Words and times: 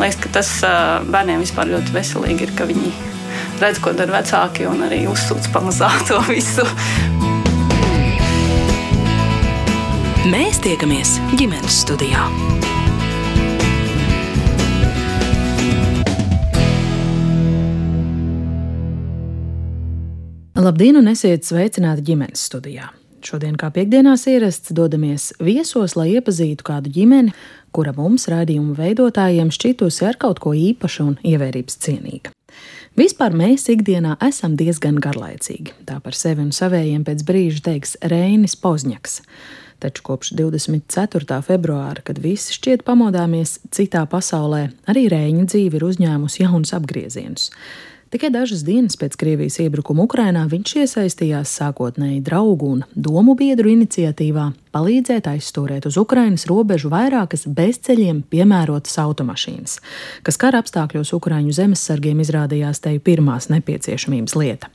liekas, 0.00 0.18
ka 0.20 0.32
tas 0.40 0.50
bērniem 1.10 1.42
vispār 1.44 1.70
ļoti 1.70 1.94
veselīgi 1.94 2.46
ir, 2.46 2.52
ka 2.56 2.66
viņi 2.68 2.92
redz, 3.60 3.80
ko 3.82 3.92
dara 3.96 4.20
vecāki 4.20 4.66
un 4.68 4.84
arī 4.86 5.04
uzsūc 5.10 5.50
pamazām 5.54 6.04
to 6.08 6.20
visu. 6.30 6.66
Mēs 10.30 10.60
tiekamies 10.64 11.16
ģimenes 11.36 11.82
studijā. 11.84 12.24
Labdien, 20.60 20.98
un 21.00 21.08
esiet 21.08 21.46
sveicināti 21.48 22.04
ģimenes 22.10 22.42
studijā. 22.50 22.90
Šodien, 23.24 23.56
kā 23.60 23.68
piekdienās 23.74 24.24
ierasts, 24.30 24.72
dodamies 24.76 25.30
viesos, 25.42 25.94
lai 25.98 26.08
iepazītu 26.14 26.64
kādu 26.66 26.92
ģimeni, 26.94 27.34
kura 27.74 27.92
mums, 27.96 28.26
raidījumu 28.32 28.74
veidotājiem, 28.78 29.52
šķitusi 29.52 30.06
ar 30.08 30.18
kaut 30.20 30.40
ko 30.42 30.54
īpašu 30.56 31.06
un 31.10 31.16
ievērības 31.26 31.76
cienīga. 31.84 32.32
Vispār 32.98 33.36
mēs 33.36 33.68
ikdienā 33.70 34.16
esam 34.26 34.56
diezgan 34.58 34.98
garlaicīgi. 35.02 35.76
Tā 35.86 36.00
par 36.02 36.16
sevi 36.18 36.42
un 36.42 36.50
savējiem 36.56 37.04
pēc 37.06 37.22
brīža 37.28 37.64
teiks 37.68 37.94
Reinis 38.02 38.56
Pozņaks. 38.58 39.20
Taču 39.80 40.04
kopš 40.04 40.34
24. 40.36 41.38
februāra, 41.46 42.02
kad 42.04 42.18
visi 42.20 42.56
šķiet 42.56 42.82
pamodāmies 42.84 43.58
citā 43.72 44.02
pasaulē, 44.10 44.66
arī 44.90 45.06
Rēņa 45.12 45.46
dzīve 45.48 45.78
ir 45.78 45.86
uzņēmusi 45.86 46.42
jaunus 46.42 46.74
apgriezienus. 46.76 47.48
Tikai 48.10 48.26
dažas 48.34 48.64
dienas 48.66 48.96
pēc 48.98 49.14
Krievijas 49.14 49.60
iebrukuma 49.62 50.02
Ukrainā 50.02 50.40
viņš 50.50 50.72
iesaistījās 50.80 51.50
sākotnēji 51.60 52.24
draugu 52.26 52.72
un 52.74 52.80
domu 52.90 53.36
biedru 53.38 53.70
iniciatīvā 53.70 54.48
palīdzēt 54.74 55.28
aizstūrēt 55.30 55.86
uz 55.86 55.94
Ukrainas 56.00 56.48
robežu 56.50 56.90
vairākas 56.90 57.46
bezceļiem 57.46 58.24
piemērotas 58.34 58.98
automašīnas, 58.98 59.76
kas 60.26 60.40
kara 60.42 60.58
apstākļos 60.58 61.14
Ukraiņu 61.20 61.54
zemesargiem 61.54 62.24
izrādījās 62.26 62.82
te 62.82 62.96
pirmās 62.98 63.46
nepieciešamības 63.54 64.34
lieta. 64.42 64.72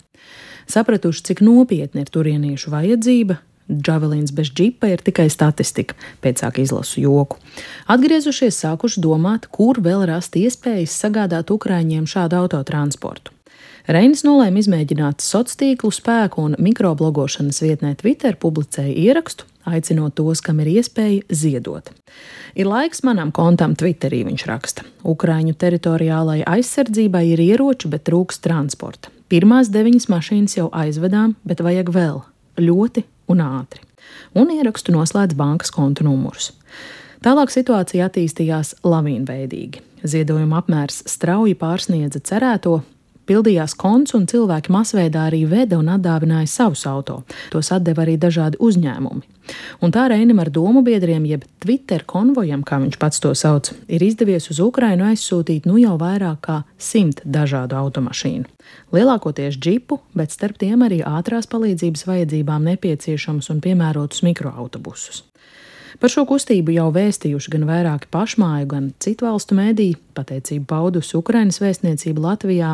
Sapratuši, 0.72 1.28
cik 1.28 1.44
nopietni 1.44 2.06
ir 2.06 2.16
turieniešu 2.16 2.72
vajadzība, 2.72 3.42
Džavelīns 3.66 4.30
bez 4.36 4.52
džipa 4.54 4.92
ir 4.94 5.02
tikai 5.02 5.26
statistika, 5.34 5.96
pēcāk 6.22 6.60
izlasu 6.62 7.02
joku. 7.02 7.40
Atgriezušies, 7.90 8.60
sākuši 8.62 9.02
domāt, 9.02 9.48
kur 9.50 9.80
vēl 9.82 10.06
rast 10.06 10.38
iespējas 10.38 10.94
sagādāt 11.02 11.50
Ukrāņiem 11.54 12.06
šādu 12.06 12.44
autotransportu. 12.44 13.34
Reinis 13.90 14.24
nolēma 14.26 14.62
izmēģināt 14.62 15.22
sociālo 15.22 15.60
tīklu 15.62 15.92
spēku 15.94 16.42
un 16.42 16.56
mikroblogošanas 16.62 17.62
vietnē 17.62 17.94
Twitter 17.98 18.38
publicēja 18.38 18.94
ierakstu, 18.94 19.46
aicinot 19.70 20.16
tos, 20.18 20.42
kam 20.46 20.62
ir 20.62 20.72
iespēja 20.78 21.22
ziedot. 21.30 21.90
Ir 22.58 22.70
laiks 22.70 23.04
manam 23.06 23.34
kontam 23.34 23.76
Twitterī, 23.78 24.24
viņš 24.26 24.46
raksta. 24.50 24.86
Ukrāņu 25.06 25.54
teritoriālajai 25.62 26.46
aizsardzībai 26.56 27.26
ir 27.34 27.42
ieroči, 27.46 27.90
bet 27.90 28.06
trūks 28.10 28.42
transporta. 28.46 29.14
Pirmās 29.30 29.70
deviņas 29.74 30.10
mašīnas 30.10 30.58
jau 30.58 30.70
aizvedām, 30.74 31.36
bet 31.46 31.62
vajag 31.66 31.94
vēl 31.94 32.24
ļoti 32.62 33.06
un 33.32 33.42
ātri. 33.44 33.82
Un 34.38 34.52
ierakstu 34.54 34.94
noslēdz 34.96 35.36
bankas 35.38 35.74
kontu 35.74 36.06
numurus. 36.06 36.52
Tālāk 37.26 37.50
situācija 37.54 38.10
attīstījās 38.10 38.76
lavīnveidīgi. 38.86 39.82
Ziedojuma 40.06 40.60
apmērs 40.62 41.02
strauji 41.10 41.56
pārsniedza 41.58 42.22
cerēto, 42.22 42.82
pildījās 43.30 43.76
konts 43.78 44.16
un 44.18 44.28
cilvēki 44.30 44.74
masveidā 44.74 45.28
arī 45.30 45.44
veda 45.50 45.80
un 45.82 45.92
atdāvināja 45.98 46.50
savus 46.50 46.86
auto. 46.90 47.22
Tos 47.54 47.72
atdeva 47.76 48.06
arī 48.06 48.18
dažādi 48.22 48.60
uzņēmumi. 48.62 49.36
Un 49.86 49.94
tā 49.94 50.08
Reinim 50.10 50.40
ar 50.42 50.50
domu 50.50 50.82
biedriem, 50.86 51.26
jeb 51.30 51.44
Twitter 51.62 52.02
konvojam, 52.08 52.64
kā 52.66 52.80
viņš 52.82 52.98
pats 53.02 53.22
to 53.22 53.34
sauc, 53.38 53.70
ir 53.88 54.02
izdevies 54.02 54.50
uz 54.50 54.62
Ukrainu 54.64 55.06
aizsūtīt 55.12 55.68
nu 55.70 55.78
jau 55.82 55.94
vairāk 56.02 56.40
kā 56.48 56.58
simt 56.82 57.22
dažādu 57.26 57.78
automašīnu. 57.78 58.50
Lielākoties 58.96 59.60
džipu, 59.62 60.00
bet 60.18 60.34
starp 60.34 60.58
tiem 60.62 60.82
arī 60.88 61.04
ātrās 61.06 61.46
palīdzības 61.52 62.08
vajadzībām 62.10 62.66
nepieciešamus 62.72 63.52
un 63.54 63.62
piemērotus 63.62 64.26
mikroautobusus. 64.26 65.22
Par 66.00 66.12
šo 66.12 66.26
kustību 66.28 66.74
jau 66.76 66.90
vēstījuši 66.96 67.52
gan 67.54 67.66
vairāki 67.70 68.10
pašmāju, 68.12 68.68
gan 68.72 68.90
citu 69.00 69.28
valstu 69.28 69.56
mēdīji, 69.56 69.96
pateicību 70.16 70.68
paudusi 70.68 71.16
Ukrainas 71.18 71.62
vēstniecība 71.64 72.24
Latvijā, 72.24 72.74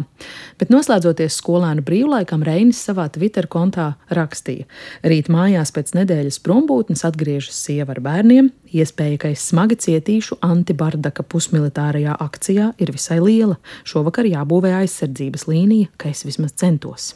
bet 0.62 0.74
noslēdzoties 0.74 1.38
skolēnu 1.42 1.86
brīvlaikam, 1.86 2.46
Reinis 2.46 2.82
savā 2.82 3.08
Twitter 3.14 3.48
kontā 3.52 3.92
rakstīja: 4.10 4.66
Rīt 5.06 5.30
mājās 5.34 5.74
pēc 5.76 5.94
nedēļas 6.00 6.42
prombūtnes 6.46 7.06
atgriežas 7.08 7.62
sieva 7.62 7.96
ar 7.96 8.02
bērniem, 8.04 8.52
iespēja, 8.74 9.22
ka 9.22 9.34
es 9.36 9.46
smagi 9.52 9.78
cietīšu 9.86 10.42
antibardaka 10.46 11.24
pusmilitārajā 11.24 12.18
akcijā 12.20 12.74
ir 12.82 12.94
visai 12.96 13.22
liela. 13.22 13.62
Šovakar 13.86 14.30
jābūvē 14.30 14.80
aizsardzības 14.82 15.50
līnija, 15.52 15.94
ka 15.98 16.10
es 16.14 16.26
vismaz 16.26 16.58
centos. 16.58 17.14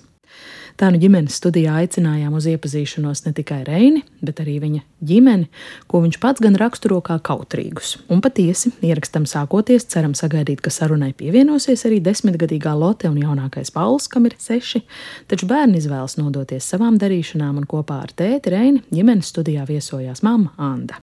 Tā 0.75 0.89
nu 0.91 0.99
ģimenes 0.99 1.37
studijā 1.39 1.77
aicinājām 1.79 2.33
uz 2.35 2.49
iepazīšanos 2.51 3.21
ne 3.23 3.31
tikai 3.37 3.61
Reini, 3.63 4.01
bet 4.19 4.41
arī 4.43 4.57
viņa 4.59 4.81
ģimeni, 5.07 5.45
ko 5.87 6.01
viņš 6.03 6.17
pats 6.19 6.43
gan 6.43 6.57
raksturo 6.59 6.97
kā 7.05 7.15
kautrīgus. 7.23 7.93
Un 8.11 8.19
patiesi, 8.19 8.73
ierakstam 8.83 9.23
sākoties, 9.23 9.87
ceram 9.93 10.11
sagaidīt, 10.19 10.59
ka 10.59 10.73
sarunai 10.75 11.13
pievienosies 11.15 11.85
arī 11.87 12.01
desmitgadīgā 12.03 12.73
Lotte 12.75 13.07
un 13.07 13.21
jaunākais 13.23 13.71
Pauls, 13.71 14.09
kam 14.11 14.27
ir 14.27 14.35
seši, 14.35 14.83
taču 15.31 15.47
bērni 15.47 15.79
izvēlas 15.79 16.17
nodoties 16.19 16.67
savām 16.67 16.99
darīšanām 16.99 17.63
un 17.63 17.69
kopā 17.71 18.01
ar 18.09 18.11
tēti 18.11 18.51
Reini 18.51 18.83
ģimenes 18.91 19.31
studijā 19.31 19.63
viesojās 19.71 20.25
mamma 20.27 20.51
Anda. 20.59 20.99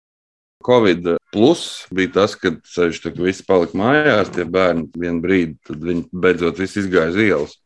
Covid 0.66 1.14
plus 1.30 1.86
bija 1.94 2.16
tas, 2.18 2.34
kad 2.34 2.58
ceļš 2.74 3.04
tur 3.06 3.22
viss 3.22 3.46
palika 3.46 3.78
mājās, 3.78 4.34
tie 4.34 4.44
bērni 4.44 4.90
vienu 4.98 5.22
brīdi, 5.22 5.56
tad 5.70 5.86
viņi 5.86 6.08
beidzot 6.10 6.58
viss 6.58 6.82
izgāja 6.82 7.14
uz 7.14 7.22
ielas. 7.22 7.58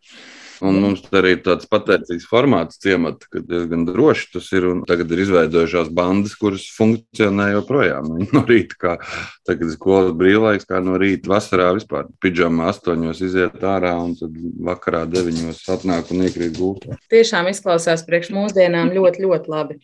Un 0.64 0.78
mums 0.80 1.02
arī 1.12 1.34
ir 1.36 1.42
tāds 1.44 1.68
pateicīgs 1.68 2.26
formāts 2.30 2.80
ciemata, 2.80 3.28
ka 3.30 3.42
diezgan 3.44 3.84
droši 3.88 4.30
tas 4.36 4.50
ir. 4.56 4.66
Tagad 4.88 5.12
ir 5.12 5.22
izveidojušās 5.24 5.90
bandas, 5.94 6.36
kuras 6.40 6.64
funkcionē 6.76 7.50
joprojām. 7.54 8.12
No 8.34 8.42
rīta, 8.48 8.76
kā 8.80 8.92
tagad 9.46 9.68
ir 9.68 9.74
skolas 9.76 10.14
brīvlaiks, 10.18 10.66
kā 10.68 10.80
no 10.82 10.96
rīta 11.00 11.30
vasarā 11.30 11.68
vispār. 11.76 12.08
Pidžamā 12.24 12.70
astoņos 12.72 13.20
iziet 13.24 13.60
ārā 13.62 13.92
un 14.00 14.16
tad 14.18 14.38
vakarā 14.70 15.04
deviņos 15.10 15.60
atnāk 15.76 16.10
un 16.14 16.24
iekrīt 16.26 16.56
gultā. 16.58 16.98
Tiešām 17.12 17.50
izklausās 17.52 18.06
priekš 18.08 18.32
mūsdienām 18.34 18.94
ļoti, 18.96 19.26
ļoti 19.26 19.52
labi. 19.52 19.78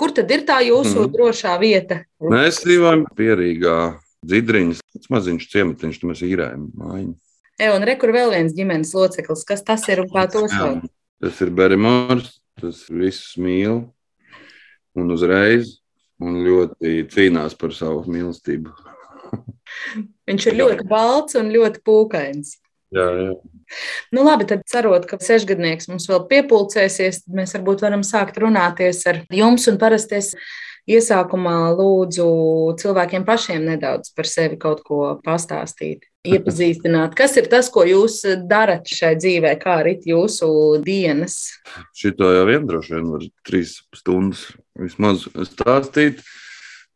Kur 0.00 0.14
tad 0.16 0.30
ir 0.34 0.46
tā 0.48 0.60
jūsu 0.64 1.04
mm. 1.04 1.12
drošā 1.14 1.54
vieta? 1.62 2.00
Mēs 2.22 2.62
dzīvojam 2.64 3.04
pierīgā 3.18 3.78
dzidriņas, 4.24 4.82
maziņš 5.12 5.50
ciematiņš, 5.52 6.00
tur 6.00 6.12
mēs 6.12 6.24
īrējam 6.24 6.68
mājiņu. 6.80 7.14
E, 7.54 7.68
un 7.70 7.84
re, 7.86 7.94
kur 8.00 8.10
vēl 8.14 8.32
viens 8.34 8.54
ģimenes 8.54 8.90
loceklis, 8.96 9.44
kas 9.46 9.62
tas 9.62 9.84
ir 9.86 10.02
un 10.02 10.08
kā 10.10 10.26
to 10.30 10.42
sauc? 10.50 10.88
Tas 11.22 11.38
ir 11.44 11.52
Berimors, 11.54 12.40
tas 12.58 12.80
visus 12.90 13.36
mīl 13.38 13.84
un 14.98 15.12
uzreiz 15.14 15.76
un 16.22 16.40
ļoti 16.42 17.04
cīnās 17.12 17.54
par 17.58 17.74
savu 17.76 18.02
mīlestību. 18.10 18.74
Viņš 20.28 20.46
ir 20.50 20.58
ļoti 20.58 20.86
balts 20.90 21.38
un 21.38 21.52
ļoti 21.54 21.82
pūkains. 21.86 22.56
Jā, 22.94 23.06
jā. 23.20 23.34
Nu, 24.14 24.24
labi, 24.26 24.46
tad 24.50 24.64
cerot, 24.70 25.06
ka 25.10 25.18
sešgadnieks 25.22 25.88
mums 25.90 26.08
vēl 26.10 26.24
piepulcēsies, 26.30 27.22
tad 27.24 27.38
mēs 27.38 27.54
varbūt 27.56 27.84
varam 27.86 28.02
sākt 28.06 28.38
runāties 28.42 29.02
ar 29.10 29.22
jums 29.34 29.66
un 29.70 29.78
parasties. 29.82 30.32
Iesākumā 30.90 31.70
lūdzu 31.78 32.26
cilvēkiem 32.82 33.22
pašiem 33.24 33.62
nedaudz 33.70 34.10
par 34.12 34.28
sevi 34.28 34.58
kaut 34.60 34.82
ko 34.84 35.14
pastāstīt 35.24 36.04
iepazīstināt. 36.24 37.14
Kas 37.18 37.36
ir 37.40 37.48
tas, 37.52 37.68
ko 37.72 37.84
jūs 37.86 38.22
darat 38.48 38.88
šai 38.88 39.14
dzīvē, 39.20 39.54
kā 39.60 39.78
arī 39.82 39.98
jūsu 40.08 40.48
dienas? 40.84 41.36
Šito 41.96 42.30
jau 42.32 42.46
vien 42.48 42.64
droši 42.68 42.96
vien 42.96 43.10
var 43.12 43.26
trīs 43.46 43.76
stundas 43.96 44.46
vismaz 44.80 45.26
stāstīt, 45.50 46.24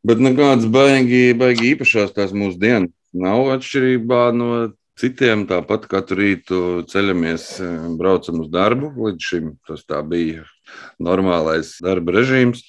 bet 0.07 0.23
nekādas 0.25 0.69
baigi, 0.73 1.37
baigi 1.39 1.75
īpašās 1.75 2.17
tās 2.17 2.33
mūsu 2.33 2.61
dienas 2.63 2.95
nav 3.13 3.53
atšķirībā 3.59 4.23
no 4.37 4.51
citiem. 4.99 5.47
Tāpat 5.49 5.87
katru 5.91 6.23
rītu 6.23 6.63
ceļamies, 6.91 7.51
braucam 8.01 8.43
uz 8.45 8.51
darbu. 8.53 8.93
Līdz 8.97 9.31
šim 9.31 9.55
tas 9.69 9.85
tā 9.89 10.01
bija 10.07 10.47
normālais 11.03 11.77
darba 11.85 12.17
režīms. 12.19 12.65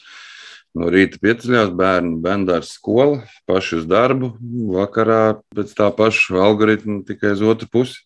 No 0.78 0.90
rīta 0.94 1.18
pieceļās 1.24 1.72
bērni, 1.74 2.20
bērns 2.22 2.76
skola, 2.76 3.24
paši 3.50 3.80
uz 3.80 3.88
darbu, 3.90 4.36
vakarā 4.76 5.40
pēc 5.56 5.74
tā 5.78 5.90
paša 5.96 6.44
algoritma 6.46 7.02
tikai 7.08 7.34
uz 7.34 7.42
otru 7.42 7.70
pusi. 7.74 8.04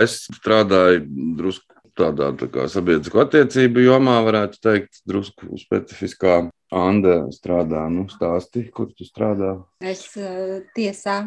Es 0.00 0.24
strādāju 0.26 1.06
drusku 1.38 1.74
tādā 1.96 2.32
tā 2.36 2.48
kā 2.52 2.66
sabiedrisko 2.70 3.22
attiecību 3.22 3.84
jomā, 3.86 4.18
varētu 4.26 4.60
teikt, 4.62 5.00
drusku 5.08 5.54
specifiskā. 5.60 6.44
Anna 6.74 7.28
strādā, 7.30 7.84
nu, 7.92 8.08
stāsti, 8.10 8.64
kur 8.74 8.88
tu 8.90 9.06
strādā? 9.06 9.54
Es 9.78 10.08
uh, 10.18 10.58
tiesā. 10.74 11.20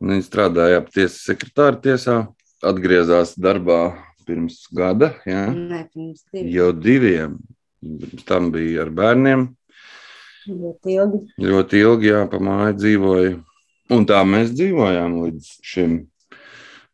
Viņa 0.00 0.24
strādāja 0.24 0.80
ap 0.80 0.88
tiesas 0.94 1.20
sekretāra 1.26 1.76
tiesā, 1.84 2.22
atgriezās 2.64 3.34
darbā 3.36 3.82
pirms 4.24 4.62
gada. 4.72 5.12
Jā. 5.28 5.44
Ne, 5.52 5.82
pirms 5.92 6.24
diviem. 6.32 6.48
Jau 6.56 6.70
diviem. 6.72 7.36
Pirms 7.84 8.24
tam 8.24 8.48
bija 8.54 8.86
ar 8.86 8.94
bērniem. 8.96 9.44
Ļoti 10.48 10.96
ilgi. 10.98 11.20
Ļoti 11.40 11.80
ilgi, 11.80 12.10
jā, 12.10 12.24
pa 12.30 12.40
māju 12.42 12.76
dzīvoju. 12.80 13.36
Un 13.94 14.04
tā 14.08 14.20
mēs 14.28 14.52
dzīvojām 14.56 15.16
līdz 15.22 15.48
šim. 15.64 15.96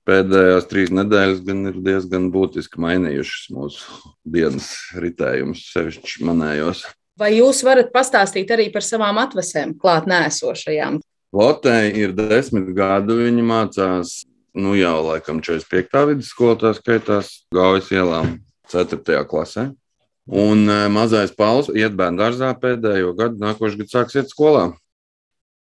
Pēdējās 0.09 0.67
trīs 0.71 0.91
nedēļas 0.95 1.43
gan 1.47 1.67
ir 1.71 1.77
diezgan 1.85 2.31
būtiski 2.35 2.81
mainījušas 2.83 3.51
mūsu 3.55 4.11
dienas 4.25 4.71
ritējumus, 4.99 5.67
sevišķi 5.75 6.27
manējos. 6.27 6.87
Vai 7.21 7.35
jūs 7.37 7.61
varat 7.67 7.93
pastāstīt 7.93 8.51
arī 8.55 8.71
par 8.73 8.83
savām 8.87 9.21
atvasēm, 9.21 9.77
klāt 9.79 10.09
nēsošajām? 10.11 10.99
Lotei 11.37 11.93
ir 12.01 12.15
desmit 12.17 12.73
gadi, 12.75 13.15
viņa 13.21 13.45
mācās, 13.47 14.15
nu 14.59 14.73
jau 14.79 14.97
laikam 15.05 15.43
45. 15.45 16.07
vidusskolā, 16.15 16.57
tā 16.63 16.73
skaitās 16.79 17.35
Gaujas 17.55 17.93
ielām 17.95 18.39
4. 18.73 19.21
klasē. 19.31 19.69
Un 20.31 20.69
e, 20.71 20.87
mazais 20.95 21.33
Pauls 21.35 21.73
iet 21.75 21.97
bērnu 21.99 22.21
dārzā 22.21 22.53
pēdējo 22.63 23.17
gadu, 23.19 23.41
nākošais 23.43 23.81
gads 23.81 23.95
sāks 23.97 24.19
iet 24.21 24.31
skolā. 24.31 24.69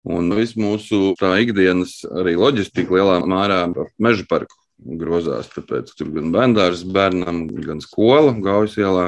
Un 0.04 0.30
viss 0.38 0.58
mūsu 0.60 1.16
tā 1.18 1.32
ikdienas 1.42 2.02
arī 2.12 2.36
loģistika 2.38 2.94
lielā 2.94 3.22
mērā 3.26 3.64
ap 3.66 3.80
meža 3.98 4.28
parku 4.30 4.60
grozās. 5.00 5.50
Tāpēc 5.54 5.94
tur 5.98 6.12
gan 6.14 6.34
bērns 6.36 6.84
bērnam, 6.86 7.48
gan 7.66 7.82
skola 7.82 8.36
Gaujas 8.44 8.78
ielā. 8.78 9.08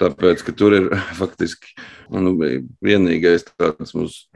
Tāpēc, 0.00 0.42
ka 0.44 0.52
tur 0.56 0.76
ir 0.76 0.90
faktiski 1.20 1.72
nu, 2.12 2.34
vienīgais 2.84 3.46
tāds 3.52 3.94
mūsu 3.96 4.28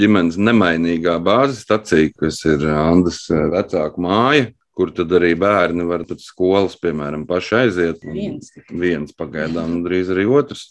ģimenes 0.00 0.36
nemainīgā 0.36 1.16
bāzes 1.24 1.64
stacija, 1.64 2.12
kas 2.18 2.44
ir 2.48 2.66
Andas 2.72 3.24
vecāku 3.30 4.04
māja 4.04 4.50
kur 4.76 4.92
tad 4.96 5.12
arī 5.18 5.32
bērni 5.38 5.84
var 5.88 6.04
pēc 6.08 6.24
skolas, 6.24 6.78
piemēram, 6.80 7.26
paši 7.28 7.56
aiziet. 7.60 8.04
Viens. 8.08 8.52
Viens 8.70 9.16
pagaidām, 9.16 9.78
un 9.78 9.86
drīz 9.86 10.12
arī 10.14 10.26
otrs. 10.32 10.70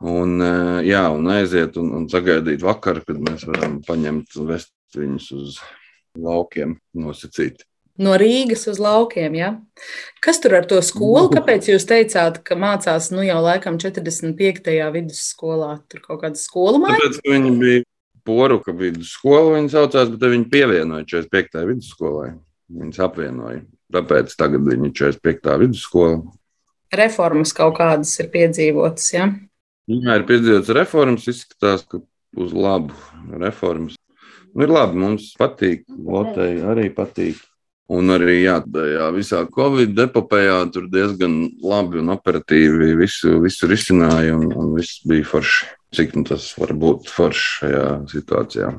Un, 0.00 0.36
eh, 0.42 0.82
jā, 0.92 1.06
un 1.14 1.30
aiziet 1.34 1.78
un, 1.82 1.92
un 1.98 2.10
sagaidīt 2.12 2.62
vakaru, 2.66 3.02
kad 3.06 3.22
mēs 3.22 3.46
varam 3.48 3.80
paņemt 3.86 4.38
un 4.38 4.52
vest 4.52 4.74
viņus 4.96 5.32
uz 5.36 5.58
laukiem 6.16 6.78
nosacīt. 6.96 7.66
No 7.96 8.12
Rīgas 8.20 8.66
uz 8.68 8.78
laukiem. 8.82 9.34
Ja? 9.38 9.50
Kas 10.24 10.40
tur 10.44 10.58
ar 10.58 10.66
to 10.68 10.82
skolu? 10.84 11.30
Kāpēc 11.32 11.70
jūs 11.72 11.86
teicāt, 11.88 12.42
ka 12.44 12.58
mācās 12.60 13.08
nu 13.14 13.24
jau 13.24 13.38
laikam 13.40 13.80
45. 13.80 14.72
vidusskolā? 14.92 15.78
Tur 15.88 16.04
kaut 16.04 16.22
kāda 16.26 16.40
skola 16.40 16.80
ka 16.92 17.12
viņi 17.24 17.54
bija 17.60 17.86
poruka 18.26 18.74
vidusskola, 18.76 19.56
viņi 19.56 19.72
saucās, 19.72 20.10
bet 20.12 20.28
viņi 20.34 20.50
pievienoja 20.52 21.06
45. 21.08 21.64
vidusskolai. 21.70 22.34
Viņus 22.72 23.02
apvienoja. 23.06 23.62
Tāpēc 23.94 24.32
tagad 24.38 24.66
viņi 24.66 24.90
ir 24.90 24.96
45. 24.98 25.58
vidusskola. 25.62 26.20
Reformas 26.96 27.52
kaut 27.54 27.76
kādas 27.78 28.14
ir 28.22 28.30
piedzīvotas. 28.32 29.10
Ja? 29.14 29.28
Jā, 29.86 30.16
ir 30.18 30.24
piedzīvotas 30.26 30.72
reformas, 30.74 31.28
izskatās, 31.30 31.84
ka 31.86 32.00
uz 32.36 32.54
labu 32.54 32.96
reformas. 33.38 33.94
Nu, 34.56 34.64
ir 34.64 34.72
labi, 34.72 34.98
mums 35.02 35.28
patīk, 35.38 35.84
Latvijai 35.86 36.64
arī 36.72 36.88
patīk. 36.94 37.42
Un 37.92 38.10
arī 38.10 38.40
jā, 38.40 38.56
tajā 38.66 39.10
visā 39.14 39.44
Covid 39.54 40.00
epopējā 40.08 40.56
tur 40.74 40.88
diezgan 40.90 41.36
labi 41.62 42.00
un 42.00 42.10
operatīvi 42.16 42.96
visu, 42.98 43.36
visu 43.44 43.68
risināja, 43.70 44.34
un, 44.34 44.48
un 44.58 44.72
viss 44.74 45.04
bija 45.06 45.26
forši. 45.28 45.68
Cik 45.94 46.16
nu 46.18 46.26
tas 46.26 46.48
var 46.58 46.74
būt 46.74 47.06
forši 47.14 47.44
šajā 47.60 47.84
situācijā. 48.10 48.72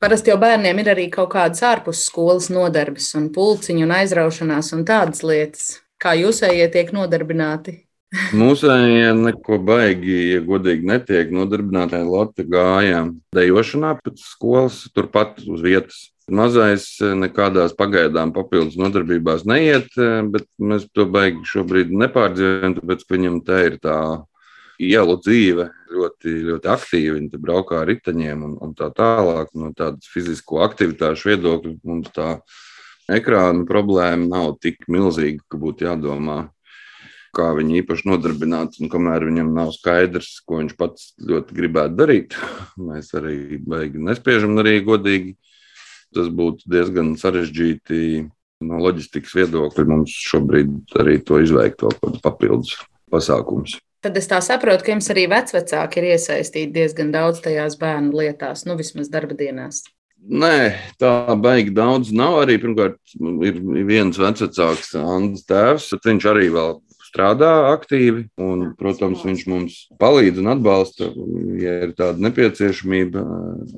Parasti 0.00 0.30
jau 0.32 0.38
bērniem 0.40 0.78
ir 0.80 0.88
arī 0.94 1.02
kaut 1.12 1.28
kādas 1.34 1.60
ārpus 1.60 2.06
skolas 2.08 2.46
nodarbes, 2.48 3.10
un 3.18 3.26
pulciņu 3.34 3.84
un 3.84 3.90
aizraušanās 3.98 4.72
un 4.72 4.86
tādas 4.88 5.20
lietas. 5.20 5.66
Kā 6.00 6.14
jūsējie 6.16 6.70
tiek 6.72 6.92
nodarbināti? 6.96 7.74
Mūsējie 8.40 9.10
neko 9.18 9.58
baigi, 9.60 10.16
ja 10.30 10.38
godīgi 10.46 10.88
netiek 10.88 11.34
nodarbināti. 11.36 12.00
Lotte 12.08 12.46
gājām 12.48 13.18
dejošanā 13.36 13.92
pēc 14.00 14.24
skolas, 14.24 14.80
turpat 14.96 15.44
uz 15.44 15.60
vietas. 15.68 16.06
Mazais 16.32 16.86
nekādās 17.20 17.76
pagaidām 17.76 18.32
papildus 18.32 18.80
nodarbībās 18.80 19.44
neiet, 19.50 19.92
bet 20.32 20.48
mēs 20.62 20.88
to 20.96 21.04
baigi 21.12 21.44
šobrīd 21.52 21.92
nepārdzīvojam, 22.06 22.78
tāpēc 22.78 23.04
ka 23.04 23.18
viņam 23.18 23.40
te 23.44 23.62
ir 23.66 23.80
tā 23.84 24.00
ielu 24.80 25.16
dzīve 25.20 25.66
ļoti, 25.92 26.34
ļoti 26.48 26.70
aktīva. 26.72 27.16
Viņi 27.18 27.40
braukā 27.42 27.82
ar 27.82 27.90
riteņiem 27.90 28.46
un, 28.46 28.56
un 28.64 28.72
tā 28.78 28.90
tālāk. 28.96 29.52
No 29.58 29.72
tādas 29.76 30.08
fizisko 30.12 30.62
aktivitāšu 30.66 31.32
viedokļa 31.32 31.74
mums 31.86 32.12
tā 32.16 32.32
ekrāna 33.10 33.66
problēma 33.68 34.30
nav 34.30 34.56
tik 34.62 34.86
milzīga, 34.90 35.42
ka 35.50 35.60
būtu 35.60 35.88
jādomā, 35.88 36.40
kā 37.36 37.50
viņu 37.58 37.80
īpaši 37.82 38.08
nodarbināt. 38.10 38.80
Un 38.80 38.92
kamēr 38.92 39.28
viņam 39.28 39.52
nav 39.56 39.74
skaidrs, 39.76 40.38
ko 40.46 40.62
viņš 40.62 40.76
pats 40.80 41.12
ļoti 41.28 41.60
gribētu 41.60 42.00
darīt, 42.00 42.38
mēs 42.90 43.12
arī 43.18 43.60
baigi 43.60 44.02
nespiežam 44.02 44.58
arī 44.62 44.80
godīgi. 44.86 45.36
Tas 46.10 46.26
būtu 46.34 46.66
diezgan 46.66 47.12
sarežģīti 47.18 48.24
no 48.66 48.80
loģistikas 48.82 49.36
viedokļa 49.38 49.84
mums 49.88 50.14
šobrīd 50.26 50.96
arī 50.98 51.20
to 51.22 51.38
izveikt 51.40 51.84
vēl 51.86 52.18
papildus 52.24 52.74
pasākumus. 53.12 53.78
Tad 54.00 54.16
es 54.16 54.28
tā 54.30 54.38
saprotu, 54.40 54.86
ka 54.86 54.94
jums 54.94 55.10
arī 55.12 55.26
vecvecāki 55.28 56.00
ir 56.00 56.12
iesaistīti 56.14 56.72
diezgan 56.72 57.10
daudz 57.12 57.42
tajās 57.44 57.76
bērnu 57.80 58.14
lietās, 58.16 58.64
nu 58.64 58.78
vismaz 58.78 59.10
darba 59.12 59.36
dienās. 59.36 59.82
Nē, 60.20 60.76
tā 61.00 61.34
baigi 61.40 61.72
daudz 61.72 62.12
nav. 62.12 62.42
Arī 62.42 62.58
pirmkārt, 62.60 62.98
ir 63.44 63.60
viens 63.88 64.20
vecāks, 64.20 64.92
Andris 65.00 65.46
Tēvs. 65.48 65.90
Viņš 66.04 66.26
arī 66.28 66.48
vēl 66.52 66.74
strādā 67.10 67.50
aktīvi, 67.72 68.26
un, 68.40 68.70
protams, 68.78 69.24
viņš 69.26 69.44
mums 69.50 69.78
palīdz 70.00 70.42
un 70.42 70.52
atbalsta, 70.52 71.10
ja 71.60 71.76
ir 71.86 71.94
tāda 71.98 72.22
nepieciešamība. 72.28 73.24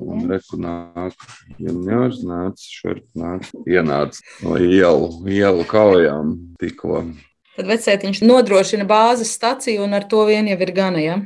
Un 0.03 0.27
reku 0.29 0.59
nāk, 0.61 1.15
juniors 1.57 2.21
nāc, 2.27 2.63
šeit 2.63 3.05
nāc, 3.17 3.49
ienāc 3.67 4.19
no 4.43 4.59
ielu, 4.59 5.09
ielu 5.31 5.67
kaujām 5.69 6.35
tikko. 6.61 7.05
Tad 7.53 7.69
vecētiņš 7.69 8.23
nodrošina 8.25 8.85
bāzes 8.89 9.35
staciju, 9.37 9.83
un 9.85 9.93
ar 9.93 10.07
to 10.09 10.23
vien 10.25 10.47
jau 10.49 10.57
ir 10.65 10.71
gana. 10.73 11.01
Ja? 11.03 11.17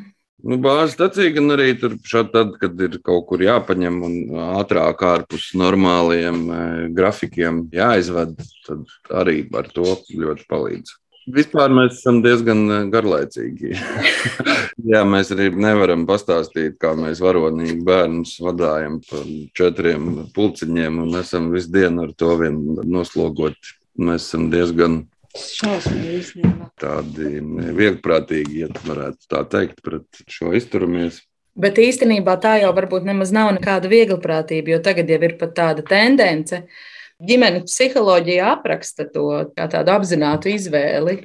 Nu, 0.44 0.60
Bāzes 0.62 0.94
stacija 0.94 1.32
gan 1.34 1.50
arī 1.56 1.72
tur 1.82 1.96
šādi, 2.06 2.30
tad, 2.36 2.54
kad 2.62 2.82
ir 2.86 3.00
kaut 3.06 3.26
kur 3.32 3.42
jāpaņem 3.42 3.96
un 4.06 4.14
ātrāk 4.60 5.02
ārpus 5.08 5.50
normāliem 5.58 6.44
e, 6.46 6.60
grafikiem 6.94 7.64
jāizved, 7.74 8.36
tad 8.68 8.94
arī 9.24 9.42
ar 9.58 9.72
to 9.74 9.96
ļoti 10.12 10.46
palīdz. 10.52 10.94
Vispār 11.34 11.74
mēs 11.74 11.98
esam 11.98 12.22
diezgan 12.24 12.62
e, 12.70 12.78
garlaicīgi. 12.94 13.74
Jā, 14.92 15.02
mēs 15.10 15.34
arī 15.34 15.50
nevaram 15.58 16.06
pastāstīt, 16.08 16.78
kā 16.84 16.94
mēs 17.00 17.24
varonīgi 17.24 17.82
bērnus 17.88 18.38
vadājam 18.46 19.02
pa 19.10 19.26
četriem 19.58 20.28
pulciņiem 20.38 21.02
un 21.08 21.18
esam 21.24 21.50
visu 21.56 21.74
dienu 21.74 22.06
ar 22.06 22.14
to 22.14 22.38
vien 22.44 22.62
noslogoti. 22.86 23.74
Mēs 23.98 24.30
esam 24.30 24.52
diezgan 24.54 25.02
Šausmīgi 25.38 26.44
tādi 26.82 27.40
vieglprātīgi, 27.78 28.62
ja 28.64 28.70
varētu 28.86 29.30
tā 29.32 29.44
teikt, 29.50 29.82
pret 29.86 30.22
šo 30.32 30.54
izturamies. 30.58 31.22
Bet 31.58 31.80
īstenībā 31.82 32.36
tā 32.42 32.60
jau 32.62 32.70
varbūt 32.78 33.08
nemaz 33.08 33.32
nav 33.34 33.50
nekāda 33.56 33.90
vieglprātība, 33.90 34.76
jo 34.76 34.84
tagad 34.86 35.10
jau 35.10 35.18
ir 35.26 35.38
pat 35.40 35.56
tāda 35.58 35.86
tendence. 35.86 36.62
Ģimenes 37.18 37.66
psiholoģija 37.66 38.52
apraksta 38.54 39.08
to 39.10 39.26
kā 39.58 39.66
tādu 39.72 39.96
apzinātu 39.96 40.52
izvēli. 40.54 41.24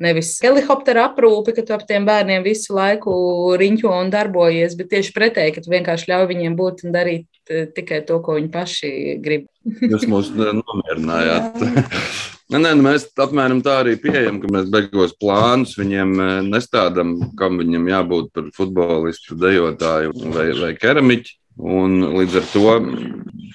Nevis 0.00 0.32
helikoptera 0.42 1.04
aprūpe, 1.10 1.52
ka 1.54 1.62
tu 1.62 1.74
ap 1.76 1.84
tiem 1.86 2.06
bērniem 2.08 2.42
visu 2.42 2.74
laiku 2.74 3.12
riņķo 3.60 3.92
un 3.92 4.08
darbojies, 4.10 4.74
bet 4.78 4.88
tieši 4.90 5.12
pretēji, 5.14 5.54
ka 5.54 5.62
tu 5.62 5.70
vienkārši 5.70 6.10
ļauj 6.10 6.30
viņiem 6.32 6.56
būt 6.58 6.82
un 6.88 6.96
darīt 6.96 7.28
eh, 7.52 7.68
tikai 7.76 8.00
to, 8.08 8.18
ko 8.24 8.40
viņi 8.40 8.50
paši 8.56 8.94
grib. 9.22 9.46
Jūs 9.84 10.08
mūs 10.10 10.32
nomierinājāt. 10.34 11.60
Nē, 12.52 12.58
nē, 12.60 12.74
nu 12.76 12.84
mēs 12.84 13.06
apmēram 13.24 13.62
tā 13.64 13.78
arī 13.80 13.94
pieejam, 13.96 14.36
ka 14.42 14.50
mēs 14.52 14.66
beigās 14.72 15.14
plānus 15.16 15.78
viņiem 15.80 16.10
e, 16.20 16.26
nestādām, 16.44 17.14
kam 17.38 17.56
viņam 17.56 17.88
jābūt 17.88 18.26
par 18.36 18.50
futbolistu, 18.52 19.38
dejotāju 19.40 20.12
vai, 20.34 20.50
vai 20.58 20.74
keramiķu. 20.76 21.38
Un 21.54 22.00
līdz 22.18 22.36
ar 22.40 22.46
to 22.50 22.70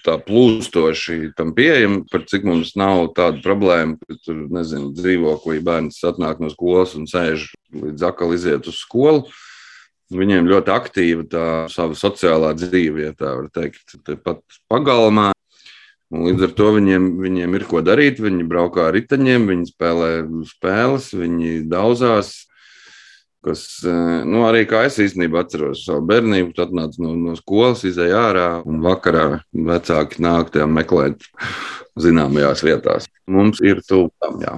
tā 0.06 0.16
plūstoši 0.24 1.34
tam 1.38 1.52
pieejam, 1.54 2.00
par 2.10 2.24
cik 2.32 2.46
mums 2.48 2.72
nav 2.80 3.12
tāda 3.18 3.44
problēma, 3.44 4.00
ka 4.00 4.16
tur, 4.24 4.46
nezinu, 4.56 4.94
dzīvoklī 4.96 5.60
bērns 5.68 6.00
atnāk 6.08 6.40
no 6.42 6.50
skolas 6.50 6.96
un 6.98 7.06
sēž 7.12 7.50
līdz 7.76 8.06
akal 8.10 8.34
iziet 8.38 8.72
uz 8.72 8.80
skolu. 8.80 9.28
Viņiem 10.10 10.48
ļoti 10.50 10.74
aktīva 10.74 11.28
tā 11.30 11.48
sava 11.70 11.94
sociālā 11.94 12.56
dzīve, 12.58 13.04
ja 13.04 13.14
tā 13.14 13.36
var 13.36 13.52
teikt, 13.54 14.00
tepat 14.08 14.42
pagalmā. 14.72 15.30
Un 16.10 16.26
līdz 16.26 16.48
ar 16.48 16.54
to 16.58 16.72
viņiem, 16.74 17.10
viņiem 17.22 17.56
ir 17.60 17.66
ko 17.70 17.84
darīt. 17.86 18.22
Viņi 18.24 18.48
braukā 18.50 18.88
ar 18.90 18.96
riteņiem, 18.98 19.50
viņi 19.52 19.68
spēlē 19.70 20.14
spēles, 20.50 21.12
viņi 21.14 21.60
daudzās. 21.70 22.32
Kas, 23.46 23.62
eh, 23.88 24.24
nu, 24.28 24.42
arī 24.44 24.66
kā 24.68 24.82
es 24.88 24.98
īstenībā 25.00 25.46
atceros 25.46 25.86
savu 25.86 26.02
bērnību, 26.10 26.52
tad 26.58 26.74
nāca 26.76 27.00
no, 27.00 27.14
no 27.16 27.38
skolas, 27.40 27.86
izēja 27.88 28.18
ārā 28.20 28.48
un 28.68 28.82
vakarā 28.84 29.40
vecāki 29.56 30.20
nāk 30.26 30.52
tajā 30.52 30.66
meklēt 30.68 31.24
zināmajās 31.96 32.66
vietās. 32.68 33.08
Mums 33.32 33.62
ir 33.64 33.80
tūlām, 33.88 34.42
jā. 34.44 34.58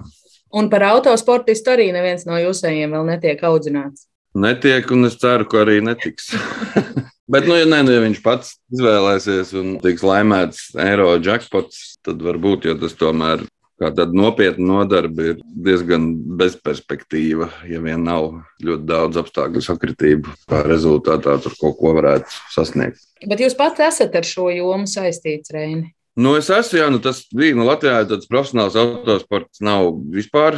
Un 0.57 0.71
par 0.71 0.87
autosportistu 0.89 1.75
arī 1.75 1.91
neviens 1.93 2.25
no 2.25 2.39
jūsējiem 2.41 2.97
vēl 2.97 3.05
netiek 3.13 3.45
audzināts. 3.47 4.07
Netiek, 4.33 4.89
un 4.95 5.05
es 5.05 5.17
ceru, 5.19 5.45
ka 5.45 5.61
arī 5.65 5.77
netiks. 5.83 6.31
Bet, 7.31 7.47
nu, 7.47 7.55
ja, 7.55 7.67
nē, 7.69 7.81
nu, 7.87 7.95
ja 7.95 8.03
viņš 8.03 8.19
pats 8.25 8.57
izvēlēsies 8.75 9.53
un 9.59 9.77
tiks 9.83 10.03
laimēts 10.03 10.71
eiro 10.83 11.13
jackpots, 11.23 11.95
tad 12.03 12.23
varbūt, 12.25 12.67
tas 12.81 12.97
tomēr 12.99 13.45
kā 13.81 13.89
tāda 13.95 14.13
nopietna 14.13 14.67
nodarbe 14.67 15.31
ir 15.31 15.39
diezgan 15.65 16.11
bezperspektīva, 16.37 17.47
ja 17.69 17.79
vien 17.81 18.03
nav 18.05 18.35
ļoti 18.61 18.85
daudz 18.89 19.21
apstākļu 19.23 19.63
sakritību, 19.65 20.35
kā 20.51 20.61
rezultātā 20.67 21.37
tur 21.41 21.55
kaut 21.61 21.79
ko 21.79 21.95
varētu 21.97 22.37
sasniegt. 22.53 23.01
Bet 23.25 23.41
jūs 23.41 23.57
pats 23.57 23.81
esat 23.87 24.15
ar 24.17 24.27
šo 24.27 24.51
jomu 24.53 24.89
saistīts, 24.89 25.53
Reini? 25.55 25.93
Nu, 26.19 26.35
es 26.35 26.49
esmu, 26.51 26.75
jā, 26.75 26.89
nu, 26.91 26.99
tas 26.99 27.23
bija. 27.31 27.55
Nu, 27.55 27.63
Latvijā 27.69 28.01
tāds 28.09 28.27
profesionāls 28.29 28.75
autosports 28.75 29.61
nav 29.63 29.93
vispār, 30.11 30.57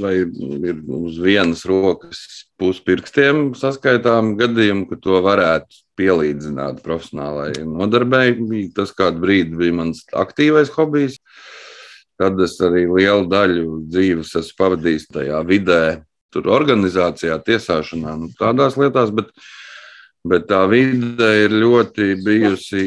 vai 0.00 0.14
ir 0.24 0.80
uz 0.80 1.18
vienas 1.20 1.66
rokas 1.68 2.22
puspirkstiem 2.58 3.50
saskaitām 3.58 4.32
gadījumu, 4.40 4.88
ka 4.88 4.96
to 5.04 5.20
varētu 5.26 5.83
pielīdzināt 5.98 6.82
profesionālai 6.84 7.52
nodarbei. 7.66 8.34
Tas 8.76 8.94
kādu 8.96 9.22
brīdi 9.24 9.58
bija 9.60 9.78
mans 9.80 10.04
aktīvais 10.14 10.72
hobijs. 10.74 11.18
Tad 12.20 12.38
es 12.44 12.54
arī 12.62 12.84
lielu 12.86 13.26
daļu 13.26 13.80
dzīves 13.90 14.36
esmu 14.38 14.58
pavadījis 14.60 15.08
tajā 15.16 15.40
vidē, 15.48 15.82
tur 16.34 16.46
organizācijā, 16.54 17.40
tiesāšanā, 17.42 18.14
nu, 18.20 18.30
tādās 18.38 18.78
lietās. 18.78 19.10
Bet, 19.14 19.32
bet 20.26 20.46
tā 20.50 20.62
vide 20.70 21.30
ir 21.42 21.56
ļoti 21.64 22.12
bijusi 22.22 22.84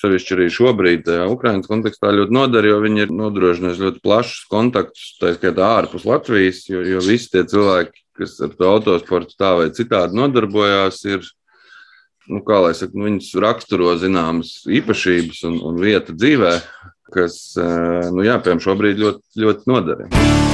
sevišķi 0.00 0.36
arī 0.36 0.46
šobrīd, 0.54 1.10
Ukraiņas 1.34 1.68
kontekstā, 1.68 2.12
ļoti 2.14 2.34
noder, 2.34 2.68
jo 2.68 2.78
viņi 2.84 3.04
ir 3.04 3.14
nodrošinājuši 3.14 3.84
ļoti 3.86 4.02
plašus 4.04 4.46
kontaktus, 4.52 5.10
tā 5.20 5.34
skaitā 5.36 5.66
ārpus 5.80 6.06
Latvijas, 6.08 6.62
jo, 6.70 6.80
jo 6.86 7.02
visi 7.04 7.30
tie 7.34 7.44
cilvēki, 7.50 8.04
kas 8.20 8.38
ar 8.44 8.54
to 8.56 8.70
autosportu 8.70 9.36
tā 9.40 9.52
vai 9.58 9.68
citādi 9.76 10.16
nodarbojās, 10.16 11.02
ir, 11.10 11.28
nu, 12.30 12.42
kā 12.46 12.60
lai 12.64 12.74
saka, 12.78 12.94
nu, 12.96 13.08
viņus 13.08 13.32
raksturo 13.42 13.96
zināmas 14.00 14.60
īpašības 14.70 15.42
un, 15.50 15.58
un 15.70 15.82
vieta 15.82 16.14
dzīvē, 16.14 16.54
kas, 17.10 17.40
nu, 17.58 18.24
jā, 18.26 18.38
piemēram, 18.38 18.62
šobrīd 18.62 19.02
ļoti, 19.02 19.44
ļoti 19.44 19.70
noderīgi. 19.74 20.49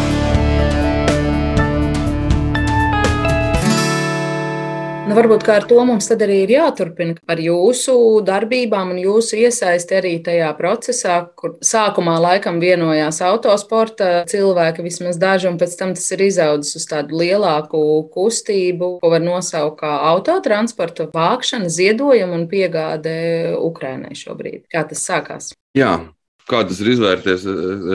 Nu, 5.07 5.15
varbūt 5.15 5.45
ar 5.55 5.63
to 5.71 5.79
mums 5.87 6.09
arī 6.11 6.41
ir 6.43 6.51
jāturpina 6.51 7.15
ar 7.31 7.39
jūsu 7.39 7.93
darbībām 8.27 8.89
un 8.91 8.97
jūsu 8.99 9.37
iesaisti 9.39 9.95
arī 9.95 10.15
tajā 10.27 10.49
procesā, 10.59 11.21
kur 11.39 11.53
sākumā 11.63 12.17
laikam 12.25 12.59
vienojās 12.59 13.21
autosporta 13.23 14.25
cilvēki, 14.27 14.83
vismaz 14.83 15.21
daži, 15.23 15.47
un 15.53 15.61
pēc 15.61 15.77
tam 15.79 15.95
tas 15.95 16.11
ir 16.17 16.25
izaudzis 16.27 16.81
uz 16.81 16.89
tādu 16.91 17.21
lielāku 17.23 17.85
kustību, 18.17 18.97
ko 18.99 19.13
var 19.15 19.23
nosaukt 19.23 19.79
kā 19.85 19.93
autotransporta 20.11 21.07
vākšana, 21.15 21.71
ziedojuma 21.71 22.41
un 22.41 22.49
piegāde 22.51 23.17
Ukrainai 23.63 24.19
šobrīd. 24.19 24.67
Kā 24.75 24.83
tas 24.91 25.07
sākās? 25.07 25.53
Jā, 25.79 26.01
Kā 26.47 26.61
tas 26.62 26.79
ir 26.79 26.93
izvērties, 26.93 27.43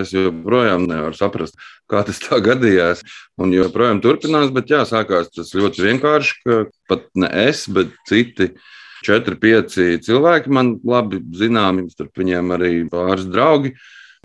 es 0.01 0.11
joprojām 0.11 0.83
nevaru 0.89 1.15
saprast, 1.15 1.55
kā 1.87 2.01
tas 2.07 2.19
tā 2.19 2.41
gadījās. 2.43 2.99
Un 3.39 3.53
joprojām 3.55 4.01
turpinās, 4.03 4.51
bet 4.51 4.73
jā, 4.73 4.81
sākās 4.87 5.31
tas 5.31 5.53
ļoti 5.55 5.85
vienkārši, 5.85 6.35
ka 6.43 6.57
pat 6.91 7.07
ne 7.15 7.29
es, 7.45 7.63
bet 7.71 7.95
citi 8.09 8.51
četri, 9.05 9.39
pieci 9.39 9.95
cilvēki 10.03 10.51
man 10.53 10.75
labi 10.83 11.21
zināmi, 11.37 11.87
starp 11.95 12.19
viņiem 12.21 12.53
arī 12.57 12.73
pāris 12.91 13.29
draugi. 13.31 13.75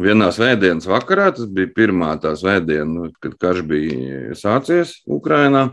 Vienā 0.03 0.29
svētdienas 0.35 0.85
vakarā, 0.91 1.31
tas 1.33 1.47
bija 1.49 1.71
pirmā 1.73 2.11
tā 2.21 2.35
svētdiena, 2.37 3.07
kad 3.23 3.39
karš 3.41 3.63
bija 3.71 4.35
sācies 4.37 4.99
Ukrajinā. 5.09 5.71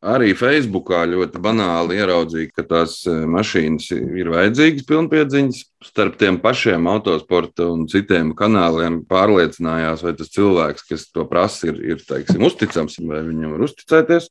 Arī 0.00 0.30
Facebookā 0.32 1.02
ļoti 1.04 1.42
banāli 1.44 1.98
ieraudzīja, 2.00 2.48
ka 2.56 2.62
tās 2.64 3.02
e, 3.04 3.12
mašīnas 3.28 3.90
ir 3.92 4.30
vajadzīgas, 4.32 4.86
pilnpiedziņas. 4.88 5.58
Starp 5.84 6.16
tiem 6.20 6.38
pašiem 6.40 6.88
autosporta 6.88 7.66
un 7.68 7.84
citiem 7.88 8.30
kanāliem 8.36 9.02
pārliecinājās, 9.10 10.00
vai 10.06 10.14
tas 10.16 10.32
cilvēks, 10.32 10.86
kas 10.88 11.04
to 11.12 11.26
prasa, 11.28 11.68
ir, 11.68 11.82
ir 11.84 12.00
teiksim, 12.08 12.40
uzticams, 12.48 12.96
vai 13.04 13.20
viņam 13.28 13.52
var 13.58 13.66
uzticēties. 13.68 14.30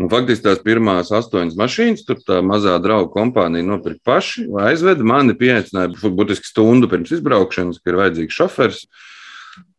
Un 0.00 0.08
faktiski 0.10 0.48
tās 0.48 0.64
pirmās 0.64 1.12
astoņas 1.12 1.60
mašīnas, 1.60 2.08
tur 2.08 2.24
tā 2.24 2.40
mazā 2.42 2.78
draugu 2.82 3.12
kompānija 3.12 3.68
nopirka 3.68 4.00
paši, 4.14 4.48
aizveda 4.64 5.04
mani, 5.04 5.36
pieaicināja 5.38 5.92
burtiski 6.08 6.48
stundu 6.48 6.88
pirms 6.88 7.12
izbraukšanas, 7.18 7.84
ka 7.84 7.92
ir 7.92 8.00
vajadzīgs 8.00 8.40
šofers 8.40 8.86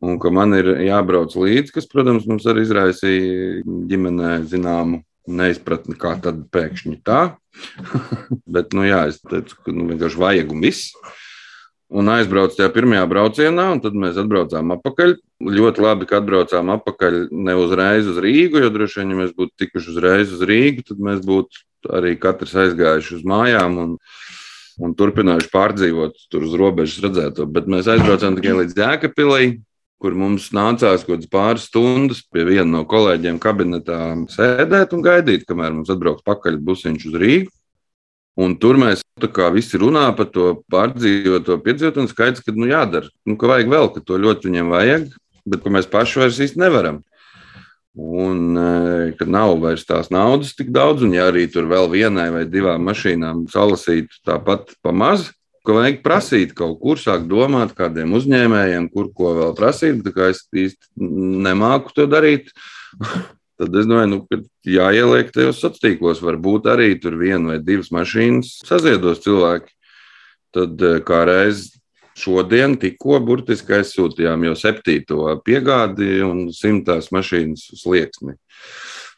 un 0.06 0.20
ka 0.22 0.32
man 0.34 0.56
ir 0.58 0.72
jābrauc 0.86 1.36
līdzi, 1.38 1.74
kas, 1.76 1.90
protams, 1.92 2.28
mums 2.30 2.48
arī 2.50 2.66
izraisīja 2.66 3.62
ģimenē 3.92 4.38
zināmu 4.52 5.02
neizpratni, 5.26 5.98
kā 6.00 6.16
tad 6.22 6.46
pēkšņi 6.54 6.98
tā. 7.06 7.36
Bet, 8.58 8.76
nu 8.78 8.86
jā, 8.88 9.06
es 9.12 9.22
teicu, 9.26 9.58
ka 9.66 9.74
nu, 9.74 9.88
vienkārši 9.92 10.22
vajag 10.22 10.52
un 10.54 10.66
viss. 10.66 10.96
Un 11.96 12.10
aizbraucu 12.10 12.58
tajā 12.58 12.72
pirmajā 12.74 13.06
braucienā, 13.08 13.68
un 13.76 13.82
tad 13.84 13.96
mēs 13.98 14.18
atbraucām 14.18 14.74
atpakaļ. 14.76 15.16
Ļoti 15.56 15.84
labi, 15.86 16.08
ka 16.10 16.18
atbraucām 16.20 16.72
atpakaļ 16.74 17.20
ne 17.46 17.56
uzreiz 17.62 18.10
uz 18.10 18.18
Rīgu, 18.24 18.64
jo 18.64 18.72
droši 18.74 19.02
vien, 19.02 19.14
ja 19.14 19.20
mēs 19.22 19.36
būtu 19.38 19.54
tikuši 19.62 19.94
uzreiz 19.94 20.34
uz 20.34 20.42
Rīgu, 20.50 20.86
tad 20.90 21.04
mēs 21.06 21.22
būtu 21.26 21.62
arī 21.94 22.16
katrs 22.18 22.56
aizgājuši 22.66 23.20
uz 23.20 23.26
mājām 23.30 23.78
un, 23.84 23.92
un 24.82 24.96
turpinājuši 24.98 25.52
pārdzīvot 25.54 26.28
tur 26.32 26.46
uz 26.48 26.56
robežas 26.60 27.04
redzēto. 27.06 27.48
Bet 27.48 27.70
mēs 27.72 27.90
aizbraucām 27.92 28.38
tikai 28.40 28.58
līdz 28.62 28.78
Jēkabpilī, 28.80 29.50
kur 30.02 30.16
mums 30.18 30.50
nācās 30.56 31.06
kaut 31.06 31.16
kādas 31.16 31.32
pāris 31.32 31.68
stundas 31.70 32.24
pie 32.28 32.44
viena 32.48 32.68
no 32.68 32.84
kolēģiem 32.90 33.40
kabinetā 33.42 34.00
sēdēt 34.34 34.96
un 34.96 35.06
gaidīt, 35.06 35.46
kamēr 35.48 35.74
mums 35.78 35.92
atbrauks 35.94 36.26
pakaļ 36.28 36.60
busiņš 36.68 37.08
uz 37.12 37.20
Rīgu. 37.22 37.54
Un 38.36 38.58
tur 38.60 38.76
mēs 38.76 39.00
visi 39.56 39.80
runā 39.80 40.10
par 40.16 40.28
to 40.28 40.58
pārdzīvoto 40.72 41.56
piedzīvotu, 41.64 42.04
un 42.04 42.10
skaidrs, 42.12 42.44
ka 42.44 42.52
nu, 42.52 42.68
jādara, 42.68 43.08
nu, 43.24 43.38
ka 43.40 43.48
vajag 43.48 43.72
vēl, 43.72 43.88
ka 43.94 44.04
to 44.04 44.20
ļoti 44.20 44.50
viņiem 44.50 44.74
vajag, 44.74 45.06
bet 45.48 45.70
mēs 45.72 45.88
paši 45.88 46.20
vairs 46.20 46.42
īsti 46.44 46.60
nevaram. 46.60 47.00
Un 47.96 48.58
e, 48.60 49.14
ka 49.16 49.24
nav 49.24 49.54
vairs 49.64 49.86
tās 49.88 50.10
naudas 50.12 50.52
tik 50.58 50.74
daudz, 50.76 51.06
un 51.08 51.14
ja 51.16 51.30
arī 51.30 51.46
tur 51.52 51.70
vēl 51.72 51.88
vienai 51.94 52.28
vai 52.34 52.44
divām 52.44 52.84
mašīnām 52.90 53.46
salasītu 53.54 54.20
tāpat 54.28 54.74
pa 54.84 54.92
mazu, 54.92 55.32
ka 55.66 55.78
vajag 55.78 56.02
prasīt 56.04 56.52
kaut 56.58 56.82
kur, 56.82 57.00
sākt 57.00 57.30
domāt 57.32 57.72
kādiem 57.78 58.12
uzņēmējiem, 58.20 58.90
kur 58.92 59.10
ko 59.16 59.32
vēl 59.40 59.56
prasīt. 59.58 60.04
Tā 60.06 60.12
kā 60.16 60.28
es 60.34 60.44
īsti 60.52 60.92
nemāku 61.48 61.96
to 61.96 62.08
darīt, 62.12 62.52
tad 63.60 63.80
es 63.80 63.88
domāju, 63.88 64.12
nu, 64.12 64.20
ka 64.28 64.42
jāieliek 64.68 65.32
tajos 65.32 65.62
sociālos 65.64 65.86
tīklos. 65.86 66.24
Varbūt 66.26 66.68
arī 66.76 66.92
tur 67.00 67.16
viena 67.22 67.54
vai 67.54 67.62
divas 67.64 67.94
mašīnas 67.96 68.60
saziedos 68.68 69.24
cilvēki. 69.24 69.72
Tad 70.56 70.84
eh, 70.84 71.00
kā 71.08 71.24
reiz 71.28 71.70
šodien 72.18 72.78
tikko 72.82 73.20
burtiski 73.26 73.80
aizsūtījām 73.80 74.48
jau 74.50 74.56
septīto 74.60 75.28
piegādi 75.46 76.22
un 76.26 76.48
simtās 76.56 77.12
mašīnas 77.16 77.68
slieksni. 77.82 78.38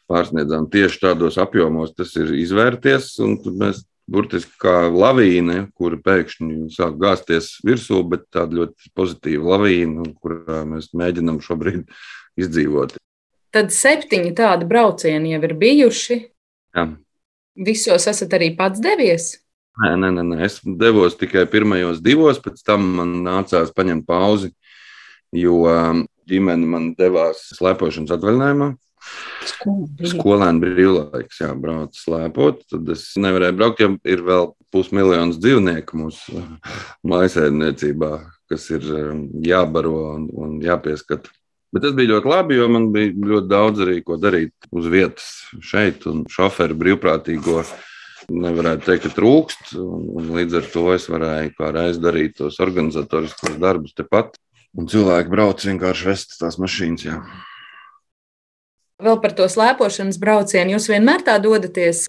Pārsniedzām 0.08 0.70
tieši 0.72 1.02
tādos 1.02 1.36
apjomos, 1.40 1.92
tas 1.96 2.14
ir 2.16 2.32
izvērties, 2.38 3.12
un 3.24 3.36
mēs 3.60 3.82
burtiski 4.08 4.56
kā 4.62 4.86
lavīna, 4.88 5.66
kur 5.76 5.98
pēkšņi 6.04 6.70
sāk 6.72 6.96
gāzties 7.00 7.58
virsū, 7.66 8.00
bet 8.08 8.24
tāda 8.32 8.62
ļoti 8.62 8.92
pozitīva 8.96 9.56
lavīna, 9.56 10.06
kurā 10.22 10.62
mēs 10.68 10.94
mēģinām 10.96 11.42
šobrīd 11.44 11.84
izdzīvot. 12.40 12.96
Tad 13.52 13.72
septiņi 13.72 14.32
tādi 14.36 14.68
braucieni 14.68 15.34
jau 15.34 15.42
ir 15.44 15.54
bijuši. 15.60 16.18
Jā. 16.76 16.88
Visos 17.68 18.06
esat 18.10 18.34
arī 18.36 18.52
pats 18.56 18.80
devies? 18.80 19.32
Nē, 19.78 19.92
nē, 19.94 20.10
nē, 20.10 20.24
nē. 20.26 20.38
es 20.42 20.58
devos 20.64 21.14
tikai 21.18 21.44
pirmajos 21.50 22.00
divos, 22.02 22.40
pēc 22.42 22.64
tam 22.66 22.86
man 22.98 23.14
nācās 23.22 23.70
paņemt 23.76 24.08
pauzi, 24.08 24.50
jo 25.36 25.60
um, 25.70 26.02
ģimene 26.28 26.66
man 26.66 26.88
devās 26.98 27.44
slēpošanas 27.54 28.16
atvaļinājumā. 28.16 28.72
Skolēnu 30.10 30.64
brīvlaiks, 30.64 31.38
jā, 31.44 31.52
brauc 31.56 31.94
slēpot. 31.96 32.64
Tad 32.72 32.90
es 32.92 33.04
nevarēju 33.22 33.56
braukt, 33.56 33.82
jo 33.84 33.92
ir 34.02 34.24
vēl 34.26 34.50
pusmiljons 34.74 35.38
dzīvnieku 35.40 36.00
mūsu 36.00 36.42
mājasēmniecībā, 37.08 38.12
kas 38.50 38.66
ir 38.74 38.88
um, 38.92 39.28
jābaro 39.46 39.94
un, 40.16 40.26
un 40.34 40.58
jāpieskata. 40.64 41.30
Bet 41.72 41.84
tas 41.84 41.94
bija 41.94 42.14
ļoti 42.14 42.30
labi, 42.32 42.56
jo 42.56 42.66
man 42.72 42.90
bija 42.94 43.12
ļoti 43.12 43.50
daudz 43.50 43.84
arī 43.84 43.98
ko 44.02 44.16
darīt 44.18 44.68
uz 44.72 44.88
vietas 44.88 45.28
šeit, 45.60 46.06
un 46.08 46.24
šoferu 46.32 46.76
brīvprātīgo 46.80 47.62
nevarētu 48.28 48.86
teikt, 48.86 49.06
ka 49.06 49.14
trūkst. 49.16 49.74
Un, 49.80 50.06
un 50.20 50.30
līdz 50.36 50.60
ar 50.60 50.70
to 50.72 50.84
es 50.94 51.08
varēju 51.10 51.54
kā 51.58 51.72
reiz 51.74 52.00
darīt 52.02 52.38
tos 52.40 52.60
organizatoriskos 52.64 53.58
darbus 53.60 53.96
tepat. 53.98 54.36
Un 54.78 54.88
cilvēki 54.90 55.32
brauc 55.32 55.64
vienkārši 55.64 56.08
vest 56.08 56.36
tās 56.40 56.58
mašīnas. 56.60 57.06
Jā. 57.08 57.20
Vēl 59.02 59.20
par 59.22 59.34
to 59.38 59.46
slēpošanas 59.48 60.18
braucienu. 60.20 60.76
Jūs 60.76 60.90
vienmēr 60.90 61.24
tā 61.26 61.38
dodaties 61.42 62.08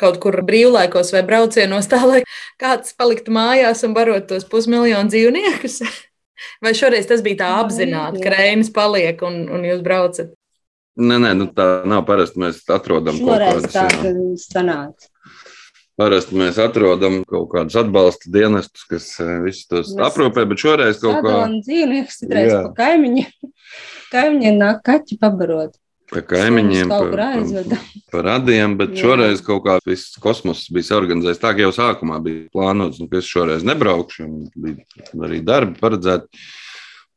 kaut 0.00 0.16
kur 0.22 0.40
brīvlaikos 0.46 1.12
vai 1.12 1.22
braucienos, 1.28 1.88
tā 1.90 2.00
lai 2.08 2.20
kāds 2.60 2.94
paliktu 2.96 3.34
mājās 3.36 3.84
un 3.84 3.94
barot 3.96 4.30
tos 4.30 4.46
pusmiljonu 4.48 5.12
dzīvniekus? 5.12 5.82
Vai 6.64 6.72
šoreiz 6.72 7.04
tas 7.04 7.20
bija 7.20 7.42
tā 7.42 7.48
apzināti, 7.60 8.22
ka 8.24 8.30
Reinis 8.32 8.70
paliek 8.72 9.20
un, 9.28 9.42
un 9.52 9.66
jūs 9.68 9.82
braucat? 9.84 10.30
Nē, 11.00 11.18
nē, 11.20 11.34
nu 11.36 11.46
tā 11.52 11.66
nav 11.88 12.06
parasti. 12.08 12.40
Mēs 12.40 12.62
atrodam 12.72 13.18
Šoreiz 13.20 13.68
kaut 13.68 13.76
kādas 13.76 13.76
tā, 13.76 14.24
sanāca. 14.40 15.10
Parasti 16.00 16.38
mēs 16.40 16.56
atrodam 16.62 17.20
kaut 17.28 17.50
kādus 17.52 17.76
atbalsta 17.76 18.30
dienestus, 18.32 18.86
kas 18.88 19.10
eh, 19.20 19.36
visus 19.44 19.68
tos 19.68 19.92
Mēs 19.92 20.06
aprūpē, 20.08 20.46
bet 20.48 20.62
šoreiz 20.62 20.96
kaut 21.02 21.18
kā 21.18 21.28
Sadalām 21.28 21.58
dzīvniekus, 21.66 22.18
citreiz 22.22 22.54
pa 22.56 22.72
kaimiņiem. 22.78 23.52
Kaimiņiem 24.14 24.60
nāk 24.62 24.80
kaķi 24.86 25.20
pabarot. 25.20 25.76
pa 26.10 26.22
kaimiņiem, 26.26 26.88
pa, 26.90 27.26
aizveda. 27.28 27.76
pa 28.10 28.22
radiem, 28.26 28.74
bet 28.80 28.96
Jā. 28.96 29.04
šoreiz 29.04 29.44
kaut 29.46 29.62
kā 29.66 29.76
viss 29.86 30.16
kosmos 30.22 30.64
bija 30.74 30.96
organizēts 30.98 31.42
tā, 31.42 31.52
jau 31.60 31.70
sākumā 31.74 32.18
bija 32.24 32.48
plānots, 32.54 32.98
nu, 32.98 33.06
ka 33.12 33.20
es 33.20 33.28
šoreiz 33.30 33.62
nebraukšu, 33.66 34.26
un 34.26 34.48
bija 34.56 35.28
arī 35.28 35.38
darbi 35.46 35.78
paredzēti. 35.78 36.42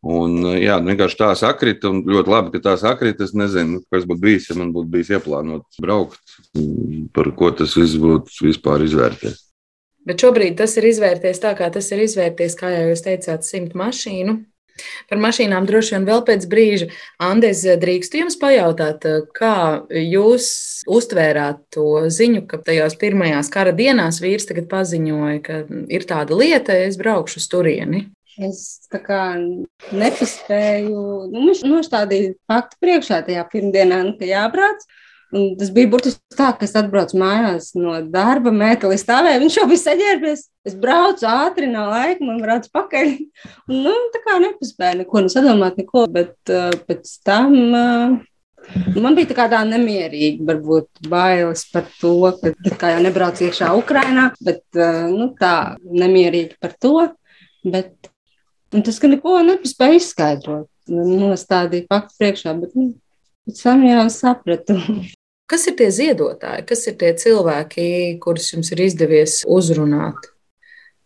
Un, 0.03 0.35
jā, 0.59 0.75
vienkārši 0.83 1.15
tā 1.15 1.29
sakrita, 1.39 1.87
un 1.93 2.01
ļoti 2.03 2.31
labi, 2.31 2.51
ka 2.51 2.59
tā 2.65 2.73
sakrita. 2.79 3.23
Es 3.23 3.31
nezinu, 3.37 3.79
kas 3.93 4.03
būtu 4.09 4.19
bijis, 4.25 4.49
ja 4.51 4.57
man 4.59 4.73
būtu 4.75 4.91
bijis 4.91 5.13
ieplānots 5.15 5.79
braukt, 5.83 6.19
par 7.15 7.31
ko 7.39 7.53
tas 7.55 7.77
viss 7.79 7.95
būtu 8.01 8.43
vispār 8.49 8.83
izvērties. 8.83 9.39
Bet 10.03 10.19
šobrīd 10.19 10.57
tas 10.59 10.75
ir 10.75 10.89
izvērties 10.89 11.39
tā, 11.39 11.53
kā 11.55 11.69
tas 11.71 11.87
ir 11.95 12.03
izvērties, 12.03 12.57
kā 12.59 12.73
jau 12.73 12.89
jūs 12.89 13.05
teicāt, 13.05 13.47
simt 13.47 13.77
mašīnu. 13.79 14.41
Par 15.07 15.21
mašīnām 15.21 15.67
droši 15.69 15.95
vien 15.95 16.07
vēl 16.09 16.23
pēc 16.27 16.47
brīža. 16.49 16.87
Andēs, 17.21 17.61
drīkstu 17.79 18.23
jums 18.23 18.35
pajautāt, 18.41 19.05
kā 19.37 19.55
jūs 19.93 20.47
uztvērāt 20.89 21.61
to 21.71 22.09
ziņu, 22.11 22.43
ka 22.49 22.59
tajās 22.65 22.97
pirmajās 22.99 23.53
kara 23.53 23.71
dienās 23.77 24.19
vīrs 24.23 24.49
tagad 24.49 24.67
paziņoja, 24.73 25.37
ka 25.45 25.61
ir 25.93 26.07
tāda 26.09 26.35
lieta, 26.35 26.75
es 26.89 26.99
braukšu 26.99 27.39
uz 27.39 27.47
turieni. 27.53 28.07
Es 28.41 28.87
tā 28.89 28.97
kā 29.03 29.21
nepaspēju, 29.93 30.99
nu, 31.29 31.45
viņš 31.45 31.63
nostādīja 31.69 32.33
faktu 32.49 32.79
priekšā 32.81 33.21
tajā 33.27 33.43
pirmdienā, 33.51 34.01
nu, 34.07 34.15
ka 34.17 34.29
jābrauc. 34.29 34.85
Un 35.33 35.55
tas 35.57 35.71
bija 35.73 35.89
burtiski 35.89 36.37
tā, 36.37 36.51
ka 36.53 36.65
es 36.67 36.75
atbraucu 36.77 37.17
mājās 37.17 37.71
no 37.73 37.95
darba, 38.13 38.51
mētelī 38.53 38.99
stāvēju, 39.01 39.41
viņš 39.41 39.55
jau 39.57 39.63
bija 39.69 39.81
saģērbies. 39.81 40.43
Es 40.69 40.75
braucu 40.77 41.25
ātri, 41.29 41.69
nav 41.71 41.89
laika, 41.89 42.25
man 42.27 42.41
brauc 42.41 42.67
pakaļ. 42.73 43.09
Un, 43.65 43.79
nu, 43.87 43.95
tā 44.13 44.21
kā 44.25 44.37
nepaspēju 44.43 44.99
neko 45.01 45.25
nu, 45.25 45.33
sadomāt, 45.33 45.81
neko, 45.81 46.05
bet 46.13 46.53
uh, 46.53 46.69
pēc 46.85 47.15
tam 47.25 47.57
uh, 47.57 48.13
man 49.01 49.17
bija 49.17 49.31
tā 49.31 49.39
kā 49.41 49.49
tā 49.51 49.63
nemierīga, 49.67 50.45
varbūt 50.51 51.09
bailes 51.09 51.65
par 51.73 51.89
to, 51.97 52.15
ka 52.37 52.53
tā 52.69 52.77
kā 52.79 52.93
jau 52.93 53.03
nebrauc 53.03 53.41
iekšā 53.41 53.73
Ukrainā, 53.81 54.29
bet 54.45 54.63
uh, 54.77 55.09
nu, 55.09 55.31
tā 55.39 55.79
nemierīga 55.81 56.61
par 56.61 56.77
to. 56.77 56.95
Bet 57.63 58.12
un 58.73 58.83
tas, 58.85 58.99
ka 59.01 59.09
neko 59.11 59.39
nepaspēju 59.47 59.99
izskaidrot, 59.99 60.69
nostādīja 60.89 61.89
faktu 61.91 62.19
priekšā, 62.21 62.53
bet 62.59 62.75
nu, 62.77 62.91
tam 63.61 63.85
jau 63.87 64.07
sapratu. 64.13 64.79
Kas 65.51 65.67
ir 65.67 65.75
tie 65.77 65.89
ziedotāji, 65.91 66.63
kas 66.65 66.85
ir 66.87 66.93
tie 66.97 67.09
cilvēki, 67.19 67.83
kurus 68.23 68.47
jums 68.53 68.71
ir 68.71 68.79
izdevies 68.85 69.33
uzrunāt, 69.43 70.29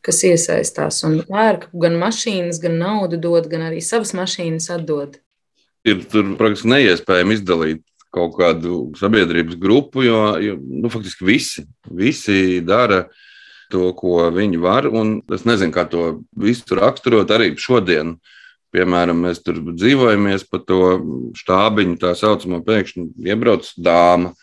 kas 0.05 0.21
iesaistās 0.29 1.01
un 1.03 1.17
pērk 1.25 1.65
gan 1.74 1.97
mašīnas, 2.00 2.62
gan 2.62 2.77
naudu 2.79 3.17
dod, 3.19 3.50
gan 3.51 3.65
arī 3.67 3.81
savas 3.83 4.13
mašīnas 4.15 4.69
atdod? 4.77 5.17
Ir 5.89 6.05
tur 6.13 6.36
praktiski 6.39 6.69
neiespējami 6.69 7.36
izdalīt 7.39 7.81
kaut 8.13 8.38
kādu 8.38 8.79
sabiedrības 9.01 9.57
grupu, 9.59 10.05
jo, 10.05 10.21
jo 10.39 10.55
nu, 10.62 10.93
faktiski 10.93 11.27
visi, 11.27 11.65
visi 11.89 12.62
dara 12.63 13.07
to, 13.71 13.91
ko 13.97 14.27
viņi 14.33 14.59
var. 14.62 14.88
Un 14.89 15.19
es 15.33 15.45
nezinu, 15.47 15.74
kā 15.75 15.86
to 15.89 16.24
visu 16.38 16.77
raksturot 16.77 17.31
arī 17.33 17.53
šodien. 17.59 18.17
Piemēram, 18.75 19.24
mēs 19.24 19.39
tur 19.45 19.62
dzīvojamies 19.71 20.43
pa 20.51 20.59
to 20.59 20.81
štābiņu, 21.39 21.95
tā 22.01 22.12
saucamo 22.19 22.59
pēkšņi 22.67 23.07
iebrauc 23.29 23.69
dāma. 23.79 24.33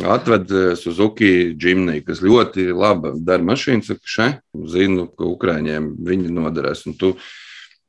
Atved 0.00 0.48
Suzuki 0.80 1.52
Jimny, 1.60 2.00
kas 2.06 2.22
ļoti 2.24 2.70
labi 2.72 3.12
dara 3.26 3.44
mašīnu. 3.44 3.84
Saka, 3.84 4.08
še, 4.08 4.28
zinu, 4.72 5.08
ka 5.12 5.26
Ukrāņiem 5.28 5.90
viņi 6.06 6.32
noderēs. 6.32 6.86
Un 6.88 6.96
tu, 6.96 7.10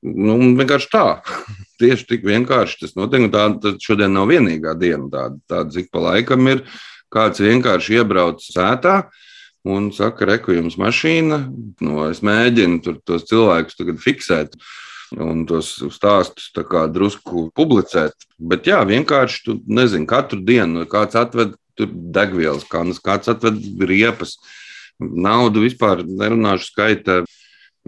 nu, 0.03 0.35
vienkārši 0.59 0.89
tā. 0.91 1.05
Tieši 1.79 2.09
tik 2.09 2.25
vienkārši 2.27 2.81
tas 2.83 2.97
notiek. 2.99 3.29
Tā 3.31 3.45
tas 3.63 3.79
šodien 3.85 4.11
nav 4.17 4.27
vienīgā 4.33 4.75
diena. 4.79 5.07
Tāda, 5.13 5.39
tāda 5.47 5.77
cik 5.77 5.93
pa 5.93 6.03
laikam 6.09 6.51
ir. 6.51 6.65
Kāds 7.13 7.39
vienkārši 7.45 8.01
iebrauc 8.01 8.41
sētā 8.43 9.03
un 9.63 9.91
saka, 9.95 10.27
reku 10.27 10.55
jums 10.55 10.77
mašīna. 10.79 11.39
No, 11.83 12.07
es 12.09 12.23
mēģinu 12.25 12.81
tur 12.83 12.99
tos 13.05 13.27
cilvēkus 13.29 13.79
fiksēt 14.03 14.57
un 15.21 15.45
tos 15.45 15.75
stāstus 15.93 16.51
drusku 16.91 17.49
publicēt. 17.55 18.13
Bet 18.39 18.67
jā, 18.67 18.81
vienkārši 18.87 19.43
tu 19.45 19.59
nezini, 19.67 20.09
katru 20.09 20.41
dienu 20.41 20.87
kāds 20.89 21.15
atved 21.15 21.55
degvielas 21.77 22.65
kanas, 22.69 23.01
kāds 23.01 23.29
atved 23.31 23.61
riepas. 23.81 24.37
Naudu 24.99 25.63
vispār 25.63 26.03
nerunāšu 26.05 26.69
skaita 26.69 27.23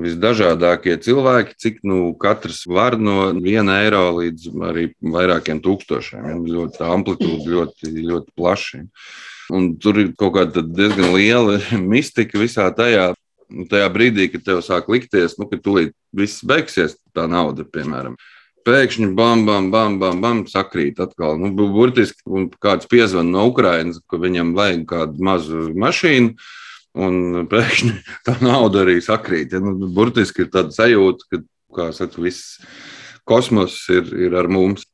visdažādākie 0.02 0.98
cilvēki, 1.00 1.56
cik 1.62 1.78
nu 1.88 2.14
katrs 2.20 2.66
var 2.68 2.98
no 3.00 3.30
viena 3.40 3.80
eiro 3.86 4.10
līdz 4.18 4.50
arī 4.68 4.90
vairākiem 5.00 5.62
tūkstošiem. 5.64 6.26
Ja, 6.28 6.36
ļoti 6.58 6.84
amplitūda 6.84 7.54
ļoti, 7.54 7.94
ļoti 8.04 8.36
plaša. 8.36 8.84
Un 9.56 9.76
tur 9.78 10.00
ir 10.02 10.14
kaut 10.18 10.36
kāda 10.40 10.64
diezgan 10.66 11.14
liela 11.16 11.60
mistika 11.94 12.42
visā 12.42 12.68
tajā. 12.76 13.14
Tajā 13.70 13.88
brīdī, 13.94 14.26
kad 14.34 14.42
tev 14.42 14.64
sāk 14.66 14.88
likties, 14.90 15.36
nu, 15.38 15.46
ka 15.46 15.60
tūlīt 15.62 15.94
viss 16.18 16.42
beigsies, 16.42 16.96
tā 17.14 17.28
nauda, 17.30 17.62
piemēram, 17.62 18.16
pēkšņi 18.66 19.12
bam, 19.14 19.44
bam, 19.46 19.68
bam, 19.70 20.00
bam, 20.02 20.18
bam 20.24 20.40
sakrīt 20.50 20.98
atkal. 21.04 21.38
Nu, 21.38 21.52
bu- 21.54 21.70
burtiski 21.70 22.48
kāds 22.58 22.90
piezvan 22.90 23.30
no 23.30 23.46
Ukrainas, 23.52 24.02
ka 24.10 24.18
viņam 24.18 24.56
vajag 24.58 24.88
kādu 24.90 25.28
mazu 25.30 25.68
mašīnu, 25.78 26.34
un 26.96 27.46
pēkšņi 27.52 27.94
tā 28.28 28.38
nauda 28.44 28.86
arī 28.86 29.00
sakrīt. 29.04 29.56
Ja? 29.56 29.62
Nu, 29.64 29.90
burtiski 29.94 30.46
ir 30.46 30.52
tāda 30.54 30.74
sajūta, 30.76 31.30
ka, 31.32 31.42
kā 31.76 31.92
saka, 31.96 32.22
viss 32.24 32.60
kosmos 33.28 33.78
ir, 33.94 34.10
ir 34.28 34.36
ar 34.38 34.50
mums. 34.52 34.88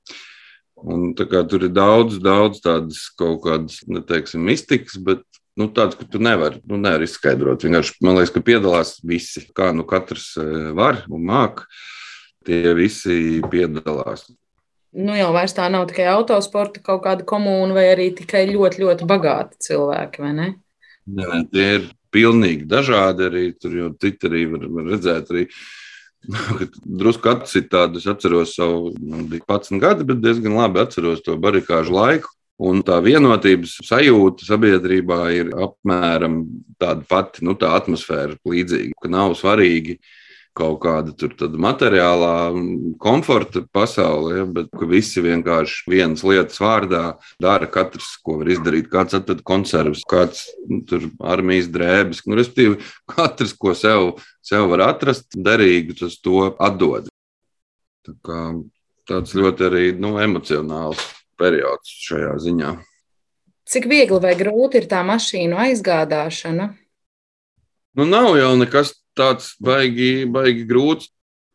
Un, 0.81 1.11
kā, 1.13 1.43
tur 1.45 1.67
ir 1.67 1.73
daudz, 1.75 2.17
daudz 2.23 2.63
tādas 2.63 3.03
kaut 3.19 3.43
kādas, 3.43 3.83
neteiksim, 3.85 4.41
mistikas, 4.47 4.97
bet 4.97 5.21
nu, 5.59 5.67
tādas, 5.69 5.99
ka 5.99 6.07
tu 6.09 6.21
nevari, 6.23 6.57
nu, 6.65 6.79
nevari 6.81 7.05
izskaidrot. 7.05 7.61
Vienkārši 7.67 7.99
man 8.01 8.17
liekas, 8.17 8.33
ka 8.33 8.41
piedalās 8.45 8.95
visi. 9.05 9.45
Kā 9.57 9.69
nu 9.77 9.85
katrs 9.85 10.31
eh, 10.41 10.71
var 10.77 11.03
un 11.11 11.27
māk, 11.29 11.67
tie 12.47 12.73
visi 12.77 13.43
piedalās. 13.51 14.25
Nu, 14.91 15.13
jau 15.15 15.29
vairs 15.31 15.53
tā 15.55 15.69
nav 15.71 15.85
tikai 15.87 16.09
autosporta 16.11 16.81
kaut 16.83 17.05
kāda 17.05 17.23
komūna, 17.27 17.77
vai 17.77 17.85
arī 17.93 18.09
tikai 18.17 18.43
ļoti, 18.49 18.81
ļoti 18.81 19.07
bagāti 19.07 19.61
cilvēki, 19.69 20.23
vai 20.25 20.33
ne? 20.35 20.49
Nē, 21.09 21.45
tie 21.51 21.67
ir 21.77 21.87
pilnīgi 22.13 22.67
dažādi. 22.69 23.29
Arī 23.29 23.45
tur 23.57 23.77
jau 23.77 23.93
Twitterī 23.97 24.45
var, 24.51 24.67
var 24.75 24.91
redzēt, 24.93 25.31
arī, 25.33 25.47
drusku 27.01 27.31
atsitāt. 27.31 27.97
Es 27.97 28.07
atceros 28.09 28.55
savu, 28.57 28.93
man 28.99 29.25
bija 29.31 29.47
11 29.47 29.81
gadi, 29.81 30.07
bet 30.07 30.21
diezgan 30.23 30.59
labi 30.59 30.83
atceros 30.83 31.23
to 31.25 31.37
barikāžu 31.41 31.97
laiku. 31.97 32.33
Un 32.61 32.83
tā 32.85 32.99
vienotības 33.01 33.79
sajūta 33.87 34.45
sabiedrībā 34.45 35.21
ir 35.33 35.47
apmēram 35.65 36.43
tāda 36.81 37.01
pati, 37.09 37.41
nu, 37.47 37.55
tā 37.57 37.71
atmosfēra 37.73 38.35
līdzīga, 38.45 38.93
ka 39.01 39.09
nav 39.09 39.33
svarīgi 39.39 39.97
kaut 40.57 40.81
kāda 40.83 41.13
tur 41.15 41.33
materiālā 41.63 42.51
komforta 43.01 43.63
pasaule, 43.71 44.33
ja, 44.41 44.45
bet 44.45 44.67
ka 44.75 44.87
visi 44.89 45.23
vienkārši 45.23 45.91
vienas 45.91 46.25
lietas 46.27 46.59
vārdā 46.61 47.03
dara 47.41 47.69
katrs, 47.71 48.17
ko 48.23 48.39
var 48.41 48.51
izdarīt. 48.51 48.89
Kāds 48.91 49.15
atved 49.17 49.43
konservus, 49.47 50.03
kāds 50.07 50.49
nu, 50.67 50.81
tur 50.87 51.07
armijas 51.23 51.71
drēbes, 51.71 52.25
nu, 52.27 52.37
respektīvi, 52.39 52.81
katrs, 53.11 53.55
ko 53.55 53.75
sev, 53.77 54.11
sev 54.43 54.67
var 54.73 54.87
atrast, 54.91 55.31
derīgi 55.35 55.97
tas 56.03 56.19
to 56.19 56.51
atdod. 56.59 57.09
Tā 58.07 58.15
kā, 58.25 58.43
tāds 59.07 59.35
ļoti 59.37 59.67
arī 59.69 59.85
nu, 59.99 60.17
emocionāls 60.21 61.01
periods 61.39 61.95
šajā 62.07 62.35
ziņā. 62.43 62.75
Cik 63.71 63.85
viegli 63.87 64.19
vai 64.19 64.33
grūti 64.35 64.81
ir 64.81 64.87
tā 64.91 64.99
mašīnu 65.07 65.55
aizgādāšana? 65.63 66.73
Nu, 67.95 68.07
nav 68.07 68.33
jau 68.39 68.51
nekas 68.59 68.93
tāds 69.17 69.53
baigi, 69.61 70.25
baigi 70.29 70.67
grūts. 70.69 71.11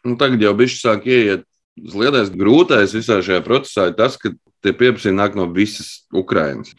Nu, 0.06 0.14
tagad 0.20 0.42
jau 0.42 0.54
bišķi 0.56 0.82
sāk 0.82 1.06
ieiet 1.10 1.46
lielais 1.76 2.30
grūtais 2.32 2.94
visā 2.96 3.18
šajā 3.24 3.42
procesā 3.44 3.90
ir 3.90 3.96
tas, 3.98 4.16
ka 4.20 4.32
tie 4.64 4.72
pieprasījumi 4.76 5.18
nāk 5.18 5.36
no 5.38 5.48
visas 5.52 6.06
Ukrainas. 6.14 6.72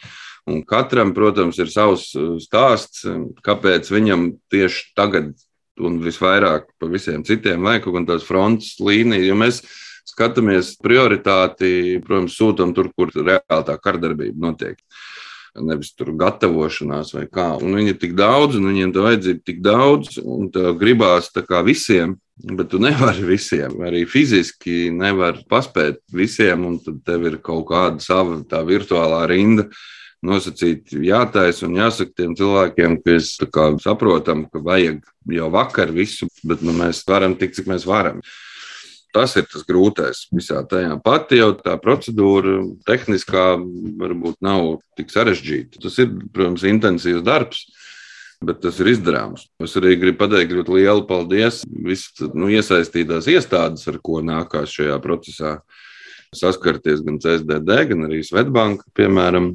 Un 0.48 0.62
katram, 0.64 1.12
protams, 1.14 1.60
ir 1.60 1.70
savs 1.72 2.14
uh, 2.16 2.38
stāsts, 2.40 3.04
kāpēc 3.44 3.90
viņam 3.92 4.30
tieši 4.52 4.94
tagad 4.96 5.36
un 5.78 6.00
visvairāk 6.02 6.72
par 6.80 6.90
visiem 6.90 7.26
citiem 7.28 7.68
vajag 7.68 7.84
kaut 7.86 8.00
kādas 8.00 8.26
frontes 8.26 8.78
līnijas. 8.82 9.28
Jo 9.28 9.36
mēs 9.38 9.62
skatāmies 10.08 10.72
prioritāti, 10.82 12.00
protams, 12.06 12.38
sūtām 12.40 12.74
tur, 12.74 12.90
kur 12.96 13.12
reāli 13.14 13.68
tā 13.68 13.76
kardarbība 13.82 14.48
notiek. 14.48 14.80
Nevis 15.58 15.94
tur 15.98 16.14
gatavošanās 16.18 17.14
vai 17.16 17.26
kā. 17.26 17.50
Un 17.64 17.76
viņi 17.78 17.94
ir 17.96 18.00
tik 18.02 18.16
daudz, 18.18 18.60
un 18.60 18.70
viņiem 18.70 18.94
tā 18.96 19.04
vajadzība 19.06 19.44
tik 19.48 19.60
daudz, 19.66 20.18
un 20.22 20.52
tā 20.54 20.74
gribās 20.78 21.32
tā 21.34 21.44
kā 21.48 21.64
visiem, 21.66 22.16
bet 22.38 22.70
tu 22.72 22.82
nevari 22.84 23.26
visiem. 23.26 23.78
Arī 23.88 24.06
fiziski 24.10 24.92
nevar 24.94 25.42
paspēt 25.50 26.04
visiem, 26.14 26.66
un 26.70 26.80
tad 26.84 27.02
tev 27.08 27.26
ir 27.30 27.40
kaut 27.44 27.68
kāda 27.72 28.04
sava 28.04 28.42
tā 28.50 28.62
virtuālā 28.68 29.26
rinda 29.32 29.68
nosacīti 30.26 31.04
jātaisa 31.06 31.68
un 31.68 31.78
jāsaka 31.78 32.16
tiem 32.18 32.34
cilvēkiem, 32.38 32.98
ka 33.02 33.14
mēs 33.14 33.36
saprotam, 33.84 34.48
ka 34.50 34.62
vajag 34.64 35.04
jau 35.34 35.50
vakar 35.54 35.94
visu, 35.94 36.30
bet 36.48 36.64
nu, 36.66 36.74
mēs 36.74 37.04
varam 37.08 37.38
tik, 37.38 37.54
cik 37.58 37.70
mēs 37.70 37.86
varam. 37.88 38.22
Tas 39.16 39.34
ir 39.40 39.48
tas 39.50 39.64
grūtais 39.66 40.26
visā 40.36 40.62
tajā. 40.68 40.98
Pati 41.04 41.40
jau 41.40 41.54
tā 41.58 41.78
procedūra, 41.82 42.60
tehniskā, 42.86 43.46
varbūt 44.02 44.42
nav 44.46 44.78
tik 45.00 45.14
sarežģīta. 45.14 45.82
Tas 45.86 45.98
ir, 46.04 46.12
protams, 46.36 46.66
intensīvs 46.68 47.24
darbs 47.26 47.66
bet 48.44 48.62
tas 48.62 48.78
ir 48.82 48.92
izdarāms. 48.92 49.48
Es 49.64 49.76
arī 49.80 49.96
gribu 50.00 50.22
pateikt 50.22 50.54
ļoti 50.54 50.76
lielu 50.78 51.06
paldies 51.10 51.64
visām 51.66 52.36
nu, 52.38 52.52
iesaistītās 52.54 53.30
iestādes, 53.34 53.88
ar 53.90 53.98
ko 54.04 54.22
nākās 54.26 54.76
šajā 54.78 54.98
procesā 55.04 55.58
saskarties 56.36 57.02
gan 57.06 57.20
CSDD, 57.24 57.78
gan 57.92 58.06
arī 58.08 58.22
Svetbanka, 58.26 58.88
piemēram. 58.98 59.50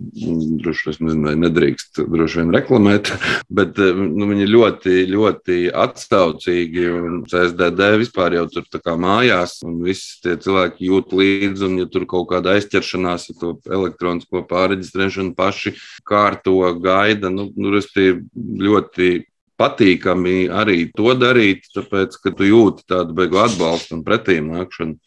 Droši 0.62 0.88
vien, 0.88 0.98
nezinu, 1.08 1.26
vai 1.28 1.34
nedrīkst 1.40 2.02
droši 2.12 2.40
vien 2.40 2.52
reklamēt, 2.54 3.12
bet 3.58 3.80
nu, 3.80 4.28
viņi 4.30 4.48
ļoti, 4.48 4.96
ļoti 5.12 5.58
atsaucīgi. 5.84 6.86
CSDD 7.32 7.90
vispār 8.02 8.38
jau 8.38 8.46
tur 8.52 8.68
kā 8.82 8.96
mājās, 9.00 9.58
un 9.66 9.80
visi 9.84 10.20
tie 10.24 10.36
cilvēki 10.42 10.88
jūt 10.88 11.16
līdzi, 11.18 11.66
un 11.68 11.82
ja 11.82 11.88
tur 11.92 12.06
kaut 12.10 12.30
kāda 12.32 12.56
aizķeršanās 12.56 13.28
ar 13.32 13.40
to 13.42 13.56
elektronisko 13.70 14.44
pārreģistrēšanu 14.50 15.36
paši 15.38 15.76
kārto, 16.08 16.56
gaida, 16.82 17.30
nu, 17.32 17.50
nu 17.56 17.72
ļoti 17.72 19.12
patīkami 19.60 20.48
arī 20.50 20.86
to 20.96 21.14
darīt, 21.18 21.68
tāpēc, 21.74 22.16
ka 22.22 22.32
tu 22.36 22.48
jūti 22.48 22.86
tādu 22.88 23.14
beigu 23.16 23.40
atbalstu 23.42 23.98
un 23.98 24.06
pretīm 24.06 24.50
nākšanu 24.54 24.98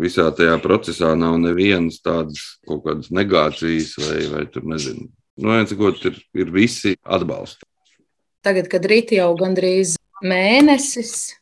visā 0.00 0.26
tajā 0.36 0.56
procesā 0.64 1.14
nav 1.18 1.38
nevienas 1.42 2.00
tādas 2.04 2.42
kaut 2.68 2.84
kādas 2.86 3.12
negācijas 3.14 3.94
vai, 4.02 4.18
vai 4.32 4.44
tur 4.52 4.66
nezinu. 4.68 5.08
Nu, 5.36 5.52
viens, 5.52 5.72
ir, 6.08 6.20
ir 6.36 6.52
visi 6.52 6.94
atbalsti. 7.04 7.66
Tagad, 8.46 8.70
kad 8.72 8.86
rīt 8.88 9.12
jau 9.12 9.32
gandrīz 9.36 9.96
mēnesis, 10.24 11.34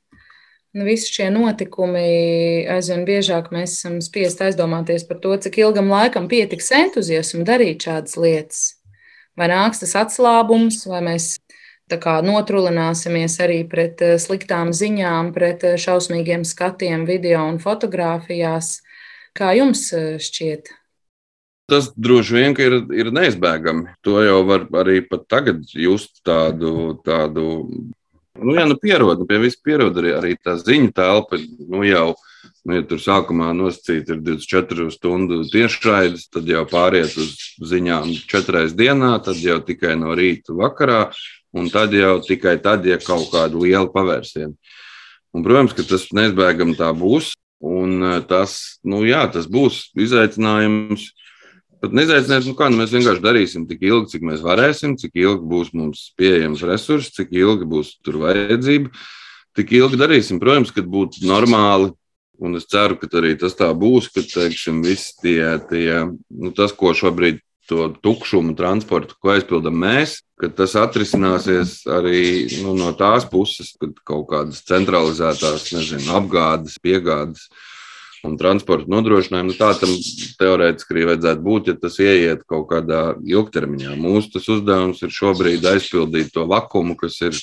nu, 0.74 0.86
visi 0.88 1.12
šie 1.14 1.28
notikumi 1.34 2.64
aizvien 2.74 3.04
biežāk 3.06 3.52
mēs 3.54 3.76
esam 3.78 4.00
spiest 4.02 4.42
aizdomāties 4.42 5.06
par 5.06 5.20
to, 5.22 5.36
cik 5.36 5.60
ilgam 5.62 5.92
laikam 5.92 6.26
pietiks 6.30 6.72
entuziasmu 6.74 7.44
darīt 7.46 7.86
šādas 7.86 8.18
lietas. 8.18 8.64
Vai 9.38 9.50
nāks 9.50 9.82
tas 9.82 9.94
atslābums, 9.98 10.84
vai 10.90 11.02
mēs 11.06 11.34
notrulināsimies 11.90 13.40
arī 13.40 13.64
pret 13.68 14.00
eh, 14.00 14.18
sliktām 14.18 14.72
ziņām, 14.72 15.32
pret 15.34 15.64
eh, 15.64 15.76
šausmīgiem 15.76 16.44
skatiem, 16.44 17.04
video 17.04 17.44
un 17.48 17.58
fotografijās. 17.58 18.82
Kā 19.34 19.52
jums 19.54 19.92
eh, 19.92 20.18
šķiet? 20.18 20.72
Tas 21.68 21.92
droši 21.96 22.34
vien 22.34 22.54
ir, 22.60 22.72
ir 22.92 23.12
neizbēgami. 23.12 23.96
To 24.04 24.20
jau 24.20 24.44
var 24.44 24.66
arī 24.82 25.00
pat 25.08 25.28
tagad 25.28 25.62
just 25.72 26.22
tādu. 26.24 27.00
tādu 27.04 27.64
nu, 28.36 28.54
jā, 28.54 28.66
nu 28.68 28.76
pierod, 28.76 29.18
nu, 29.18 29.26
pie 29.26 29.38
viss 29.40 29.56
pierod 29.56 29.96
arī, 29.96 30.12
arī 30.12 30.36
tā 30.36 30.56
ziņu 30.60 30.92
telpa. 30.92 31.38
Nu, 31.68 31.80
jau, 31.84 32.14
nu, 32.64 32.76
ja 32.76 32.82
tur 32.84 33.00
sākumā 33.00 33.54
nosacīta 33.56 34.12
ir 34.12 34.20
24 34.24 34.90
stundu 34.92 35.40
tiešraides, 35.48 36.28
tad 36.32 36.48
jau 36.48 36.66
pāriet 36.68 37.16
uz 37.16 37.32
ziņām 37.64 38.12
četras 38.28 38.76
dienā, 38.76 39.16
tad 39.24 39.40
jau 39.40 39.56
tikai 39.64 39.96
no 39.96 40.12
rīta 40.16 40.52
vakarā 40.52 41.08
un 41.54 41.70
tad 41.72 41.94
jau 41.94 42.18
tikai 42.24 42.56
tad, 42.62 42.86
ja 42.86 42.98
kaut 43.02 43.30
kāda 43.32 43.58
liela 43.60 43.88
pavērsiena. 43.92 44.52
Un, 45.34 45.42
protams, 45.42 45.74
ka 45.74 45.86
tas 45.86 46.06
neizbēgami 46.14 46.76
tā 46.78 46.92
būs, 46.94 47.32
un 47.64 47.98
eh, 48.02 48.20
tas, 48.28 48.78
nu, 48.86 49.02
jā, 49.06 49.24
tas 49.32 49.48
būs 49.50 49.88
izaicinājums. 49.98 51.10
Pat 51.84 51.92
nezaicinājums, 51.96 52.46
nu 52.48 52.54
kā 52.56 52.70
nu 52.72 52.78
mēs 52.80 52.94
vienkārši 52.94 53.24
darīsim 53.24 53.66
tik 53.68 53.82
ilgi, 53.84 54.14
cik 54.14 54.22
mēs 54.24 54.44
varēsim, 54.44 54.94
cik 55.00 55.18
ilgi 55.20 55.50
būs 55.50 55.74
mums 55.76 56.06
pieejams 56.18 56.62
resursi, 56.64 57.12
cik 57.18 57.34
ilgi 57.36 57.68
būs 57.68 57.98
tur 58.06 58.22
vajadzība. 58.22 58.94
Tik 59.54 59.74
ilgi 59.78 60.00
darīsim, 60.00 60.40
protams, 60.42 60.72
kad 60.74 60.88
būtu 60.90 61.26
normāli 61.28 61.92
Un 62.42 62.56
es 62.58 62.66
ceru, 62.66 62.96
ka 62.98 63.06
arī 63.20 63.36
tas 63.38 63.54
tā 63.54 63.68
būs, 63.78 64.08
ka 64.10 64.22
teiksim, 64.26 64.82
tie, 65.22 65.54
tie 65.70 66.00
nu, 66.04 66.50
tas, 66.56 66.74
ko 66.74 66.90
šobrīd 66.96 67.38
to 67.68 67.88
tukšumu 68.04 68.54
transportu, 68.58 69.16
ko 69.20 69.34
aizpildām 69.34 69.76
mēs, 69.80 70.18
ka 70.40 70.50
tas 70.52 70.74
atrisināsies 70.78 71.84
arī 71.90 72.24
nu, 72.64 72.74
no 72.76 72.90
tās 72.96 73.26
puses, 73.30 73.72
kad 73.80 73.94
kaut 74.06 74.26
kādas 74.32 74.64
centralizētās, 74.68 75.70
nezinu, 75.72 76.10
apgādes, 76.18 76.76
piegādes 76.82 77.46
un 78.24 78.36
transporta 78.40 78.88
nodrošinājumu. 78.90 79.52
Nu, 79.52 79.58
tā 79.58 79.70
tam 79.78 79.92
teorētiski 80.40 80.96
arī 80.96 81.06
vajadzētu 81.12 81.44
būt, 81.44 81.70
ja 81.70 81.76
tas 81.80 82.00
ieiet 82.02 82.44
kaut 82.50 82.66
kādā 82.72 83.02
ilgtermiņā. 83.20 83.96
Mūsu 84.00 84.40
uzdevums 84.40 85.04
ir 85.04 85.14
šobrīd 85.14 85.64
aizpildīt 85.74 86.32
to 86.34 86.48
vakumu, 86.50 86.98
kas 87.00 87.20
ir 87.24 87.38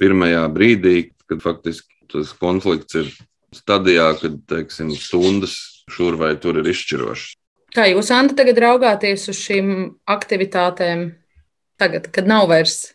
pirmajā 0.00 0.46
brīdī, 0.52 0.96
kad 1.30 1.44
faktiski 1.44 1.92
tas 2.12 2.32
konflikts 2.36 3.00
ir 3.00 3.12
stadijā, 3.56 4.12
kad 4.20 4.40
teiksim, 4.48 4.92
stundas 4.96 5.56
šur 5.92 6.16
vai 6.20 6.34
tur 6.40 6.60
ir 6.60 6.68
izšķirošas. 6.72 7.41
Kā 7.72 7.86
jūs, 7.88 8.10
Anta, 8.12 8.36
tagad 8.36 8.58
raugāties 8.60 9.30
uz 9.32 9.38
šīm 9.40 9.68
aktivitātēm, 10.12 11.06
tagad, 11.80 12.10
kad 12.12 12.26
nav 12.28 12.50
vairs 12.50 12.90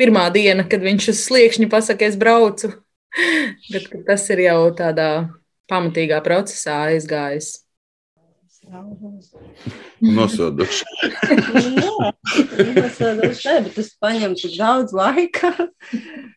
pirmā 0.00 0.30
diena, 0.32 0.64
kad 0.64 0.80
viņš 0.84 1.10
uz 1.12 1.20
sliekšņa 1.26 1.68
pasakā, 1.72 2.08
es 2.08 2.16
braucu, 2.20 2.70
bet 3.72 3.90
tas 4.08 4.24
ir 4.32 4.46
jau 4.46 4.60
tādā 4.78 5.10
pamatīgā 5.68 6.22
procesā 6.24 6.78
aizgājis. 6.94 7.52
Nosodoši. 10.00 10.88
Nosodoši, 12.80 13.58
bet 13.66 13.76
tas 13.76 13.92
paņem 14.02 14.32
tik 14.40 14.56
daudz 14.56 14.96
laika. 14.96 15.52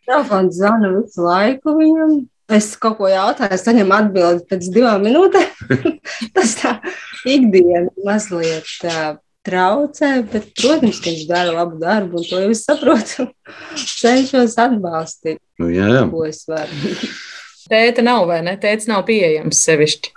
Telefons 0.05 0.59
zvana 0.59 0.91
visu 0.99 1.25
laiku 1.25 1.79
viņam. 1.79 2.19
Es 2.49 2.71
kaut 2.81 2.97
ko 2.97 3.09
jautāju, 3.11 3.53
es 3.53 3.65
saņemu 3.67 3.93
atbildi 3.93 4.45
pēc 4.49 4.69
divām 4.73 5.03
minūtēm. 5.05 5.89
Tas 6.35 6.55
tā 6.57 6.77
ikdiena 7.29 7.89
mazliet 8.05 8.69
tā, 8.81 9.17
traucē, 9.49 10.11
bet, 10.31 10.51
protams, 10.59 10.99
ka 11.01 11.11
viņš 11.11 11.25
dara 11.29 11.55
labu 11.55 11.79
darbu, 11.81 12.19
un 12.19 12.27
to 12.27 12.41
jau 12.43 12.51
es 12.53 12.63
saprotu. 12.67 13.29
Cenšos 14.01 14.57
atbalstīt, 14.61 15.41
nu, 15.61 15.71
jā, 15.73 15.89
jā. 15.99 16.05
ko 16.11 16.25
es 16.27 16.43
varu. 16.49 16.95
Tēta 17.69 18.01
nav, 18.01 18.23
vai 18.25 18.39
ne? 18.41 18.55
Tēta 18.57 18.89
nav 18.89 19.03
pieejams 19.05 19.59
sevišķi. 19.67 20.13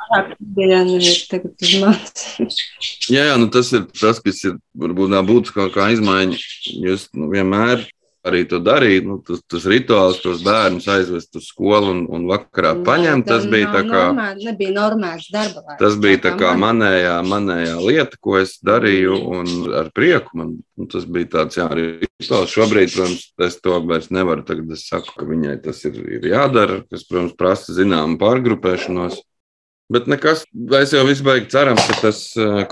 jā, 3.13 3.27
jā, 3.29 3.35
nu 3.41 3.51
tas 3.53 3.75
ir 3.77 3.85
tas, 3.93 4.23
kas 4.25 4.41
ir 4.49 4.57
varbūt 4.81 5.13
tā 5.13 5.21
būtu 5.29 5.53
kaut 5.59 5.75
kā 5.75 5.91
izmaiņa. 5.93 6.39
Jūs 6.87 7.11
nu, 7.13 7.29
vienmēr 7.35 7.85
arī 8.27 8.43
to 8.49 8.61
darīt. 8.63 9.07
Nu, 9.07 9.19
tas, 9.27 9.41
tas 9.51 9.65
rituāls, 9.69 10.21
tos 10.23 10.43
bērnus 10.47 10.87
aizvest 10.91 11.39
uz 11.39 11.49
skolu 11.51 11.91
un, 11.93 12.03
un 12.13 12.27
vakarā 12.31 12.75
nu, 12.79 12.85
paņemt, 12.87 13.27
tas 13.29 13.47
bija 13.51 13.71
tā 13.73 13.83
kā. 13.87 14.05
Normāli, 14.11 14.47
nebija 14.51 14.75
normāls 14.77 15.29
darba 15.33 15.65
laiks. 15.65 15.81
Tas 15.83 15.99
bija 16.03 16.23
tā 16.29 16.35
kā 16.41 16.53
manējā, 16.59 17.17
manējā 17.29 17.75
lieta, 17.83 18.21
ko 18.23 18.39
es 18.43 18.57
darīju 18.65 19.19
un 19.39 19.75
ar 19.83 19.91
prieku. 19.95 20.37
Man, 20.39 20.55
tas 20.93 21.07
bija 21.09 21.33
tāds, 21.39 21.59
jā, 21.59 21.67
arī 21.73 21.89
rituāls. 22.05 22.55
Šobrīd, 22.55 22.95
protams, 22.95 23.27
es 23.49 23.59
to 23.65 23.83
vairs 23.91 24.09
nevaru. 24.15 24.47
Tagad 24.47 24.71
es 24.77 24.87
saku, 24.91 25.17
ka 25.19 25.29
viņai 25.29 25.59
tas 25.67 25.83
ir, 25.89 25.99
ir 26.21 26.31
jādara, 26.33 26.83
kas, 26.91 27.07
protams, 27.09 27.37
prasa 27.39 27.77
zināmu 27.77 28.21
pārgrupēšanos. 28.23 29.23
Bet 29.93 30.07
nekas, 30.09 30.45
es 30.79 30.93
jau 30.95 31.03
visu 31.05 31.25
beigšu 31.27 31.51
cerams, 31.53 31.85
ka 31.91 31.97
tas 32.07 32.21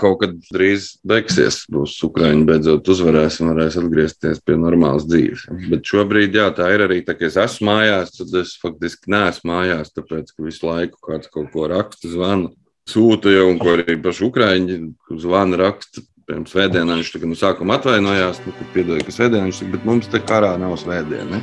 kaut 0.01 0.21
kad 0.23 0.33
drīz 0.49 0.87
beigsies. 1.07 1.61
Būs 1.71 1.97
Ukrāņi 2.07 2.47
beidzot 2.47 2.89
uzvarēs 2.93 3.37
un 3.43 3.51
varēs 3.51 3.77
atgriezties 3.81 4.41
pie 4.45 4.57
normālas 4.57 5.05
dzīves. 5.09 5.45
Bet 5.69 5.85
šobrīd, 5.91 6.37
jā, 6.39 6.47
tā 6.57 6.71
ir 6.73 6.85
arī 6.87 7.01
tā, 7.05 7.13
ka 7.19 7.27
es 7.27 7.37
esmu 7.41 7.69
mājās, 7.69 8.15
tad 8.15 8.33
es 8.41 8.55
faktiski 8.61 9.13
neesmu 9.13 9.51
mājās, 9.51 9.93
tāpēc, 9.93 10.33
ka 10.33 10.47
visu 10.47 10.65
laiku 10.65 10.97
kāds 11.11 11.29
kaut 11.33 11.51
ko 11.53 11.67
raksta, 11.69 12.09
zvana, 12.09 12.49
sūta 12.89 13.33
jau, 13.33 13.51
un 13.51 13.61
ko 13.61 13.75
arī 13.75 13.99
paši 14.01 14.25
Ukrāņi 14.31 14.79
zvana, 15.21 15.61
raksta. 15.67 16.07
Pirms 16.31 16.53
svētdienā 16.53 16.95
viņš 16.99 17.09
tā, 17.11 17.19
nu, 17.27 17.35
sākumā 17.35 17.79
atvainojās, 17.81 18.39
nu, 18.45 18.53
piedod, 18.75 19.01
ka 19.03 19.11
svētdienā 19.11 19.49
viņš 19.49 19.61
saka, 19.63 19.75
bet 19.75 19.87
mums 19.89 20.09
te 20.09 20.21
karā 20.23 20.53
nav 20.61 20.77
svētdiena. 20.79 21.41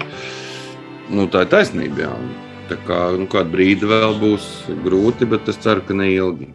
Nu, 1.13 1.27
tā 1.29 1.45
ir 1.45 1.51
taisnība. 1.53 2.07
Jā. 2.07 2.48
Tā 2.69 2.77
kā 2.85 2.97
nu, 3.17 3.25
kādu 3.33 3.55
brīdi 3.55 3.89
vēl 3.89 4.19
būs 4.21 4.47
grūti, 4.85 5.25
bet 5.29 5.49
es 5.49 5.57
ceru, 5.65 5.81
ka 5.89 5.95
neilgi. 5.97 6.51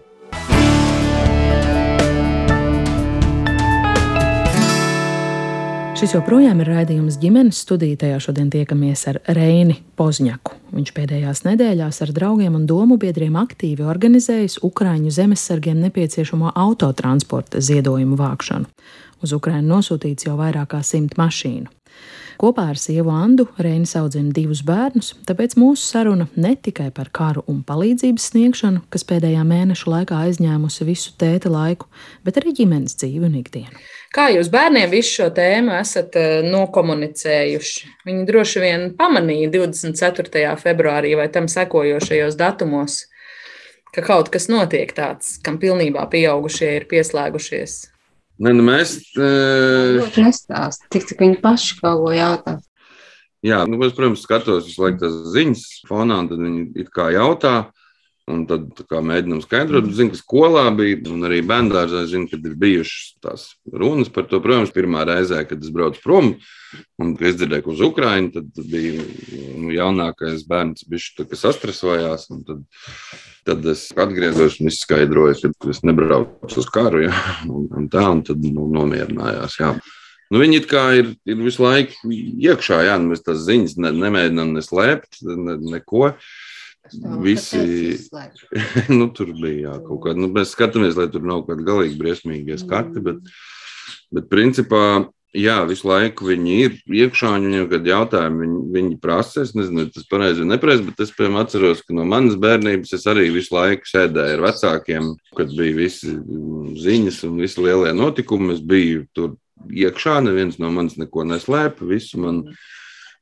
Šis 5.98 6.18
joprojām 6.18 6.60
ir 6.62 6.68
raidījums 6.68 7.16
ģimenes 7.22 7.64
studijā. 7.64 7.96
Tajā 8.04 8.20
šodien 8.22 8.52
tiekamies 8.54 9.06
ar 9.10 9.22
Reini 9.38 9.80
Pozņaku. 9.98 10.58
Viņš 10.76 10.94
pēdējās 10.98 11.46
nedēļās 11.48 12.02
ar 12.04 12.14
draugiem 12.14 12.58
un 12.60 12.66
domu 12.70 13.00
biedriem 13.02 13.38
aktīvi 13.40 13.86
organizējis 13.88 14.60
Ukrāņu 14.68 15.14
zemesargiem 15.16 15.80
nepieciešamo 15.86 16.52
autotransporta 16.54 17.62
ziedojumu 17.64 18.20
vākšanu. 18.20 18.70
Uz 19.24 19.34
Ukrajinu 19.34 19.78
nosūtīts 19.78 20.28
jau 20.28 20.36
vairāk 20.38 20.76
kā 20.76 20.84
simt 20.84 21.16
mašīnu. 21.18 21.72
Kopā 22.44 22.66
ar 22.74 22.76
sievu 22.76 23.08
Andu 23.16 23.46
Reinis 23.56 23.94
audzina 23.96 24.34
divus 24.36 24.66
bērnus, 24.68 25.14
tāpēc 25.24 25.54
mūsu 25.56 25.86
saruna 25.94 26.26
ne 26.36 26.50
tikai 26.60 26.90
par 26.92 27.08
karu 27.16 27.40
un 27.48 27.62
palīdzības 27.64 28.26
sniegšanu, 28.34 28.82
kas 28.92 29.08
pēdējā 29.08 29.46
mēneša 29.48 29.88
laikā 29.94 30.18
aizņēmusi 30.26 30.88
visu 30.90 31.14
tēta 31.24 31.48
laiku, 31.54 31.88
bet 32.28 32.42
arī 32.42 32.52
ģimenes 32.58 32.98
dzīvi 33.00 33.24
un 33.30 33.38
ikdienu. 33.40 33.80
Kā 34.12 34.26
jūs 34.36 34.52
bērniem 34.52 34.92
visu 34.92 35.22
šo 35.22 35.30
tēmu 35.38 35.72
esat 35.78 36.20
eh, 36.20 36.34
nokomunicējuši? 36.44 37.94
Viņi 38.12 38.28
droši 38.28 38.66
vien 38.66 38.86
pamanīja 39.00 39.48
24. 39.56 40.44
februārī 40.66 41.16
vai 41.16 41.30
tam 41.32 41.48
sekojošajos 41.48 42.36
datumos, 42.44 43.06
ka 43.96 44.04
kaut 44.04 44.36
kas 44.36 44.52
notiek 44.52 44.92
tāds, 44.92 45.38
kam 45.40 45.64
pilnībā 45.64 46.10
pieaugušie 46.12 46.76
ir 46.76 46.92
pieslēgušies. 46.92 47.93
Ne, 48.42 48.54
nu 48.56 48.66
mēs. 48.66 48.96
E... 49.14 49.28
Nestāst, 50.18 50.88
tik 50.94 51.06
cik 51.10 51.22
viņi 51.22 51.42
paši 51.44 51.78
kaut 51.82 52.02
ko 52.02 52.14
jautā. 52.16 52.58
Jā, 53.44 53.60
nu, 53.68 53.78
es, 53.84 53.94
protams, 53.96 54.24
skatos 54.24 54.70
visu 54.70 54.86
laiku 54.86 55.02
tās 55.04 55.16
ziņas 55.34 55.64
fonā, 55.90 56.22
un 56.24 56.30
tad 56.32 56.42
viņi 56.42 56.64
it 56.80 56.90
kā 56.96 57.10
jautā. 57.14 57.56
Un 58.32 58.46
tad 58.48 58.70
mēģinām 58.88 59.42
skaidrot, 59.44 59.90
zinu, 59.92 60.14
ka 60.14 60.18
skolā 60.22 60.62
bija, 60.78 61.02
un 61.12 61.26
arī 61.28 61.42
bērngārzā 61.44 62.06
zinu, 62.08 62.30
ka 62.32 62.38
ir 62.40 62.54
bijušas 62.60 63.18
tās 63.20 63.42
runas 63.68 64.08
par 64.16 64.30
to. 64.32 64.40
Protams, 64.44 64.72
pirmā 64.72 65.02
reize, 65.10 65.42
kad 65.50 65.60
es 65.60 65.74
braucu 65.76 66.00
prom, 66.00 66.30
un 67.04 67.10
es 67.20 67.36
dzirdēju, 67.36 67.74
uz 67.74 67.82
Ukrajinu, 67.84 68.32
tad 68.38 68.62
bija 68.72 69.04
nu, 69.60 69.74
jaunākais 69.76 70.46
bērns, 70.48 70.86
bišķi, 70.88 71.26
kas 71.34 71.44
sastrasojās. 71.44 72.30
Tad, 72.48 72.64
tad 73.44 73.68
es 73.74 73.90
atgriezos 74.00 74.56
un 74.64 74.72
izskaidroju, 74.72 75.52
ka 75.60 75.74
es 75.76 75.84
nebraucu 75.84 76.64
uz 76.64 76.72
karu, 76.72 77.04
ja, 77.10 77.20
un, 77.50 77.68
un 77.76 77.92
tā, 77.92 78.06
un 78.08 78.24
tad 78.24 78.48
nu, 78.48 78.70
nomierinājās. 78.72 79.60
Jā. 79.60 79.74
Nu, 80.32 80.40
viņi 80.40 80.64
ir, 80.64 81.12
ir 81.28 81.44
visu 81.44 81.68
laiku 81.68 82.16
iekšā, 82.16 82.80
jā, 82.88 82.96
nu, 83.04 83.12
mēs 83.12 83.28
tās 83.28 83.44
ziņas 83.44 83.76
ne, 83.84 83.92
nemēģinām 84.00 84.56
neslēpt, 84.56 85.20
ne, 85.28 85.60
neko. 85.76 86.16
Visi, 87.22 87.98
nu, 88.98 89.08
tur 89.16 89.32
bija 89.38 89.70
jā, 89.70 89.74
kaut 89.88 90.04
kāda. 90.04 90.20
Nu, 90.20 90.30
mēs 90.34 90.54
skatāmies, 90.56 90.98
lai 91.00 91.08
tur 91.12 91.24
nav 91.26 91.46
kādi 91.48 91.66
galīgi 91.68 92.00
briesmīgie 92.00 92.58
skati, 92.60 93.00
bet, 93.04 93.22
bet 94.14 94.28
principā, 94.32 94.82
jā, 95.32 95.62
visu 95.70 95.88
laiku 95.88 96.28
viņi 96.28 96.58
ir 96.66 96.76
iekšā, 97.06 97.32
viņiem 97.38 97.70
kad 97.72 97.88
jautājumi 97.88 98.44
viņi, 98.44 98.60
viņi 98.76 99.00
prasa. 99.04 99.46
Es 99.48 99.56
nezinu, 99.56 99.88
tas 99.96 100.10
pareizi 100.12 100.44
vai 100.44 100.52
nepareizi, 100.52 100.86
bet 100.90 101.06
es, 101.06 101.16
piemēram, 101.16 101.40
atceros, 101.46 101.86
ka 101.88 101.96
no 101.96 102.06
manas 102.10 102.36
bērnības 102.44 102.94
es 103.00 103.08
arī 103.10 103.30
visu 103.34 103.56
laiku 103.56 103.90
sēdēju 103.94 104.38
ar 104.38 104.46
vecākiem, 104.50 105.10
kad 105.40 105.56
bija 105.56 105.80
visi 105.80 106.18
ziņas 106.84 107.24
un 107.30 107.42
visi 107.46 107.64
lielie 107.64 107.96
notikumi. 107.96 108.58
Es 108.58 108.64
biju 108.76 109.08
tur 109.16 109.38
iekšā, 109.72 110.20
neviens 110.28 110.60
no 110.60 110.76
manis 110.76 111.00
neko 111.00 111.24
neslēpa, 111.32 111.88
visu 111.96 112.20
man. 112.20 112.44
Mm 112.52 112.72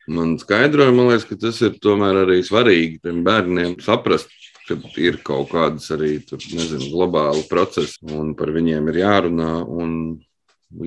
man 0.07 0.37
skaidroja, 0.41 0.93
man 0.95 1.11
liekas, 1.11 1.27
ka 1.29 1.37
tas 1.39 1.61
ir 1.65 1.77
tomēr 1.83 2.23
arī 2.23 2.41
svarīgi 2.45 3.01
tiem 3.05 3.21
bērniem 3.25 3.77
saprast, 3.83 4.31
ka 4.67 4.77
ir 5.01 5.19
kaut 5.25 5.51
kādas 5.51 5.89
arī 5.93 6.15
tur, 6.25 6.41
nezinu, 6.55 6.91
globāli 6.93 7.43
procesi, 7.49 7.99
un 8.13 8.33
par 8.37 8.53
viņiem 8.55 8.89
ir 8.91 9.01
jārunā 9.03 9.51
un 9.65 9.91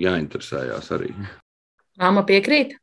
jāinteresējās 0.00 0.90
arī. 0.96 1.12
Māma 2.00 2.24
piekrīt? 2.26 2.74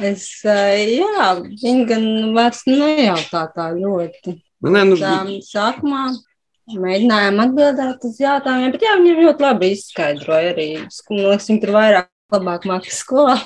Es, 0.00 0.24
jā, 0.42 1.26
viņa 1.60 1.86
gan 1.90 2.04
vairs 2.32 2.62
nejautā 2.64 3.44
tā 3.52 3.68
ļoti. 3.76 4.38
Nu, 4.64 4.72
nē, 4.72 4.86
nu, 4.88 4.96
tā, 4.96 5.18
sākumā 5.44 6.06
mēģinājām 6.72 7.42
atbildēt 7.42 8.06
uz 8.08 8.20
jautājumiem, 8.22 8.72
bet 8.72 8.86
jā, 8.86 8.94
viņa 8.96 9.26
ļoti 9.26 9.44
labi 9.44 9.70
izskaidroja 9.74 10.54
arī. 10.54 10.68
Man 11.10 11.20
liekas, 11.26 11.50
viņa 11.50 11.64
tur 11.64 11.74
vairāk 11.76 12.08
labāk 12.32 12.66
mākslinieks 12.70 13.02
skolā 13.04 13.36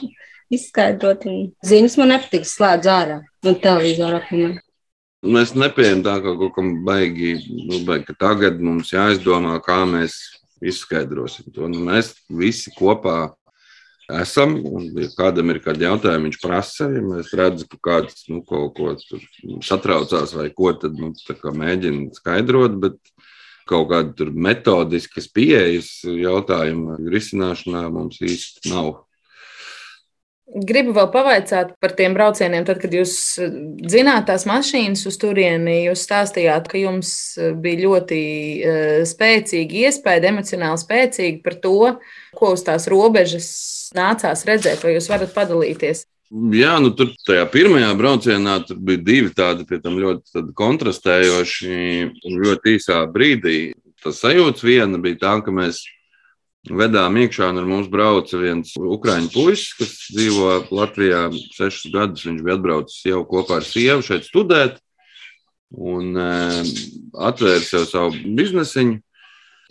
izskaidrot. 0.53 1.27
Ziņas 1.67 1.99
man 2.01 2.15
nepatīk 2.15 2.47
slēdz 2.49 2.91
ārā 2.91 3.19
no 3.47 3.55
televizora 3.63 4.23
apgabalā. 4.23 4.63
Mēs 5.27 5.57
nepieņemam 5.59 6.05
tā, 6.07 6.19
ka 6.23 6.35
kaut 6.39 6.53
kam 6.55 6.69
baigi, 6.87 7.33
nu, 7.67 7.81
baigi, 7.87 8.05
ka 8.11 8.15
tagad 8.21 8.61
mums 8.63 8.93
jāizdomā, 8.95 9.57
kā 9.65 9.81
mēs 9.89 10.21
izskaidrosim 10.63 11.51
to. 11.55 11.67
Nu, 11.73 11.81
mēs 11.89 12.13
visi 12.31 12.71
kopā 12.77 13.33
esam, 14.13 14.55
un, 14.71 14.87
ja 14.95 15.09
kādam 15.17 15.51
ir 15.51 15.61
kādi 15.65 15.87
jautājumi, 15.87 16.29
viņš 16.29 16.39
prasa, 16.43 16.91
ja 16.93 17.03
mēs 17.03 17.33
redzam, 17.37 17.71
ka 17.73 17.81
kāds 17.89 18.29
nu, 18.31 18.43
kaut 18.47 18.77
ko 18.77 18.95
satraucās 19.67 20.37
vai 20.37 20.51
ko, 20.55 20.71
tad 20.79 21.01
nu, 21.01 21.11
mēģina 21.65 22.13
skaidrot. 22.21 22.79
Bet 22.85 23.01
kaut 23.67 23.91
kāda 23.91 24.29
metodiskas 24.31 25.27
pieejas 25.35 25.91
jautājuma 26.07 27.01
risināšanā 27.03 27.89
mums 27.91 28.23
īsti 28.23 28.71
nav. 28.71 29.06
Gribu 30.47 30.93
vēl 30.95 31.09
pavaicāt 31.11 31.73
par 31.83 31.91
tiem 31.99 32.15
braucieniem. 32.15 32.63
Tad, 32.69 32.79
kad 32.79 32.93
jūs 32.95 33.13
eh, 33.43 33.55
zināt 33.91 34.29
tās 34.29 34.45
mašīnas 34.47 35.03
uz 35.11 35.17
turieni, 35.19 35.81
jūs 35.89 36.05
stāstījāt, 36.07 36.69
ka 36.71 36.79
jums 36.79 37.11
eh, 37.35 37.51
bija 37.51 37.83
ļoti 37.83 38.21
uh, 38.63 39.01
spēcīga 39.11 39.81
iespēja, 39.89 40.23
emocionāli 40.31 40.79
spēcīga 40.79 41.43
par 41.43 41.57
to, 41.65 41.81
ko 42.39 42.53
uz 42.55 42.63
tās 42.67 42.87
robežas 42.93 43.49
nācās 43.99 44.47
redzēt. 44.47 44.87
Vai 44.87 44.95
jūs 44.95 45.11
varat 45.11 45.35
padalīties? 45.35 46.05
Jā, 46.55 46.77
nu 46.83 46.93
tur 46.95 47.11
tajā 47.27 47.43
pirmajā 47.51 47.91
braucienā 47.99 48.57
bija 48.71 49.03
divi 49.03 49.35
tādi, 49.35 49.67
ļoti 49.67 50.47
kontrastējoši 50.59 51.77
un 52.07 52.41
ļoti 52.43 52.79
īsā 52.79 53.03
brīdī. 53.11 53.59
Tas 54.03 54.23
sajūta 54.23 54.67
viena 54.67 54.99
bija 55.03 55.21
tā, 55.23 55.37
ka 55.43 55.55
mēs 55.55 55.83
vedām 56.71 57.17
iekšā, 57.21 57.51
un 57.53 57.61
ar 57.61 57.69
mums 57.69 57.89
brauca 57.93 58.41
viens 58.41 58.73
ukrāņu 58.77 59.31
puisis, 59.35 59.75
kas 59.79 59.95
dzīvo 60.15 60.51
Latvijā 60.75 61.29
sešus 61.55 61.93
gadus. 61.95 62.27
Viņš 62.27 62.43
bija 62.45 62.59
atbraucis 62.59 63.07
jau 63.07 63.23
kopā 63.29 63.61
ar 63.61 63.67
sievu 63.67 64.05
šeit 64.07 64.27
studēt 64.27 64.81
un 65.77 66.15
e, 66.19 66.31
atvēra 67.29 67.65
sev 67.65 67.87
savu 67.91 68.35
biznesiņu. 68.39 69.03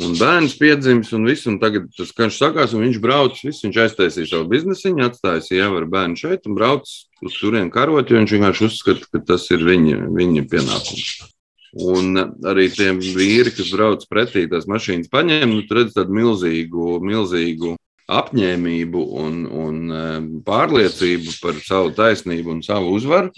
Un 0.03 0.11
bērns 0.19 0.57
piedzimis, 0.59 1.13
un 1.15 1.23
viss, 1.23 1.47
un 1.47 1.55
tagad 1.61 1.85
tas 1.95 2.09
karš 2.11 2.41
sakās, 2.41 2.73
un 2.75 2.83
viņš 2.83 2.97
brauc, 2.99 3.37
viss, 3.39 3.63
viņš 3.63 3.77
aiztaisīja 3.85 4.27
savu 4.33 4.49
biznesiņu, 4.51 5.05
atstāja 5.05 5.45
sievu 5.45 5.79
ar 5.79 5.85
bērnu 5.93 6.19
šeit 6.19 6.49
un 6.49 6.57
brauc 6.57 6.91
uz 7.23 7.37
turieni 7.39 7.71
karot, 7.71 8.11
jo 8.11 8.19
viņš 8.19 8.33
vienkārši 8.35 8.67
uzskata, 8.67 9.07
ka 9.07 9.23
tas 9.31 9.47
ir 9.55 9.63
viņa, 9.63 10.01
viņa 10.17 10.43
pienākums. 10.51 11.34
Un 11.75 12.15
arī 12.47 12.69
tiem 12.71 13.01
vīri, 13.03 13.51
kas 13.51 13.73
brauc 13.75 14.05
pretī 14.07 14.45
tās 14.47 14.63
mašīnas, 14.71 15.11
paņēma, 15.11 15.49
nu, 15.51 15.63
tādu 15.91 16.13
milzīgu, 16.15 17.01
milzīgu 17.03 17.73
apņēmību 18.15 19.01
un, 19.19 19.41
un 19.49 19.81
pārliecību 20.47 21.35
par 21.41 21.59
savu 21.65 21.91
taisnību 21.97 22.53
un 22.53 22.61
savu 22.63 22.93
uzvaru, 22.95 23.33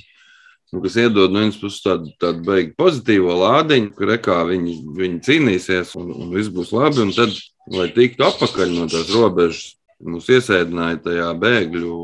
nu, 0.74 0.82
kas 0.84 0.98
iedod 1.02 1.34
no 1.34 1.42
vienas 1.42 1.58
puses 1.58 1.82
tādu, 1.82 2.12
tādu 2.22 2.44
beigtu 2.46 2.76
pozitīvo 2.78 3.40
lādiņu, 3.42 3.94
ka 3.98 4.10
rekā 4.12 4.38
viņi, 4.50 4.76
viņi 5.00 5.24
cīnīsies 5.26 5.96
un, 5.98 6.12
un 6.14 6.36
viss 6.36 6.54
būs 6.54 6.76
labi. 6.76 7.08
Un 7.08 7.16
tad, 7.16 7.34
lai 7.74 7.88
tiktu 7.96 8.28
atpakaļ 8.28 8.76
no 8.76 8.86
tās 8.92 9.10
robežas, 9.16 9.64
mūs 10.04 10.28
iesēdināja 10.30 11.00
tajā 11.08 11.32
bēgļu, 11.42 11.96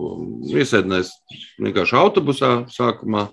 iesēdinājis 0.55 1.13
vienkārši 1.61 1.99
autobusā 1.99 2.55
sākumā 2.73 3.27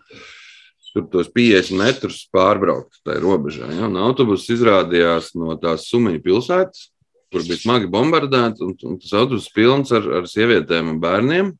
tur 0.94 1.07
tos 1.12 1.31
50 1.33 1.76
metrus 1.79 2.22
pārbraukt 2.35 3.00
tajā 3.07 3.20
robežā. 3.22 3.68
Ja? 3.74 3.88
Un 3.88 3.98
autobuss 4.00 4.50
izrādījās 4.53 5.33
no 5.38 5.55
tās 5.61 5.88
Sumijas 5.90 6.24
pilsētas, 6.24 6.88
kur 7.31 7.46
bija 7.46 7.61
smagi 7.61 7.90
bombardēts, 7.90 8.62
un, 8.64 8.74
un 8.88 8.98
tas 9.03 9.14
autobuss 9.14 9.53
pilns 9.55 9.94
ar, 9.94 10.07
ar 10.20 10.29
sievietēm 10.31 10.94
un 10.94 11.00
bērniem. 11.03 11.55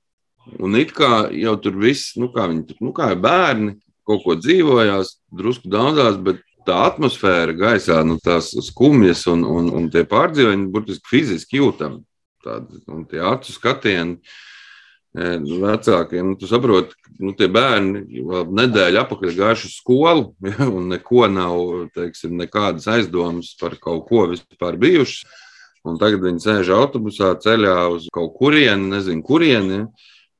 Un 0.59 0.77
it 0.81 0.95
kā 0.97 1.29
jau 1.37 1.55
tur 1.63 1.77
viss, 1.79 2.17
nu 2.19 2.31
kā 2.35 2.49
viņi 2.51 2.67
tur, 2.71 2.79
nu 2.83 2.95
kā 2.97 3.13
bērni, 3.15 3.77
kaut 4.09 4.25
ko 4.25 4.35
dzīvojās, 4.41 5.15
drusku 5.37 5.71
daudzās, 5.71 6.17
bet 6.25 6.41
tā 6.67 6.77
atmosfēra 6.89 7.55
gaisā, 7.57 8.01
nu 8.07 8.19
tās 8.23 8.51
skumjas 8.67 9.27
un, 9.31 9.45
un, 9.47 9.71
un 9.77 9.89
tie 9.93 10.05
pārdzīvojumi 10.09 10.71
burtiski 10.75 11.13
fiziski 11.13 11.61
jūtami. 11.61 12.03
Tādi, 12.45 12.81
un 12.89 13.05
tie 13.09 13.21
acu 13.21 13.53
skatieni 13.53 14.17
vecākiem. 15.15 16.33
Nu, 16.33 16.37
tu 16.39 16.47
saproti, 16.47 16.95
ka 16.95 17.15
nu, 17.19 17.33
tie 17.35 17.49
bērni 17.51 18.23
vēl 18.27 18.51
nedēļu 18.55 19.01
atpakaļ 19.03 19.37
gājuši 19.37 19.67
uz 19.67 19.77
skolu, 19.81 20.35
ja, 20.51 20.69
un 20.69 20.89
neko 20.93 21.27
nav, 21.29 21.89
teiksim, 21.95 22.37
nekādas 22.39 22.87
aizdomas 22.89 23.57
par 23.61 23.77
kaut 23.81 24.07
ko 24.09 24.27
vispār 24.31 24.79
bijušas. 24.81 25.25
Un 25.89 25.97
tagad 25.97 26.21
viņi 26.21 26.43
sēž 26.45 26.75
autobusā, 26.77 27.33
ceļā 27.41 27.89
uz 27.89 28.11
kaut 28.13 28.35
kurieni, 28.37 28.91
nezinu, 28.93 29.25
kurieni, 29.25 29.87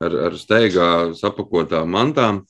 ar, 0.01 0.17
ar 0.29 0.37
steigā 0.37 0.89
sapakotām 1.17 1.89
mantām. 1.89 2.43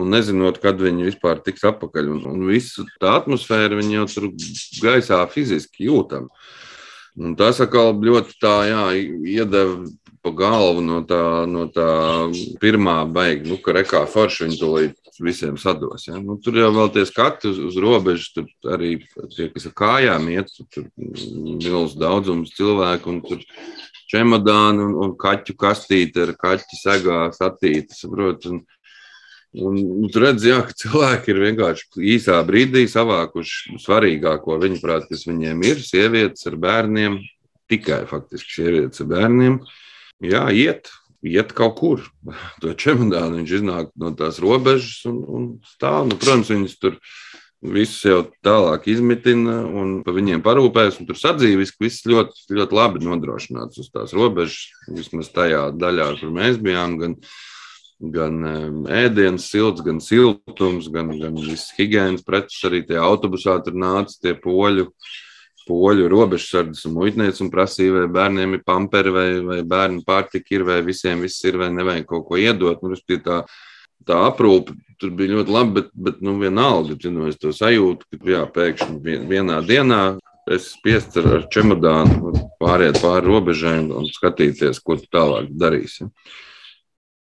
Un 0.00 0.08
nezinot, 0.08 0.56
kad 0.58 0.80
viņi 0.80 1.04
vispār 1.10 1.42
tiks 1.44 1.62
atpakaļ. 1.68 2.08
Un, 2.14 2.22
un 2.30 2.44
visu 2.48 2.86
tā 2.98 3.12
atmosfēra 3.20 3.76
viņi 3.76 3.98
jau 3.98 4.06
tur 4.08 4.28
gaisā 4.80 5.20
fiziski 5.30 5.86
jūtam. 5.90 6.30
Un 7.20 7.34
tas 7.36 7.60
atkal 7.60 7.92
ļoti 8.00 8.38
tā, 8.40 8.54
jā, 8.70 8.84
iedeva 9.28 9.82
pa 10.22 10.30
galvu 10.38 10.80
no 10.86 11.00
tā, 11.04 11.44
no 11.50 11.66
tā 11.68 11.86
pirmā 12.62 13.02
beigas, 13.10 13.50
nu, 13.50 13.58
ka 13.60 13.74
rekā 13.74 14.04
forši 14.08 14.46
viņi 14.46 14.58
tūlīt 14.60 15.14
visiem 15.22 15.58
sados. 15.60 16.06
Ja? 16.08 16.20
Nu, 16.22 16.38
tur 16.42 16.56
jau 16.56 16.70
vēl 16.72 16.92
tie 16.94 17.04
skati 17.08 17.50
uz, 17.50 17.58
uz 17.70 17.78
robežas, 17.82 18.30
tur 18.34 18.46
arī 18.72 18.94
tie, 19.34 19.50
kas 19.52 19.68
ar 19.68 19.74
kājām 19.82 20.28
iet, 20.32 20.52
tur 20.72 20.88
milz 20.96 21.96
daudzums 21.98 22.54
cilvēku, 22.56 23.12
un 23.12 23.20
tur 23.26 23.42
čemodānu 24.12 24.86
un, 24.86 24.94
un 25.04 25.16
kaķu 25.18 25.56
kastīti 25.58 26.22
ar 26.22 26.36
kaķu 26.38 26.78
segā 26.78 27.24
satīti. 27.36 27.98
Saprot, 27.98 28.46
un, 28.50 28.62
Un, 29.52 29.76
un 29.76 30.08
tur 30.08 30.24
redz, 30.24 30.46
jā, 30.48 30.62
ka 30.64 30.72
cilvēki 30.80 31.28
ir 31.34 31.42
vienkārši 31.42 32.06
īsā 32.14 32.38
brīdī 32.48 32.86
savākuši 32.88 33.76
svarīgāko 33.82 34.56
viņuprāt, 34.62 35.10
kas 35.10 35.26
viņiem 35.28 35.60
ir. 35.68 35.82
Sievietes 35.84 36.48
ar 36.48 36.56
bērniem, 36.60 37.18
tikai 37.68 38.06
faktiski 38.08 38.56
sievietes 38.56 39.04
ar 39.04 39.10
bērniem. 39.10 39.58
Jā, 40.24 40.46
iet, 40.56 40.88
iet 41.20 41.52
kaut 41.58 41.76
kur. 41.82 42.06
To 42.64 42.72
čemodānu 42.72 43.42
viņš 43.42 43.54
iznāk 43.58 43.92
no 44.00 44.14
tās 44.16 44.40
robežas 44.40 45.04
un, 45.10 45.20
un 45.20 45.46
stāv. 45.74 46.08
Nu, 46.08 46.16
protams, 46.16 46.54
viņas 46.54 46.78
tur 46.80 46.96
visus 47.62 48.02
jau 48.08 48.24
tālāk 48.42 48.88
izmitina 48.90 49.60
un 49.68 49.98
par 50.06 50.16
viņiem 50.16 50.40
parūpēs. 50.42 51.02
Tur 51.04 51.18
sadzīves, 51.18 51.76
viss 51.76 52.08
ļoti, 52.08 52.48
ļoti 52.56 52.80
labi 52.80 53.04
nodrošināts 53.04 53.84
uz 53.84 53.92
tās 53.92 54.16
robežas, 54.16 54.72
vismaz 54.88 55.28
tajā 55.34 55.68
daļā, 55.76 56.14
kur 56.22 56.32
mēs 56.40 56.56
bijām. 56.62 56.96
Gan, 57.02 57.20
gan 58.10 58.38
ēdienas 58.90 59.46
silts, 59.52 59.82
gan 59.84 60.00
siltums, 60.02 60.88
gan, 60.92 61.12
gan 61.20 61.36
viss 61.38 61.74
higiēnas 61.76 62.24
preces. 62.26 62.62
Arī 62.66 62.82
tie 62.86 62.98
autobusā 62.98 63.58
tur 63.62 63.76
nāca 63.78 64.16
tie 64.24 64.34
poļu, 64.34 64.88
poļu 65.68 66.08
robežsardzes 66.10 66.88
un 66.88 66.96
muitnieci 66.98 67.44
un 67.44 67.52
prasīja, 67.52 68.00
vai 68.00 68.06
bērniem 68.16 68.58
ir 68.58 68.64
pamperi, 68.66 69.14
vai, 69.14 69.28
vai 69.46 69.60
bērnu 69.62 70.02
pārtika 70.06 70.56
ir, 70.56 70.66
vai 70.66 70.80
visiem 70.86 71.22
viss 71.22 71.44
ir, 71.46 71.60
vai 71.62 71.70
nevajag 71.74 72.08
kaut 72.10 72.26
ko 72.30 72.40
iedot. 72.40 72.82
Nu, 72.82 72.98
tā, 73.22 73.42
tā 74.08 74.20
aprūpe 74.26 74.74
tur 74.98 75.14
bija 75.18 75.38
ļoti 75.38 75.54
laba, 75.54 75.78
bet, 75.78 75.94
bet 75.94 76.20
nu, 76.22 76.36
vienalga, 76.42 76.98
nu, 77.10 77.26
es 77.30 77.38
to 77.42 77.54
sajūtu, 77.54 78.18
ka 78.18 78.34
jā, 78.34 78.44
pēkšņi 78.54 79.18
vienā 79.30 79.62
dienā 79.66 80.02
es 80.50 80.72
spiests 80.74 81.18
ar, 81.22 81.44
čemodānu 81.54 82.32
pāriet 82.58 82.98
pāri 83.02 83.30
robežai 83.30 83.76
un 83.84 84.08
skatīties, 84.10 84.82
ko 84.82 84.98
tu 84.98 85.06
tālāk 85.14 85.50
darīsi. 85.54 86.08
Ja. 86.08 86.40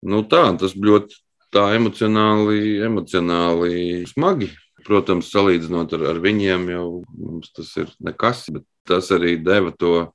Nu, 0.03 0.23
tā, 0.27 0.43
tas 0.59 0.75
ļoti 0.75 1.15
tā 1.53 1.69
emocionāli, 1.77 2.81
emocionāli 2.83 4.03
smagi. 4.09 4.51
Protams, 4.83 5.29
salīdzinot 5.31 5.93
ar, 5.95 6.01
ar 6.11 6.17
viņiem, 6.19 6.67
jau 6.73 6.87
mums 7.15 7.53
tas 7.55 7.69
ir 7.79 7.91
nekas, 8.03 8.43
bet 8.51 8.65
tas 8.89 9.07
arī 9.15 9.37
deva 9.39 9.71
to, 9.79 10.09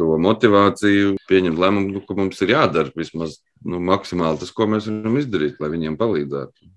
to 0.00 0.16
motivāciju, 0.18 1.14
pieņemt 1.30 1.60
lēmumu, 1.62 1.92
nu, 1.94 2.02
ka 2.08 2.16
mums 2.18 2.42
ir 2.42 2.56
jādara 2.56 2.90
vismaz 2.98 3.38
nu, 3.62 3.78
maksimāli 3.78 4.42
tas, 4.42 4.50
ko 4.56 4.66
mēs 4.66 4.88
varam 4.90 5.20
izdarīt, 5.20 5.62
lai 5.62 5.70
viņiem 5.76 5.98
palīdzētu. 6.00 6.72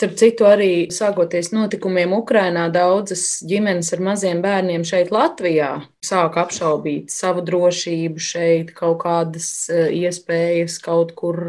Starp 0.00 0.14
citu, 0.16 0.46
arī 0.48 0.88
sākoties 0.88 1.50
notikumiem 1.52 2.14
Ukrajinā, 2.16 2.62
daudzas 2.72 3.42
ģimenes 3.44 3.90
ar 3.92 4.00
maziem 4.06 4.38
bērniem 4.40 4.80
šeit, 4.88 5.10
Latvijā, 5.12 5.74
sāk 6.00 6.38
apšaubīt 6.40 7.12
savu 7.12 7.44
drošību, 7.44 8.16
šeit 8.16 8.70
kaut 8.78 9.02
kādas 9.02 9.50
e, 9.68 9.82
iespējas 9.98 10.78
kaut 10.80 11.12
kur 11.18 11.42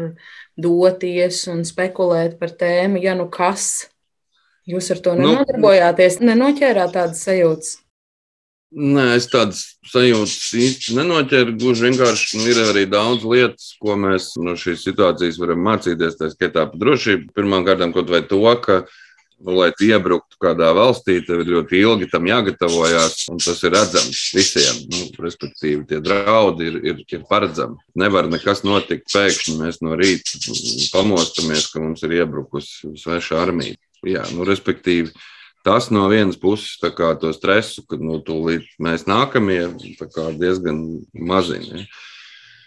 doties 0.60 1.46
un 1.48 1.64
spekulēt 1.64 2.36
par 2.42 2.52
tēmu, 2.60 3.00
ja 3.00 3.16
nu 3.16 3.30
kas. 3.32 3.86
Jūs 4.68 4.92
ar 4.92 5.00
to 5.00 5.16
nu, 5.16 5.30
nenodarbojāties, 5.30 6.20
nenoķērāt 6.20 6.92
tādas 6.98 7.24
sajūtas? 7.24 7.78
Nē, 8.72 9.18
es 9.18 9.26
tādas 9.28 9.58
sajūtas 9.84 10.52
īsti 10.56 10.94
nenoķēru. 10.96 11.58
Gluži 11.60 11.90
vienkārši 11.90 12.40
ir 12.48 12.60
arī 12.62 12.86
daudz 12.88 13.26
lietas, 13.28 13.74
ko 13.82 13.98
mēs 14.00 14.30
no 14.40 14.54
šīs 14.56 14.86
situācijas 14.86 15.36
varam 15.42 15.60
mācīties. 15.66 16.16
Tā 16.16 16.30
skaitā 16.32 16.64
par 16.70 16.80
drošību. 16.80 17.34
Pirmkārt, 17.36 17.84
kaut 17.92 18.12
vai 18.12 18.22
to, 18.30 18.40
ka, 18.64 18.78
nu, 19.44 19.58
lai 19.58 19.68
iebruktu 19.76 20.40
kādā 20.40 20.70
valstī, 20.72 21.18
tev 21.26 21.42
ir 21.44 21.52
ļoti 21.52 21.82
ilgi 21.82 22.08
tam 22.14 22.30
jāgatavojas, 22.30 23.26
un 23.34 23.42
tas 23.44 23.60
ir 23.60 23.74
redzams 23.76 24.22
visiem. 24.38 24.80
Nu, 24.88 25.04
respektīvi, 25.26 25.84
tie 25.92 26.00
draudi 26.00 26.70
ir, 26.70 26.80
ir, 26.94 27.04
ir 27.12 27.28
paredzami. 27.28 27.76
Nevar 28.00 28.30
nekas 28.32 28.64
notikt 28.64 29.12
pēkšņi. 29.12 29.58
Mēs 29.60 29.82
no 29.84 30.00
rīta 30.00 30.40
pamostamies, 30.94 31.68
ka 31.74 31.84
mums 31.84 32.08
ir 32.08 32.16
iebrukusi 32.22 32.96
sveša 33.04 33.44
armija. 33.44 33.76
Jā, 34.08 34.24
nu, 34.32 34.48
respektīvi, 34.48 35.12
tas 35.66 35.90
no 35.94 36.06
vienas 36.10 36.38
puses 36.40 36.78
kā, 36.96 37.12
to 37.20 37.32
stresu, 37.36 37.84
ka 37.88 37.98
nu, 38.00 38.20
tūlīt 38.24 38.66
mēs 38.82 39.06
nākamie 39.10 39.66
diezgan 40.40 40.82
mazini. 41.12 41.84
Ja. 41.84 42.08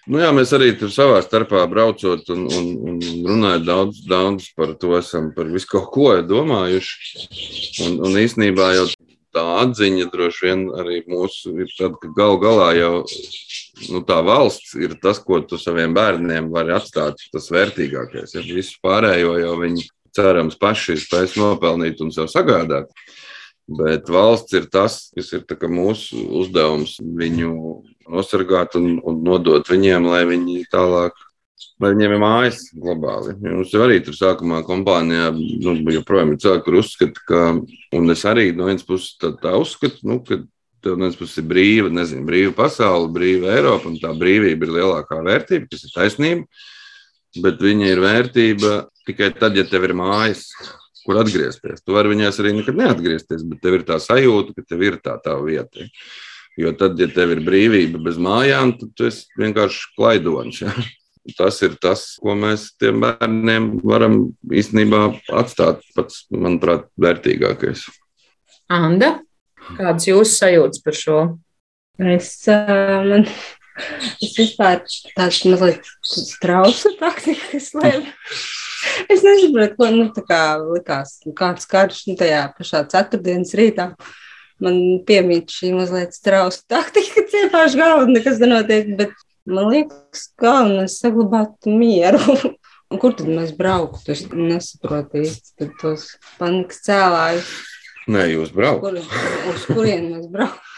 Nu, 0.06 0.20
jā, 0.22 0.28
mēs 0.38 0.52
arī 0.54 0.68
tur 0.78 0.92
savā 0.94 1.18
starpā 1.26 1.64
braucot 1.66 2.28
un, 2.30 2.44
un, 2.46 2.68
un 2.92 3.00
runājot 3.26 3.64
daudz, 3.66 4.04
daudz 4.06 4.52
par 4.54 4.76
to, 4.78 4.92
esam 5.00 5.32
par 5.34 5.50
visu 5.50 5.72
kaut 5.72 5.88
ko 5.96 6.12
domājuši. 6.22 7.24
Un, 7.88 7.96
un 8.06 8.20
īsnībā 8.22 8.68
jau 8.76 8.86
tā 9.34 9.46
atziņa 9.64 10.06
droši 10.14 10.46
vien 10.46 10.62
arī 10.78 11.00
mūsu 11.10 11.56
ir 11.64 11.74
tad, 11.74 11.98
ka 12.04 12.12
gal 12.18 12.38
galā 12.44 12.70
jau 12.78 12.94
nu, 13.90 14.04
tā 14.06 14.22
valsts 14.30 14.76
ir 14.78 14.94
tas, 15.02 15.18
ko 15.26 15.42
tu 15.42 15.58
saviem 15.58 15.98
bērniem 15.98 16.54
vari 16.54 16.76
atstāt, 16.78 17.26
tas 17.34 17.50
vērtīgākais. 17.52 18.38
Ja 18.38 18.46
visu 18.46 18.78
pārējo 18.86 19.40
jau 19.42 19.58
viņi 19.64 19.90
cerams, 20.16 20.58
paši 20.60 20.98
spēs 21.00 21.36
nopelnīt 21.40 22.02
un 22.04 22.12
sev 22.16 22.30
sagādāt. 22.32 22.92
Bet 23.66 24.10
valsts 24.14 24.54
ir 24.54 24.68
tas, 24.70 25.08
kas 25.16 25.32
ir 25.34 25.46
mūsu 25.74 26.22
uzdevums 26.42 27.00
viņu 27.02 27.54
nosargāt 28.14 28.78
un, 28.78 29.00
un 29.02 29.24
nodot 29.26 29.66
viņiem, 29.66 30.06
lai 30.06 30.22
viņi 30.30 30.68
tālāk, 30.70 31.16
lai 31.82 31.92
viņiem 31.96 32.14
ir 32.14 32.22
mājas 32.22 32.60
globāli. 32.78 33.34
Mums 33.42 33.74
jau 33.74 33.82
arī 33.88 34.04
tur 34.06 34.18
sākumā 34.18 34.62
kompānijā 34.68 35.32
nu, 35.34 35.80
joprojām 35.96 36.36
ir 36.36 36.44
cilvēki, 36.44 36.66
kur 36.68 36.78
uzskata, 36.84 37.26
ka, 37.26 37.42
un 37.98 38.14
es 38.14 38.26
arī 38.30 38.52
no 38.54 38.70
vienas 38.70 38.86
puses 38.86 39.18
tā, 39.18 39.34
tā 39.42 39.56
uzskatu, 39.58 40.06
nu, 40.06 40.20
ka 40.22 40.44
tev 40.86 40.94
no 40.94 41.08
vienas 41.08 41.18
puses 41.18 41.42
ir 41.42 41.50
brīva, 41.50 41.90
nezinu, 41.90 42.28
brīva 42.30 42.54
pasaule, 42.62 43.10
brīva 43.18 43.58
Eiropa, 43.58 43.90
un 43.90 43.98
tā 43.98 44.14
brīvība 44.14 44.70
ir 44.70 44.78
lielākā 44.78 45.24
vērtība, 45.26 45.72
kas 45.74 45.90
ir 45.90 45.98
taisnība 45.98 46.46
bet 47.44 47.62
viņa 47.64 47.92
ir 47.92 48.02
vērtība 48.04 48.74
tikai 49.06 49.32
tad, 49.38 49.58
ja 49.58 49.66
tev 49.70 49.88
ir 49.88 49.96
mājas, 49.98 50.48
kur 51.06 51.20
atgriezties. 51.22 51.84
Tu 51.86 51.96
vari 51.96 52.12
viņās 52.16 52.40
arī 52.42 52.56
nekad 52.58 52.78
neatgriezties, 52.80 53.46
bet 53.46 53.62
tev 53.64 53.80
ir 53.80 53.86
tā 53.88 54.00
sajūta, 54.02 54.56
ka 54.58 54.66
tev 54.66 54.86
ir 54.86 55.00
tā 55.04 55.18
tā 55.24 55.36
vieta. 55.44 55.88
Jo 56.58 56.72
tad, 56.78 56.96
ja 57.00 57.08
tev 57.12 57.36
ir 57.36 57.44
brīvība 57.46 58.00
bez 58.02 58.18
mājām, 58.22 58.78
tad 58.80 58.94
tu 58.96 59.10
esi 59.10 59.28
vienkārši 59.40 59.92
klaidonis. 59.98 60.62
Ja? 60.64 60.74
Tas 61.38 61.58
ir 61.66 61.74
tas, 61.82 62.04
ko 62.22 62.36
mēs 62.38 62.68
tiem 62.78 63.02
bērniem 63.02 63.72
varam 63.82 64.20
īstenībā 64.54 65.00
atstāt 65.34 65.82
pats, 65.98 66.24
manuprāt, 66.30 66.86
vērtīgākais. 67.02 67.88
Anda, 68.70 69.16
kādas 69.74 70.06
jūsu 70.06 70.38
sajūtas 70.38 70.84
par 70.86 70.98
šo? 70.98 71.20
Es, 71.98 72.30
man, 72.46 73.26
Es 74.24 74.36
vispār 74.38 74.84
tāds 75.18 75.42
mazliet 75.48 75.88
strausu 76.06 76.94
taktikas 77.00 77.74
lēmu. 77.76 78.14
Es 79.12 79.24
nesaprotu, 79.26 79.76
ko 79.80 79.90
nu, 79.92 80.06
tā 80.16 80.24
kā 80.28 80.42
likās, 80.62 81.18
kāds 81.36 81.68
karš 81.70 82.06
nu, 82.10 82.16
tajā 82.20 82.46
pašā 82.56 82.86
ceturtdienas 82.92 83.52
rītā. 83.58 83.90
Man 84.64 84.78
piemīt 85.08 85.52
šī 85.52 85.74
mazliet 85.76 86.16
strausa 86.16 86.64
taktika, 86.72 87.12
ka 87.18 87.26
ciepāšu 87.34 87.82
galvu, 87.82 88.14
nekas 88.16 88.40
nenotiek, 88.40 88.94
bet 89.00 89.16
man 89.50 89.68
liekas, 89.74 90.30
galvenais 90.42 91.00
saglabāt 91.02 91.68
mieru. 91.68 92.22
Un 92.94 93.02
kur 93.02 93.16
tad 93.18 93.28
mēs 93.28 93.52
brauktu? 93.58 94.14
Es 94.14 94.24
nesaprotu 94.30 95.24
īsti 95.26 95.72
tos 95.82 96.12
panikas 96.38 96.84
cēlājus. 96.86 97.50
Nē, 98.14 98.28
jūs 98.30 98.54
braucat. 98.54 99.02
Kur, 99.02 99.52
uz 99.52 99.68
kurien 99.68 100.12
mēs 100.14 100.30
braucam? 100.32 100.75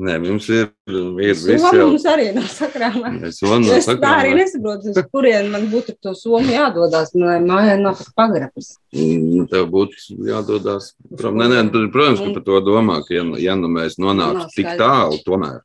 Nē, 0.00 0.14
mums 0.22 0.46
ir 0.48 0.70
visi 1.18 1.52
jau... 1.52 1.90
mums 1.90 2.06
arī 2.08 2.30
nav 2.32 2.46
sakrāmā. 2.48 3.10
Es, 3.28 3.42
es 3.44 3.88
tā 3.90 4.12
arī 4.22 4.32
nesaprotu, 4.38 4.94
uz 4.94 5.08
kurien 5.12 5.50
man 5.52 5.66
būtu 5.72 5.92
to 6.00 6.14
somu 6.16 6.54
jādodas, 6.54 7.12
lai 7.20 7.36
mājā 7.44 7.76
nav 7.82 8.00
pagrabas. 8.16 8.72
Mm, 8.96 9.44
tev 9.52 9.68
būtu 9.74 10.16
jādodas. 10.30 10.94
Nē, 11.10 11.50
nē, 11.52 11.64
protams, 11.92 12.22
ka 12.24 12.32
par 12.38 12.46
to 12.48 12.62
domā, 12.64 13.00
ka 13.04 13.18
ja, 13.18 13.26
ja 13.44 13.58
nu 13.60 13.68
mēs 13.72 13.98
nonāktu 14.00 14.48
tik 14.56 14.72
tālu 14.80 15.20
tomēr 15.26 15.60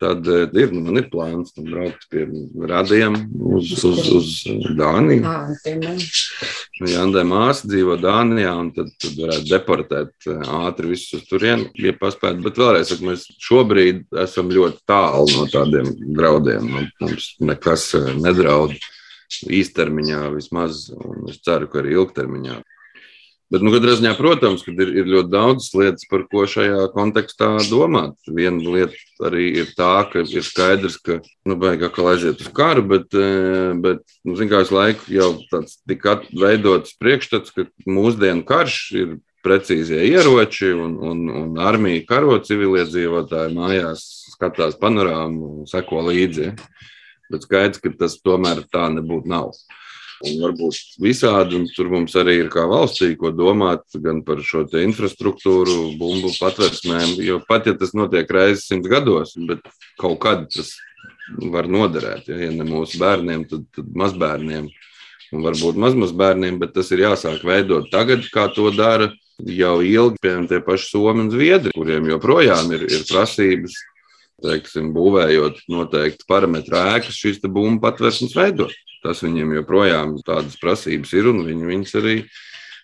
tad 0.00 0.28
eh, 0.28 0.46
ir, 0.60 0.72
nu, 0.72 0.82
man 0.86 1.00
ir 1.00 1.08
plāns 1.12 1.54
braukt 1.56 2.06
pie 2.12 2.26
radiem 2.70 3.16
uz, 3.58 3.72
uz, 3.84 4.00
uz 4.14 4.30
Dāniju. 4.78 5.24
Nu, 6.78 6.90
Jandai 6.92 7.24
māsa 7.28 7.68
dzīvo 7.68 7.98
Dānijā, 8.00 8.52
un 8.62 8.70
tad, 8.76 8.92
tad 9.02 9.18
varētu 9.18 9.50
deportēt 9.50 10.30
eh, 10.30 10.52
ātri 10.60 10.92
visus 10.92 11.18
uz 11.18 11.26
turieni, 11.30 11.68
ja 11.82 11.94
paspētu. 11.98 12.44
Bet 12.46 12.60
vēlreiz, 12.62 12.92
saku, 12.92 13.08
mēs 13.10 13.26
šobrīd 13.42 14.06
esam 14.24 14.52
ļoti 14.54 14.82
tālu 14.88 15.26
no 15.34 15.48
tādiem 15.52 15.90
draudiem. 16.16 16.70
Mums 17.02 17.32
nekas 17.42 17.90
eh, 17.98 18.12
nedraud 18.18 18.76
īstermiņā 19.44 20.24
vismaz, 20.32 20.88
un 20.94 21.28
es 21.32 21.42
ceru, 21.44 21.68
ka 21.70 21.82
arī 21.82 21.98
ilgtermiņā. 21.98 22.62
Bet, 23.48 23.62
nu, 23.64 23.70
katrā 23.72 23.94
ziņā, 23.96 24.10
protams, 24.18 24.60
ka 24.60 24.74
ir, 24.76 24.90
ir 25.00 25.06
ļoti 25.08 25.32
daudz 25.32 25.70
lietas, 25.72 26.04
par 26.10 26.26
ko 26.28 26.42
šajā 26.44 26.82
kontekstā 26.92 27.54
domāt. 27.70 28.18
Viena 28.28 28.60
lieta 28.60 28.98
arī 29.24 29.46
ir 29.62 29.70
tā, 29.78 30.02
ka 30.12 30.20
ir 30.20 30.44
skaidrs, 30.44 30.98
ka, 31.00 31.16
nu, 31.48 31.56
vajag 31.62 31.86
atkal 31.88 32.10
aiziet 32.12 32.42
uz 32.44 32.50
karu, 32.52 32.84
bet, 32.90 33.08
eh, 33.16 33.72
bet 33.80 34.04
nu, 34.28 34.36
kā 34.50 34.60
es 34.66 34.72
laiku 34.74 35.08
jau 35.16 35.30
tāds 35.48 35.78
tika 35.88 36.18
veidots 36.28 36.92
priekšstats, 37.00 37.54
ka 37.56 37.64
mūsdienu 37.88 38.44
karš 38.48 38.76
ir 39.00 39.16
precīzie 39.48 40.02
ieroči 40.10 40.74
un, 40.76 40.98
un, 41.08 41.24
un 41.40 41.58
armija 41.64 42.04
karo 42.10 42.36
civiliedzīvotāji 42.44 43.56
mājās 43.56 44.04
skatās 44.34 44.76
panorāmu 44.76 45.62
un 45.62 45.70
seko 45.70 46.04
līdzi. 46.10 46.52
Bet 47.32 47.48
skaidrs, 47.48 47.80
ka 47.80 47.96
tas 47.96 48.20
tomēr 48.20 48.60
tā 48.72 48.90
nebūtu 48.92 49.28
nav. 49.28 49.54
Un 50.26 50.40
varbūt 50.42 50.98
visādi, 50.98 51.54
un 51.60 51.68
tur 51.70 51.92
mums 51.92 52.16
arī 52.18 52.40
ir 52.40 52.48
kā 52.50 52.64
valstī, 52.66 53.12
ko 53.18 53.30
domāt 53.30 53.84
gan 54.02 54.24
par 54.26 54.40
šo 54.42 54.64
infrastruktūru, 54.80 55.94
bumbu 56.00 56.32
patversmēm. 56.40 57.14
Jo 57.22 57.38
pat 57.46 57.68
ja 57.70 57.76
tas 57.78 57.94
notiek 57.94 58.30
reizes 58.34 58.66
simts 58.66 58.90
gados, 58.90 59.36
bet 59.46 59.62
kaut 60.00 60.18
kad 60.24 60.48
tas 60.50 60.74
var 61.38 61.68
noderēt. 61.70 62.26
Ja, 62.32 62.40
ja 62.48 62.50
ne 62.50 62.66
mūsu 62.66 62.98
bērniem, 62.98 63.46
tad, 63.50 63.68
tad 63.76 63.94
mazbērniem 63.94 64.66
un 65.36 65.44
varbūt 65.44 65.78
mazmazbērniem, 65.78 66.58
bet 66.58 66.74
tas 66.74 66.90
ir 66.94 67.04
jāsāk 67.04 67.44
veidot 67.46 67.86
tagad, 67.92 68.26
kā 68.32 68.48
to 68.54 68.72
dara 68.74 69.10
jau 69.38 69.78
ilgi, 69.84 70.18
piemēram, 70.24 70.48
tie 70.50 70.58
paši 70.64 70.90
Somi 70.90 71.26
un 71.26 71.30
Zviedri, 71.30 71.74
kuriem 71.76 72.08
joprojām 72.10 72.72
ir, 72.74 72.88
ir 72.88 73.06
prasības. 73.06 73.76
Teiksim, 74.38 74.92
būvējot 74.94 75.64
noteikti 75.70 76.26
parametru 76.30 76.78
ēkas, 76.78 77.16
šīs 77.18 77.40
bumbu 77.42 77.82
patvērsnes 77.82 78.36
veidot. 78.38 78.74
Tas 79.04 79.22
viņiem 79.22 79.54
joprojām 79.60 80.16
tādas 80.26 80.56
prasības 80.58 81.12
ir, 81.14 81.28
un 81.30 81.44
viņi 81.46 81.68
viņas 81.68 81.98
arī 82.00 82.16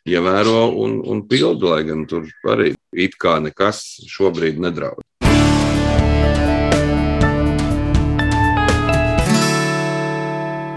ievēro 0.07 0.69
un, 0.85 1.01
un 1.03 1.25
pilda, 1.27 1.75
lai 1.75 1.83
gan 1.89 2.05
tur 2.07 2.29
arī 2.53 2.75
it 2.93 3.17
kā 3.19 3.41
nekas 3.43 3.83
šobrīd 4.11 4.61
nedraud. 4.63 5.03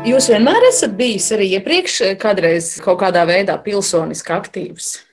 Jūs 0.07 0.29
vienmēr 0.31 0.69
esat 0.69 0.93
bijis 0.95 1.25
arī 1.35 1.49
iepriekš 1.57 1.97
kādreiz 2.21 2.77
kaut 2.79 3.01
kādā 3.01 3.25
veidā 3.27 3.57
pilsoniski 3.59 4.31
aktīvs. 4.31 5.06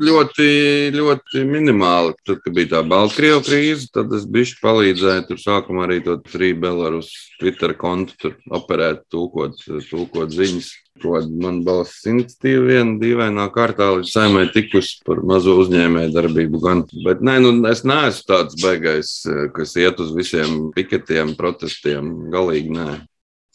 Ļoti, 0.00 0.92
ļoti 0.94 1.42
minimāli. 1.44 2.14
Tad, 2.24 2.38
kad 2.44 2.54
bija 2.56 2.70
tā 2.70 2.80
Baltkrievijas 2.88 3.44
krīze, 3.44 3.88
tad 3.92 4.12
es 4.16 4.24
biju 4.24 4.56
palīdzēju. 4.62 5.26
Tur 5.28 5.40
sākumā 5.42 5.84
arī 5.84 5.98
to 6.06 6.16
Belarus 6.62 7.10
Twitter 7.40 7.74
kontu 7.76 8.32
operēt, 8.48 9.04
tulkot, 9.12 9.60
tulkot 9.90 10.32
ziņas. 10.32 10.72
Man 11.02 11.64
balss 11.66 12.06
iniciatīva 12.06 12.66
viena 12.68 12.96
dīvainā 13.00 13.48
kārtā 13.52 13.88
līdz 13.96 14.12
saimai 14.12 14.44
tikusi 14.54 15.00
par 15.04 15.20
mazo 15.26 15.56
uzņēmēju 15.60 16.12
darbību. 16.14 16.60
Gan. 16.62 16.84
Bet 17.04 17.24
nē, 17.24 17.40
nu, 17.42 17.54
es 17.68 17.82
neesmu 17.84 18.28
tāds 18.28 18.60
baigais, 18.62 19.16
kas 19.56 19.74
iet 19.76 20.00
uz 20.00 20.12
visiem 20.16 20.70
piketiem, 20.76 21.34
protestiem. 21.36 22.30
Galīgi 22.32 22.76
nē. 22.76 22.92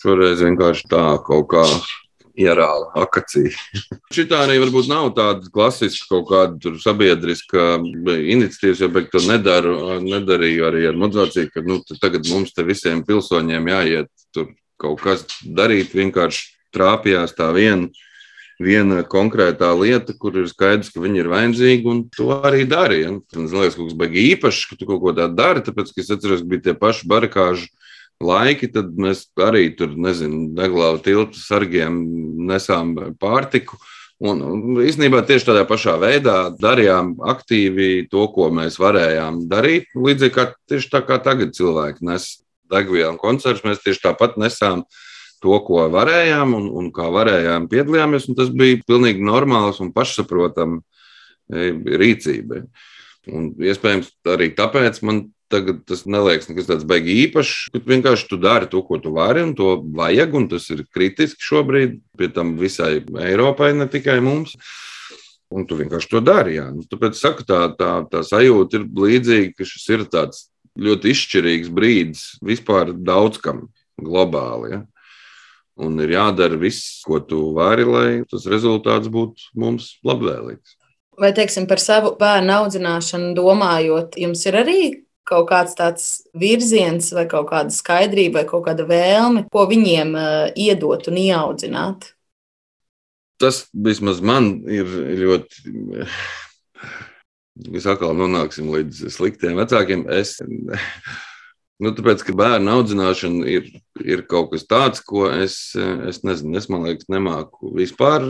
Šoreiz 0.03 0.43
vienkārši 0.43 0.91
tā 0.91 1.05
kaut 1.25 1.47
kā 1.49 1.63
ierāla 2.37 2.91
akacija. 3.01 3.51
Šitā 4.15 4.43
arī 4.45 4.59
varbūt 4.61 4.89
nav 4.91 5.11
tāda 5.17 5.49
klasiska 5.53 6.09
kaut 6.11 6.27
kāda 6.31 6.73
sabiedriska 6.81 7.77
iniciatīva, 8.35 8.77
jo 8.85 9.05
to 9.13 9.23
nedaru, 9.25 9.77
nedarīju 10.05 10.67
arī 10.69 10.85
ar 10.89 10.99
motivāciju, 10.99 11.51
ka 11.53 11.65
nu, 11.65 11.81
tagad 11.97 12.29
mums 12.31 12.53
te 12.55 12.65
visiem 12.67 13.03
pilsoņiem 13.07 13.71
jāiet 13.73 14.11
tur 14.35 14.51
kaut 14.81 15.01
kas 15.03 15.25
darīt. 15.41 15.95
Vienkārši 15.97 16.53
trāpījās 16.75 17.35
tā 17.37 17.49
viena. 17.55 17.89
Viena 18.57 19.03
konkrētā 19.05 19.67
lieta, 19.77 20.15
kur 20.17 20.33
ir 20.41 20.47
skaidrs, 20.49 20.89
ka 20.89 21.01
viņi 21.03 21.19
ir 21.21 21.27
vainīgi, 21.29 21.83
un 21.85 21.99
to 22.09 22.31
arī 22.41 22.63
darīja. 22.65 23.11
Man 23.35 23.51
liekas, 23.51 23.75
ka 23.77 23.83
kas 23.85 23.97
beigas 23.99 24.23
īpašs, 24.31 24.61
ka 24.71 24.77
tu 24.79 24.87
kaut 24.89 25.03
ko 25.03 25.13
tādu 25.13 25.37
dari, 25.37 25.61
tāpēc, 25.61 25.91
es 25.93 26.09
atceros, 26.15 26.41
ka 26.41 26.49
bija 26.49 26.63
tie 26.65 26.73
paši 26.73 27.05
barikāži 27.11 27.69
laiki, 28.23 28.69
tad 28.73 28.95
mēs 28.99 29.27
arī 29.41 29.69
tur, 29.77 29.93
nezinu, 29.99 30.49
deglāvu 30.57 31.01
tiltu 31.05 31.39
sargiem 31.39 31.99
nesām 32.49 32.95
pārtiku. 33.21 33.77
Un, 34.17 34.41
un 34.41 34.79
īstenībā 34.81 35.21
tieši 35.29 35.51
tādā 35.51 35.63
pašā 35.69 35.93
veidā 36.01 36.47
darījām 36.57 37.19
aktīvi 37.29 38.07
to, 38.09 38.23
ko 38.33 38.49
mēs 38.49 38.79
varējām 38.81 39.43
darīt. 39.51 39.91
Līdzīgi 39.93 40.33
kā 40.33 40.47
tieši 40.69 40.89
tā 40.95 41.03
kā 41.05 41.19
tagad 41.21 41.53
cilvēki 41.53 42.07
nes 42.07 42.25
degvielu 42.71 43.13
un 43.13 43.21
koncertus, 43.21 43.65
mēs 43.67 43.83
tieši 43.83 44.07
tāpat 44.07 44.39
nesām 44.41 44.81
to, 45.43 45.53
ko 45.67 45.85
varējām 45.93 46.57
un, 46.57 46.65
un 46.81 46.89
kā 46.95 47.11
varējām 47.13 47.69
piedalījāmies. 47.69 48.25
Tas 48.39 48.49
bija 48.49 48.81
pilnīgi 48.89 49.21
normāls 49.21 49.83
un 49.85 49.93
pašsaprotams 49.93 50.81
e, 51.53 51.69
rīcība. 52.01 52.65
Un, 53.27 53.51
iespējams, 53.61 54.09
arī 54.33 54.49
tāpēc 54.57 55.03
man 55.05 55.27
Tagad 55.47 55.85
tas 55.87 56.01
neliekas 56.03 56.49
nekas 56.49 56.67
tāds 56.67 56.83
baigi 56.87 57.13
īpašs, 57.23 57.69
bet 57.71 57.85
vienkārši 57.87 58.25
tu 58.27 58.39
dari 58.41 58.67
to, 58.67 58.81
ko 58.83 58.97
tu 58.99 59.13
vari, 59.15 59.45
un 59.47 59.53
to 59.55 59.77
vajag, 59.95 60.35
un 60.35 60.49
tas 60.51 60.65
ir 60.75 60.83
kritiski 60.91 61.39
šobrīd, 61.39 62.01
pie 62.19 62.27
tam 62.35 62.57
visai 62.59 62.97
Eiropai, 63.23 63.71
ne 63.77 63.87
tikai 63.91 64.19
mums. 64.23 64.57
Un 65.47 65.63
tu 65.63 65.77
vienkārši 65.79 66.11
to 66.11 66.19
dari. 66.19 66.57
Jā. 66.57 66.65
Nu, 66.75 66.83
tāpēc 66.83 67.15
saku, 67.15 67.45
tā, 67.47 67.61
tā, 67.79 67.93
tā 68.11 68.19
sajūta 68.27 68.81
ir 68.81 68.89
līdzīga, 68.91 69.53
ka 69.55 69.67
šis 69.69 69.85
ir 69.95 70.03
tāds 70.11 70.43
ļoti 70.77 71.13
izšķirīgs 71.13 71.71
brīdis 71.73 72.25
vispār 72.43 72.91
daudz 72.91 73.39
kam 73.41 73.69
globāli. 73.95 74.73
Ja? 74.75 74.81
Un 75.77 75.99
ir 76.01 76.11
jādara 76.15 76.57
viss, 76.59 77.03
ko 77.05 77.21
tu 77.21 77.53
vari, 77.55 77.85
lai 77.87 78.09
tas 78.29 78.47
rezultāts 78.49 79.07
būtu 79.13 79.53
mums 79.55 79.93
labvēlīgs. 80.07 80.75
Vai, 81.17 81.31
teiksim, 81.33 81.65
par 81.69 81.81
savu 81.81 82.11
bērnu 82.19 82.53
audzināšanu 82.59 83.31
domājot, 83.37 84.19
jums 84.21 84.43
ir 84.45 84.57
arī 84.59 84.81
kaut 85.27 85.49
kāds 85.51 85.75
tāds 85.77 86.05
virziens, 86.37 87.11
vai 87.15 87.25
kaut 87.29 87.49
kāda 87.51 87.73
skaidrība, 87.73 88.41
vai 88.41 88.49
kaut 88.49 88.65
kāda 88.67 88.87
vēlme, 88.87 89.47
ko 89.53 89.65
viņiem 89.69 90.15
uh, 90.15 90.27
iedot 90.55 91.09
un 91.11 91.19
ieaudzināt? 91.21 92.11
Tas 93.41 93.65
vismaz 93.73 94.21
man 94.25 94.55
ir 94.65 94.87
ļoti. 95.21 95.75
Mēs 97.67 97.85
atkal 97.89 98.15
nonāksim 98.17 98.69
līdz 98.73 99.07
sliktiem 99.13 99.57
vecākiem. 99.57 100.05
Es 100.13 100.37
Nu, 101.77 101.91
tāpēc, 101.93 102.23
ka 102.25 102.33
bērnu 102.33 102.71
audzināšana 102.73 103.45
ir, 103.53 103.67
ir 104.01 104.23
kaut 104.25 104.49
kas 104.55 104.63
tāds, 104.65 105.01
ko 105.05 105.27
es, 105.29 105.75
es 105.77 106.23
nezinu, 106.25 106.55
es 106.57 106.65
man 106.73 106.87
liekas, 106.87 107.05
nemāku 107.13 107.69
vispār. 107.77 108.25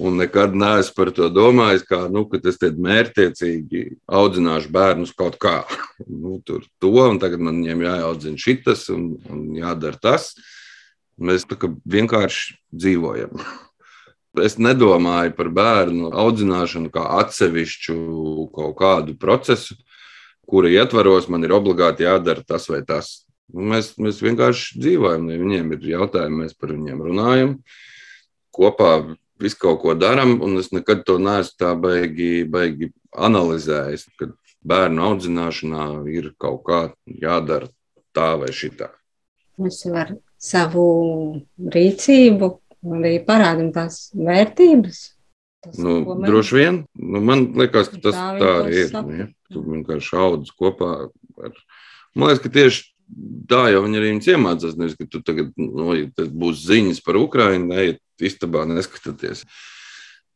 Un 0.00 0.16
nekad 0.16 0.56
neesmu 0.56 0.96
par 0.96 1.10
to 1.12 1.28
domājis, 1.28 1.84
kā, 1.84 2.06
nu, 2.08 2.24
es 2.40 2.56
tādu 2.62 2.80
mērķtiecīgi 2.86 3.84
audzināšu 4.08 4.72
bērnus 4.72 5.12
kaut 5.12 5.36
kā. 5.42 5.58
Nu, 6.08 6.38
tur 6.40 6.64
to, 6.80 6.94
un 7.04 7.20
tagad 7.20 7.44
man 7.44 7.60
viņiem 7.60 7.84
jāaudzina 7.84 8.40
šitas 8.40 8.88
un, 8.96 9.10
un 9.28 9.44
jādara 9.60 10.00
tas. 10.00 10.32
Mēs 11.20 11.44
tā 11.44 11.60
kā 11.60 11.68
vienkārši 11.84 12.56
dzīvojam. 12.72 13.44
Es 14.40 14.56
nedomāju 14.56 15.36
par 15.36 15.52
bērnu 15.52 16.14
audzināšanu 16.16 16.88
kā 16.96 17.04
atsevišķu 17.20 17.98
kaut 18.56 18.78
kādu 18.80 19.20
procesu 19.20 19.76
kura 20.46 20.70
ietvaros 20.72 21.28
man 21.32 21.44
ir 21.46 21.54
obligāti 21.56 22.06
jādara 22.06 22.44
tas 22.46 22.68
vai 22.70 22.82
tas. 22.86 23.24
Mēs, 23.54 23.92
mēs 24.00 24.22
vienkārši 24.24 24.80
dzīvojam, 24.80 25.28
ja 25.30 25.40
viņiem 25.40 25.74
ir 25.76 25.90
jautājumi, 25.94 26.44
mēs 26.44 26.56
par 26.56 26.72
viņiem 26.72 27.02
runājam, 27.04 27.58
kopā 28.54 28.92
visu 29.40 29.58
kaut 29.60 29.82
ko 29.82 29.94
darām, 29.98 30.38
un 30.42 30.56
es 30.60 30.72
nekad 30.72 31.04
to 31.06 31.18
neesmu 31.22 31.58
tā 31.60 31.74
baigi, 31.78 32.32
baigi 32.48 32.90
analizējis, 33.14 34.08
ka 34.18 34.30
bērnu 34.64 35.04
audzināšanā 35.10 35.86
ir 36.10 36.32
kaut 36.40 36.64
kā 36.66 36.80
jādara 37.04 37.68
tā 38.16 38.32
vai 38.40 38.50
šitā. 38.54 38.90
Mēs 39.60 39.84
varam 39.86 40.18
savu 40.40 40.86
rīcību 41.74 42.50
arī 42.98 43.18
parādīt 43.26 43.74
tās 43.76 44.08
vērtības. 44.16 45.02
Tas, 45.64 45.76
nu, 45.80 45.98
droši 46.24 46.58
vien. 46.58 46.80
Nu, 46.94 47.22
man 47.24 47.46
liekas, 47.58 47.90
ka 47.92 48.00
tas 48.08 48.16
tā, 48.18 48.30
tā 48.40 48.50
arī 48.62 48.80
ir. 48.84 48.96
Nu, 48.96 49.14
ja? 49.18 49.28
Tu 49.52 49.62
vienkārši 49.64 50.18
audz 50.20 50.52
kopā 50.58 50.90
ar. 51.06 51.54
Man 52.14 52.30
liekas, 52.30 52.42
ka 52.44 52.52
tieši 52.54 52.84
tā 53.50 53.66
jau 53.72 53.84
viņi 53.84 54.00
arī 54.00 54.12
iemācās. 54.18 54.76
Nevis, 54.78 54.96
ka 54.98 55.08
tu 55.10 55.22
tagad 55.24 55.52
nu, 55.60 55.94
būs 56.14 56.64
ziņas 56.68 57.02
par 57.04 57.18
Ukrajinu, 57.20 57.70
neiet 57.72 58.02
istabā, 58.22 58.64
neskatoties. 58.68 59.44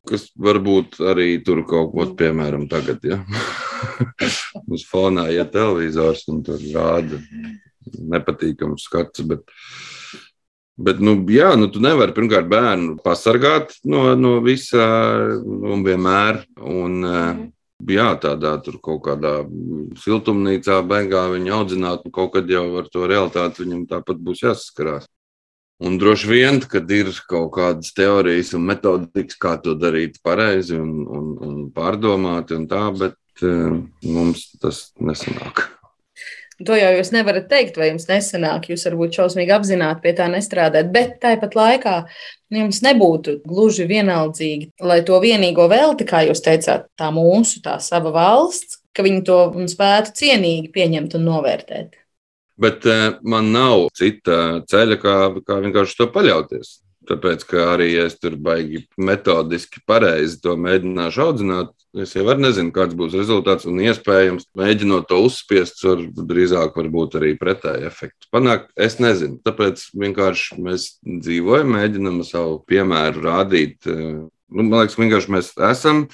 Kas 0.09 0.29
varbūt 0.41 1.01
arī 1.05 1.35
tur 1.45 1.65
kaut 1.69 1.93
ko, 1.93 2.07
piemēram, 2.17 2.69
tagad, 2.71 3.03
ja 3.05 3.19
uz 4.75 4.85
fonā 4.89 5.27
ir 5.29 5.43
ja 5.43 5.49
televizors 5.53 6.25
un 6.33 6.41
tur 6.47 6.63
rāda 6.73 7.21
nepatīkams 7.99 8.87
skats. 8.89 9.25
Bet, 9.29 9.45
Bet, 10.79 11.01
nu, 11.03 11.17
jā, 11.35 11.53
nu, 11.59 11.67
tu 11.75 11.83
nevari 11.83 12.15
pirmkārt 12.15 12.47
bērnu 12.51 13.01
pasargāt 13.03 13.75
no, 13.83 14.13
no 14.15 14.37
visa 14.45 14.85
un 15.43 15.83
vienmēr. 15.87 16.45
Un, 16.63 17.01
mm 17.03 17.47
jā, 17.87 18.09
tādā 18.19 18.57
tur 18.63 18.79
kaut 18.83 19.05
kādā 19.07 19.45
siltumnīcā, 20.03 20.81
beigā 20.89 21.29
viņa 21.35 21.55
audzināt, 21.55 22.05
un 22.05 22.13
kaut 22.13 22.33
kad 22.35 22.51
jau 22.51 22.65
ar 22.81 22.89
to 22.91 23.07
realitāti 23.07 23.65
viņam 23.65 23.87
tāpat 23.87 24.19
būs 24.19 24.43
jāsaskarās. 24.43 25.07
Un 25.79 25.99
droši 25.99 26.27
vien, 26.27 26.59
kad 26.61 26.91
ir 26.91 27.13
kaut 27.31 27.53
kādas 27.55 27.93
teorijas 27.95 28.51
un 28.59 28.67
metodikas, 28.67 29.39
kā 29.39 29.55
to 29.63 29.77
darīt 29.79 30.19
pareizi 30.23 30.75
un, 30.75 31.07
un, 31.07 31.29
un 31.39 31.59
pārdomāti, 31.71 32.59
un 32.59 32.67
tā, 32.67 32.83
bet 32.99 33.15
uh, 33.47 33.79
mums 34.03 34.49
tas 34.59 34.89
nesanāk. 34.99 35.78
To 36.67 36.75
jau 36.75 36.89
jūs 36.97 37.13
nevarat 37.15 37.45
teikt, 37.51 37.77
vai 37.79 37.93
jums 37.93 38.09
nesanāk. 38.09 38.65
Jūs 38.73 38.83
varbūt 38.89 39.15
šausmīgi 39.15 39.53
apzināti 39.55 40.03
pie 40.03 40.13
tā 40.19 40.27
nestrādājat, 40.33 40.89
bet 40.95 41.13
tāpat 41.23 41.55
laikā 41.55 41.93
jums 42.57 42.81
nebūtu 42.83 43.37
gluži 43.47 43.87
vienaldzīgi, 43.87 44.73
lai 44.83 44.99
to 45.07 45.21
vienīgo 45.23 45.69
velti, 45.71 46.09
kā 46.09 46.25
jūs 46.27 46.43
teicāt, 46.43 46.89
tā 46.99 47.13
mūsu, 47.15 47.63
tā 47.63 47.77
sava 47.85 48.11
valsts, 48.15 48.81
ka 48.91 49.07
viņi 49.07 49.23
to 49.29 49.39
spētu 49.71 50.17
cienīgi 50.19 50.73
pieņemt 50.75 51.15
un 51.15 51.29
novērtēt. 51.31 51.95
Bet 52.59 52.83
man 53.23 53.53
nav 53.55 53.87
cita 53.95 54.65
ceļa, 54.67 54.99
kā, 54.99 55.17
kā 55.47 55.61
vienkārši 55.63 56.01
to 56.01 56.09
paļauties. 56.11 56.73
Tāpēc, 57.09 57.45
ka 57.49 57.65
arī 57.73 57.89
ja 57.95 58.05
es 58.09 58.19
tur 58.21 58.37
baigi 58.37 58.83
metodiski 59.01 59.81
pareizi 59.89 60.41
to 60.45 60.55
mēģināšu 60.61 61.23
audzināt, 61.25 61.73
es 61.97 62.13
jau 62.17 62.35
nezinu, 62.37 62.73
kāds 62.75 62.97
būs 62.99 63.17
rezultāts. 63.17 63.67
Un 63.69 63.81
iespējams, 63.81 64.49
mēģinot 64.59 65.09
to 65.09 65.23
uzspiest, 65.25 65.81
var 65.87 66.05
drīzāk 66.29 66.77
varbūt 66.77 67.19
arī 67.21 67.33
pretēji 67.41 67.89
efektu 67.89 68.29
panākt. 68.35 68.71
Es 68.77 68.99
nezinu. 69.01 69.41
Tāpēc 69.47 69.89
vienkārši 69.97 70.61
mēs 70.65 70.89
dzīvojam, 71.03 71.75
mēģinam 71.79 72.23
savu 72.29 72.61
piemēru 72.69 73.25
rādīt. 73.25 73.89
Nu, 73.89 74.29
man 74.65 74.83
liekas, 74.83 75.01
vienkārši 75.01 75.37
mēs 75.39 75.53
esam 75.71 76.07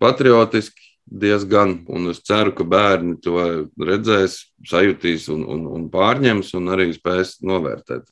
patriotiski 0.00 0.88
diezgan, 1.08 1.82
un 1.88 2.10
es 2.12 2.20
ceru, 2.24 2.52
ka 2.56 2.64
bērni 2.68 3.16
to 3.24 3.40
redzēs, 3.80 4.40
sajutīs 4.68 5.28
un, 5.32 5.44
un, 5.48 5.64
un 5.76 5.88
pārņems 5.92 6.52
un 6.58 6.72
arī 6.74 6.90
spēs 6.96 7.38
novērtēt. 7.44 8.08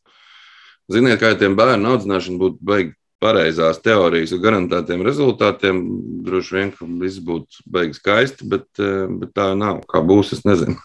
Ziniet, 0.87 1.19
kā 1.19 1.33
tiem 1.35 1.57
bērnu 1.59 1.97
audzināšana 1.97 2.39
būtu 2.39 2.63
beigta 2.63 2.95
pareizās 3.19 3.81
teorijas 3.83 4.31
un 4.37 4.43
garantētiem 4.45 5.01
rezultātiem, 5.03 5.81
droši 6.23 6.55
vien, 6.55 6.69
ka 6.71 6.87
viss 7.01 7.19
būtu 7.27 7.65
beigas 7.75 7.99
skaisti, 7.99 8.47
bet, 8.47 8.69
eh, 8.79 9.09
bet 9.11 9.33
tā 9.35 9.49
nav. 9.59 9.81
Kā 9.91 9.99
būs, 9.99 10.31
es 10.37 10.45
nezinu. 10.47 10.77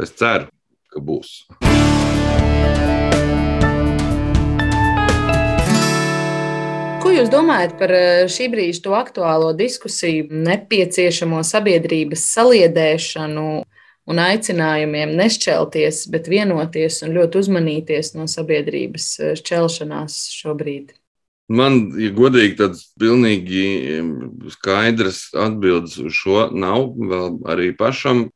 Es 0.00 0.14
ceru, 0.16 0.48
ka 0.88 1.02
būs. 1.04 1.34
Ko 7.04 7.12
jūs 7.12 7.28
domājat 7.28 7.76
par 7.76 7.92
eh, 7.92 8.24
šī 8.24 8.48
brīža 8.56 8.96
aktuālo 9.02 9.52
diskusiju, 9.52 10.30
nepieciešamo 10.32 11.44
sabiedrības 11.44 12.24
saliedēšanu 12.38 13.50
un 14.08 14.22
aicinājumiem 14.22 15.12
nešķelties, 15.18 16.06
bet 16.12 16.30
vienoties 16.30 17.02
un 17.06 17.14
ļoti 17.18 17.44
uzmanīties 17.44 18.14
no 18.16 18.28
sabiedrības 18.30 19.12
eh, 19.20 19.36
šķelšanās 19.40 20.22
šobrīd? 20.38 20.94
Man, 21.50 21.88
ja 21.98 22.12
godīgi, 22.14 22.54
tāds 22.60 22.84
pilnīgi 23.00 23.64
skaidrs 24.54 25.32
atbildes 25.34 25.96
uz 25.98 26.14
šo 26.14 26.44
nav 26.54 26.92
vēl 26.94 27.40
arī 27.50 27.72
pašam. 27.74 28.28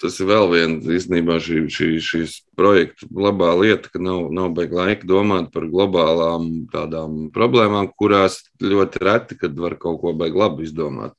Tas 0.00 0.16
ir 0.18 0.26
vēl 0.26 0.48
viens 0.50 0.86
īstenībā 0.90 1.36
šī, 1.44 1.60
šī, 1.70 1.88
šīs 2.02 2.38
projekta 2.58 3.06
labā 3.12 3.52
lieta, 3.60 3.92
ka 3.92 4.00
nav, 4.02 4.32
nav 4.34 4.48
beigta 4.56 4.80
laika 4.80 5.06
domāt 5.06 5.52
par 5.54 5.68
globālām 5.70 6.48
tādām 6.72 7.28
problēmām, 7.34 7.92
kurās 8.00 8.40
ļoti 8.58 9.04
reti, 9.04 9.38
kad 9.44 9.54
var 9.54 9.76
kaut 9.78 10.00
ko 10.00 10.16
beigti 10.16 10.40
labi 10.42 10.66
izdomāt. 10.66 11.14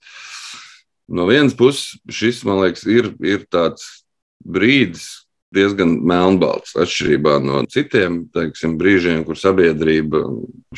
No 1.12 1.28
vienas 1.28 1.56
puses, 1.58 1.98
šis, 2.08 2.44
man 2.48 2.62
liekas, 2.64 2.86
ir, 2.88 3.12
ir 3.26 3.44
tāds 3.52 4.06
brīdis 4.44 5.24
diezgan 5.54 5.98
melnbalts, 6.08 6.74
atšķirībā 6.80 7.38
no 7.44 7.62
citiem 7.70 8.24
teiksim, 8.34 8.78
brīžiem, 8.80 9.22
kur 9.28 9.38
sabiedrība 9.38 10.24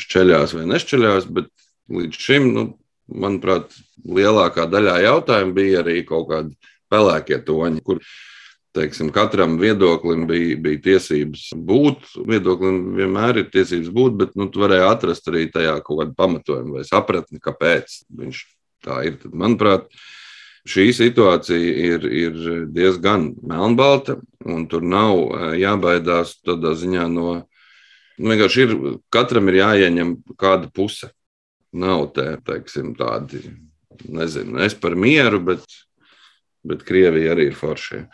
šķeļās 0.02 0.56
vai 0.58 0.66
nešķeļās. 0.72 1.28
Bet 1.32 1.50
līdz 1.92 2.22
šim, 2.26 2.48
nu, 2.52 2.64
manuprāt, 3.06 3.72
lielākā 4.04 4.66
daļā 4.70 4.98
jautājumu 5.06 5.56
bija 5.56 5.82
arī 5.84 6.00
kaut 6.08 6.28
kādi 6.32 6.72
pelēkie 6.92 7.38
toņi, 7.46 7.82
kur 7.86 8.02
teiksim, 8.76 9.08
katram 9.14 9.56
viedoklim 9.60 10.26
bija, 10.28 10.58
bija 10.60 10.82
tiesības 10.90 11.48
būt. 11.68 12.10
Viedoklim 12.28 12.82
vienmēr 12.98 13.40
ir 13.42 13.48
tiesības 13.54 13.88
būt, 13.94 14.18
bet 14.20 14.36
nu, 14.36 14.50
tu 14.52 14.60
varēji 14.62 14.88
atrast 14.90 15.32
arī 15.32 15.46
tajā 15.52 15.78
kaut 15.86 16.02
kādu 16.02 16.16
pamatojumu 16.18 16.76
vai 16.78 16.84
sapratni, 16.88 17.40
kāpēc 17.42 18.02
viņš 18.20 18.42
tā 18.84 19.00
ir. 19.08 19.16
Tad, 19.22 19.32
manuprāt, 19.32 19.88
šī 20.66 20.86
situācija 20.94 21.74
ir, 21.90 22.06
ir 22.06 22.38
diezgan 22.74 23.30
melnbalta, 23.46 24.18
un 24.46 24.66
tur 24.70 24.84
nav 24.86 25.18
eh, 25.18 25.52
jābaidās 25.62 26.36
tādā 26.46 26.74
ziņā 26.78 27.06
no. 27.12 27.36
Nu, 28.16 28.32
vienkārši 28.32 28.64
ir, 28.64 28.74
katram 29.12 29.50
ir 29.50 29.60
jāieņem 29.60 30.14
kāda 30.40 30.70
puse. 30.72 31.10
Nav 31.76 32.06
te, 32.16 32.24
teiksim, 32.46 32.94
tādi, 32.96 33.42
nezinu, 34.08 34.62
es 34.64 34.72
par 34.80 34.94
mieru, 34.96 35.42
bet, 35.44 35.66
bet 36.64 36.84
Krievija 36.86 37.34
arī 37.34 37.50
ir 37.50 37.58
foršie. 37.58 38.06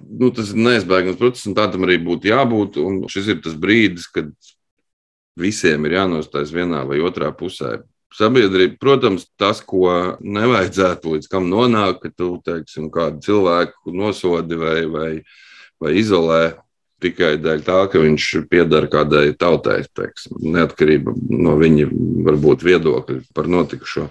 Nu, 0.00 0.30
tas 0.32 0.54
ir 0.54 0.62
neizbēgams 0.64 1.18
process, 1.20 1.50
un 1.50 1.58
tādam 1.58 1.84
arī 1.84 1.98
būtu 2.00 2.30
jābūt. 2.30 2.80
Šis 3.12 3.28
ir 3.34 3.42
tas 3.44 3.58
brīdis, 3.60 4.08
kad 4.08 4.32
visiem 5.36 5.84
ir 5.84 5.98
jānostājas 5.98 6.54
vienā 6.56 6.86
vai 6.88 7.02
otrā 7.04 7.28
pusē 7.36 7.82
sabiedrība, 8.16 8.78
protams, 8.80 9.28
tas, 9.40 9.60
ko 9.62 10.16
nevajadzētu 10.20 11.14
līdz 11.14 11.30
kam 11.30 11.50
nonākt, 11.50 12.02
ka 12.02 12.10
tu 12.16 12.32
teiksim, 12.46 12.90
kādu 12.94 13.22
cilvēku 13.26 13.94
nosodi 13.94 14.58
vai, 14.60 14.80
vai, 14.90 15.12
vai 15.82 15.94
izolē 16.00 16.42
tikai 17.00 17.36
dēļ 17.40 17.62
tā, 17.64 17.78
ka 17.92 18.02
viņš 18.02 18.26
pieder 18.50 18.86
kādai 18.92 19.30
tautai, 19.38 19.82
teiksim, 19.96 20.36
neatkarība 20.56 21.14
no 21.30 21.56
viņa 21.60 21.88
varbūt 22.26 22.66
viedokļa 22.66 23.22
par 23.36 23.48
notikušo. 23.50 24.10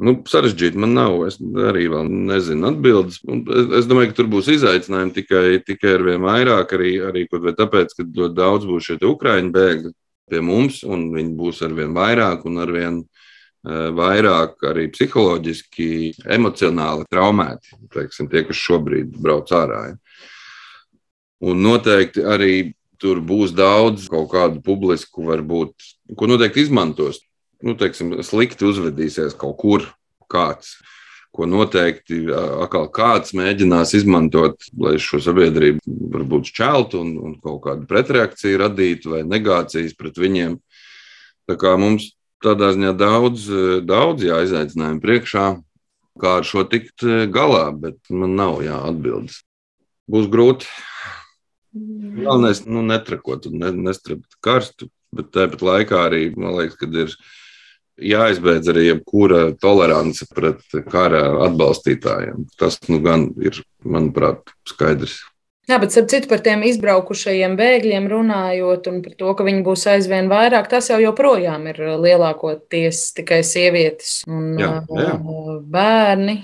Nu, 0.00 0.14
sarežģīti 0.24 0.80
man 0.80 0.94
nav. 0.96 1.18
Es 1.26 1.36
arī 1.40 1.88
vēl 1.92 2.06
nezinu 2.30 2.70
atbildes. 2.70 3.18
Es, 3.20 3.66
es 3.82 3.88
domāju, 3.90 4.12
ka 4.12 4.20
tur 4.20 4.30
būs 4.32 4.48
izaicinājumi 4.54 5.12
tikai, 5.18 5.42
tikai 5.66 5.96
ar 5.98 6.04
vien 6.06 6.22
vairāk, 6.24 6.72
arī, 6.76 6.92
arī 7.10 7.26
tāpēc, 7.28 7.92
ka 7.98 8.06
ļoti 8.06 8.36
daudz 8.38 8.68
būs 8.70 8.86
šie 8.86 8.96
ukraiņu 9.10 9.52
bēgļi, 9.56 9.92
pie 10.30 10.42
mums, 10.44 10.82
un 10.86 11.08
viņi 11.14 11.34
būs 11.38 11.62
ar 11.66 11.74
vien 11.76 11.94
vairāk 11.96 12.44
un 12.48 12.60
ar 12.62 12.72
vien 12.74 12.98
eh, 13.00 13.88
vairāk 13.96 14.66
arī 14.70 14.88
psiholoģiski, 14.94 15.88
emocionāli 16.38 17.08
traumēti. 17.10 17.78
Teiksim, 17.94 18.30
tie, 18.32 18.44
kas 18.48 18.60
šobrīd 18.60 19.16
brauc 19.20 19.50
ārā. 19.56 19.86
Un 21.40 21.64
noteikti 21.64 22.24
arī 22.26 22.54
tur 23.00 23.22
būs 23.24 23.54
daudz 23.56 24.10
kaut 24.12 24.28
kādu 24.32 24.60
publisku, 24.64 25.24
varbūt, 25.30 25.72
ko 26.16 26.28
noteikti 26.28 26.66
izmantos. 26.66 27.22
Nu, 27.64 27.74
teiksim, 27.76 28.18
slikti 28.24 28.64
uzvedīsies 28.68 29.36
kaut 29.40 29.58
kur 29.60 29.84
kāds 30.30 30.78
ko 31.34 31.46
noteikti 31.46 32.24
atkal 32.34 32.88
kāds 32.92 33.34
mēģinās 33.38 33.94
izmantot, 34.00 34.64
lai 34.78 34.96
šo 35.02 35.20
sabiedrību 35.22 35.82
varbūt 36.14 36.50
šķeltu 36.50 37.00
un, 37.00 37.12
un 37.22 37.36
kaut 37.42 37.62
kādu 37.66 37.86
pretreakciju 37.90 38.62
radītu 38.64 39.14
vai 39.14 39.22
negācijas 39.26 39.94
pret 39.98 40.18
viņiem. 40.18 40.58
Tā 41.46 41.56
kā 41.60 41.76
mums 41.78 42.10
tādā 42.42 42.72
ziņā 42.74 42.94
daudz, 42.98 43.46
daudz 43.86 44.26
jāizaicinājumu 44.26 45.02
priekšā, 45.04 45.46
kā 46.20 46.36
ar 46.40 46.46
šo 46.46 46.64
tikt 46.68 47.06
galā, 47.32 47.68
bet 47.78 47.98
man 48.10 48.34
nav 48.38 48.60
jā, 48.64 48.80
atbildes. 48.90 49.42
Būs 50.10 50.26
grūti. 50.30 50.66
Galvenais, 51.70 52.64
nu, 52.66 52.82
netrakot 52.82 53.46
ne, 53.54 53.70
nestrapt 53.86 54.34
karstu, 54.42 54.88
bet 55.14 55.30
tāpat 55.36 55.62
laikā 55.62 56.00
arī, 56.08 56.24
man 56.34 56.56
liekas, 56.58 56.80
kad 56.80 56.96
ir 56.98 57.14
ielikās 57.14 57.39
jāizbeidz 58.00 58.70
arī 58.72 58.86
jebkura 58.88 59.42
tolerance 59.60 60.26
pret 60.34 60.62
kara 60.90 61.26
atbalstītājiem. 61.46 62.46
Tas 62.60 62.80
nu 62.88 63.00
gan 63.04 63.28
ir, 63.44 63.62
manuprāt, 63.84 64.54
skaidrs. 64.68 65.20
Jā, 65.70 65.76
bet 65.78 65.94
ar 65.94 66.06
citu 66.10 66.26
par 66.26 66.40
tiem 66.42 66.64
izbraukušajiem 66.66 67.52
bēgļiem 67.58 68.08
runājot, 68.10 68.88
un 68.90 69.02
par 69.04 69.12
to, 69.20 69.34
ka 69.38 69.44
viņi 69.46 69.60
būs 69.66 69.84
aizvien 69.92 70.30
vairāk, 70.30 70.66
tas 70.72 70.88
jau 70.90 70.98
joprojām 70.98 71.68
ir 71.70 71.78
lielākoties 72.02 73.04
tikai 73.14 73.44
sievietes 73.46 74.24
un 74.26 74.56
jā, 74.58 74.72
jā. 74.98 75.12
bērni. 75.62 76.40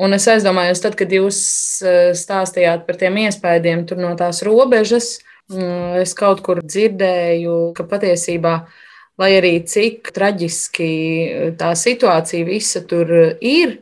Un 0.00 0.16
es 0.16 0.26
aizdomājos, 0.32 0.82
tad, 0.84 0.94
kad 0.96 1.10
jūs 1.12 1.38
stāstījāt 2.20 2.84
par 2.86 3.00
tiem 3.00 3.16
iespējām 3.24 3.86
no 4.00 4.12
tās 4.16 4.42
robežas, 4.46 5.18
es 6.00 6.14
kaut 6.16 6.44
kur 6.44 6.60
dzirdēju, 6.62 7.72
ka 7.76 7.84
patiesībā 7.88 8.54
lai 9.20 9.34
arī 9.38 9.54
cik 9.68 10.12
traģiski 10.16 10.90
eh, 10.90 11.48
tā 11.58 11.74
situācija 11.78 12.46
visa 12.48 12.84
tur 12.88 13.10
eh, 13.12 13.32
ir, 13.40 13.80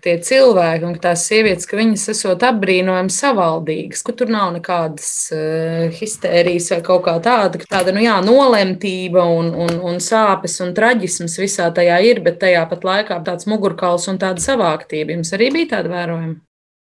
tie 0.00 0.14
cilvēki 0.24 0.86
un 0.88 0.94
tās 1.00 1.26
sievietes, 1.28 1.66
ka 1.68 1.76
viņas 1.76 2.06
esot 2.14 2.44
apbrīnojami 2.48 3.12
savaldīgas, 3.12 4.00
ka 4.06 4.14
tur 4.16 4.30
nav 4.32 4.54
nekādas 4.54 5.10
uh, 5.36 5.90
histērijas 5.92 6.70
vai 6.72 6.78
kaut 6.86 7.02
kā 7.04 7.18
tāda, 7.20 7.60
ka 7.60 7.68
tāda, 7.76 7.92
nu 7.92 8.00
jā, 8.00 8.14
nolemtība 8.24 9.26
un, 9.28 9.50
un, 9.66 9.74
un 9.90 10.00
sāpes 10.00 10.56
un 10.64 10.72
traģisms 10.76 11.36
visā 11.42 11.68
tajā 11.76 12.00
ir, 12.08 12.22
bet 12.24 12.40
tajā 12.40 12.64
pat 12.70 12.86
laikā 12.88 13.20
tāds 13.28 13.44
mugurkauls 13.50 14.08
un 14.08 14.16
tāda 14.22 14.40
savāktība. 14.40 15.18
Jums 15.18 15.36
arī 15.36 15.50
bija 15.58 15.74
tāda 15.76 15.92
vērojama? 15.92 16.38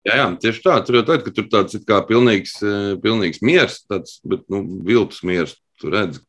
Jā, 0.08 0.16
jā, 0.18 0.28
tieši 0.46 0.64
tā. 0.64 0.80
Tur 0.82 1.02
jau 1.02 1.06
tāda, 1.12 1.22
ka 1.22 1.36
tur 1.36 1.52
tāds 1.52 1.84
kā 1.86 2.00
pilnīgs, 2.08 2.56
pilnīgs 3.04 3.44
miers, 3.44 3.82
tāds, 3.92 4.22
bet 4.24 4.48
nu, 4.50 4.64
viltus 4.88 5.20
miers, 5.28 5.58
tu 5.78 5.92
redzi. 5.92 6.24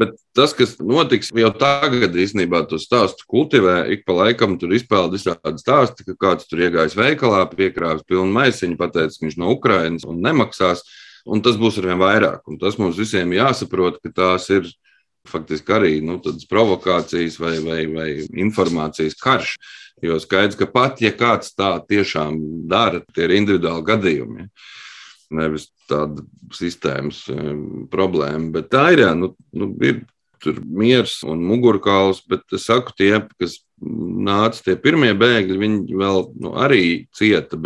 Bet 0.00 0.14
tas, 0.36 0.54
kas 0.56 0.78
notiks 0.80 1.28
jau 1.36 1.50
tagad, 1.60 2.14
īstenībā 2.16 2.62
to 2.70 2.78
stāstu 2.80 3.26
kultivē, 3.28 3.82
ik 3.92 4.06
pa 4.08 4.16
laikam 4.16 4.56
tur 4.60 4.72
izpēta 4.72 5.12
visādi 5.12 5.60
stāsti, 5.60 6.06
ka 6.08 6.16
kāds 6.24 6.48
tur 6.48 6.62
iegājis 6.64 6.96
veikalā, 6.96 7.42
piekrāvis 7.52 8.06
pilnu 8.08 8.32
maisiņu, 8.32 8.78
pateicis, 8.80 9.20
ka 9.20 9.26
viņš 9.26 9.36
no 9.42 9.52
Ukrainas 9.52 10.08
un 10.08 10.22
nemaksās. 10.24 10.86
Un 11.28 11.42
tas 11.44 11.58
būs 11.60 11.76
arvien 11.82 12.00
vairāk. 12.00 12.46
Un 12.48 12.56
tas 12.56 12.78
mums 12.80 12.96
visiem 12.96 13.34
jāsaprot, 13.36 13.98
ka 14.00 14.08
tās 14.16 14.48
ir 14.48 14.70
faktiski 15.28 15.74
arī 15.76 15.92
nu, 16.00 16.16
provokācijas 16.48 17.36
vai, 17.42 17.58
vai, 17.60 17.82
vai 17.92 18.08
informācijas 18.40 19.18
karš. 19.20 19.56
Jo 20.00 20.16
skaidrs, 20.22 20.56
ka 20.56 20.64
pat 20.72 21.02
ja 21.04 21.12
kāds 21.12 21.52
tā 21.52 21.74
tiešām 21.84 22.38
dara, 22.70 23.02
tie 23.12 23.26
ir 23.28 23.36
individuāli 23.36 23.84
gadījumi. 23.84 24.48
Nevis 25.30 25.68
tāda 25.90 26.24
sistēmas 26.56 27.22
problēma. 27.92 28.50
Bet 28.56 28.72
tā 28.72 28.88
ir. 28.94 29.04
Jā, 29.04 29.12
nu, 29.18 29.34
nu, 29.54 29.70
ir 29.86 30.02
tur 30.40 30.58
miers 30.64 31.20
un 31.26 31.44
mugurkauls, 31.44 32.24
bet 32.28 32.56
es 32.56 32.66
saku, 32.70 32.94
tie, 32.96 33.12
kas 33.40 33.60
nāca 33.80 34.64
tie 34.64 34.76
pirmie 34.80 35.12
bēgļi, 35.18 35.60
viņi 35.60 36.00
vēl 36.00 36.26
nu, 36.40 36.56
arī 36.60 36.82
cieta. 37.16 37.60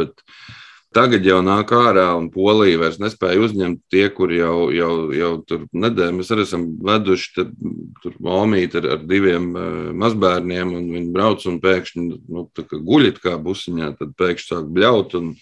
Tagad 0.95 1.25
jau 1.27 1.41
nāk 1.43 1.73
ārā, 1.75 2.07
un 2.15 2.29
Polija 2.31 2.79
vairs 2.79 3.01
nespēja 3.03 3.41
uzņemt 3.43 3.81
tie, 3.91 4.05
kur 4.15 4.31
jau, 4.31 4.69
jau, 4.71 4.93
jau 5.15 5.31
tur 5.43 5.65
nedēļ. 5.75 6.13
Mēs 6.15 6.31
arī 6.31 6.45
esam 6.47 6.69
veduši 6.87 7.33
te, 7.35 7.47
tur 8.05 8.15
momīti 8.23 8.79
ar, 8.79 8.87
ar 8.95 9.03
diviem 9.03 9.49
uh, 9.55 9.73
mazbērniem, 10.05 10.77
un 10.79 10.87
viņi 10.95 11.11
brauc 11.17 11.43
un 11.51 11.59
pēkšņi 11.65 12.05
nu, 12.07 12.47
guļat 12.71 13.19
kā 13.25 13.35
busiņā, 13.43 13.91
tad 13.99 14.15
pēkšņi 14.21 14.53
sāk 14.53 14.71
bļaut 14.77 15.19
un 15.19 15.35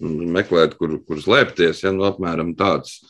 meklēt, 0.00 0.76
kur, 0.80 0.98
kur 1.06 1.22
slēpties. 1.22 1.84
Ja, 1.86 1.94
nu, 1.94 2.06
apmēram 2.08 2.54
tāds. 2.58 3.00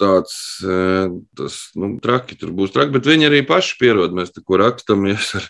Tāds 0.00 0.34
uh, 0.66 1.06
tas, 1.38 1.60
nu, 1.78 1.92
traki 2.02 2.34
tur 2.40 2.50
būs 2.56 2.72
traki, 2.74 2.96
bet 2.96 3.06
viņi 3.06 3.28
arī 3.28 3.44
paši 3.46 3.78
pierod. 3.78 4.16
Mēs 4.16 4.34
tur 4.34 4.62
rakstāmies 4.64 5.34
ar, 5.38 5.48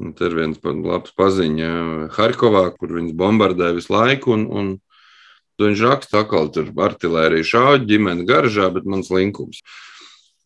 Un 0.00 0.14
te 0.16 0.30
ir 0.30 0.32
viens 0.32 0.56
labs 0.64 1.10
paziņa 1.12 1.70
Harkovā, 2.14 2.62
kur 2.78 2.94
viņas 2.94 3.12
bombardē 3.20 3.66
visu 3.76 3.92
laiku. 3.92 4.32
Un, 4.32 4.46
un 4.48 4.70
Viņš 5.60 5.80
raksta, 5.84 6.22
ka 6.24 6.40
tur 6.54 6.70
artērija 6.80 7.44
šāda 7.44 7.84
ģimene 7.88 8.24
garžā, 8.28 8.70
bet 8.72 8.86
mans 8.88 9.10
linkums. 9.12 9.60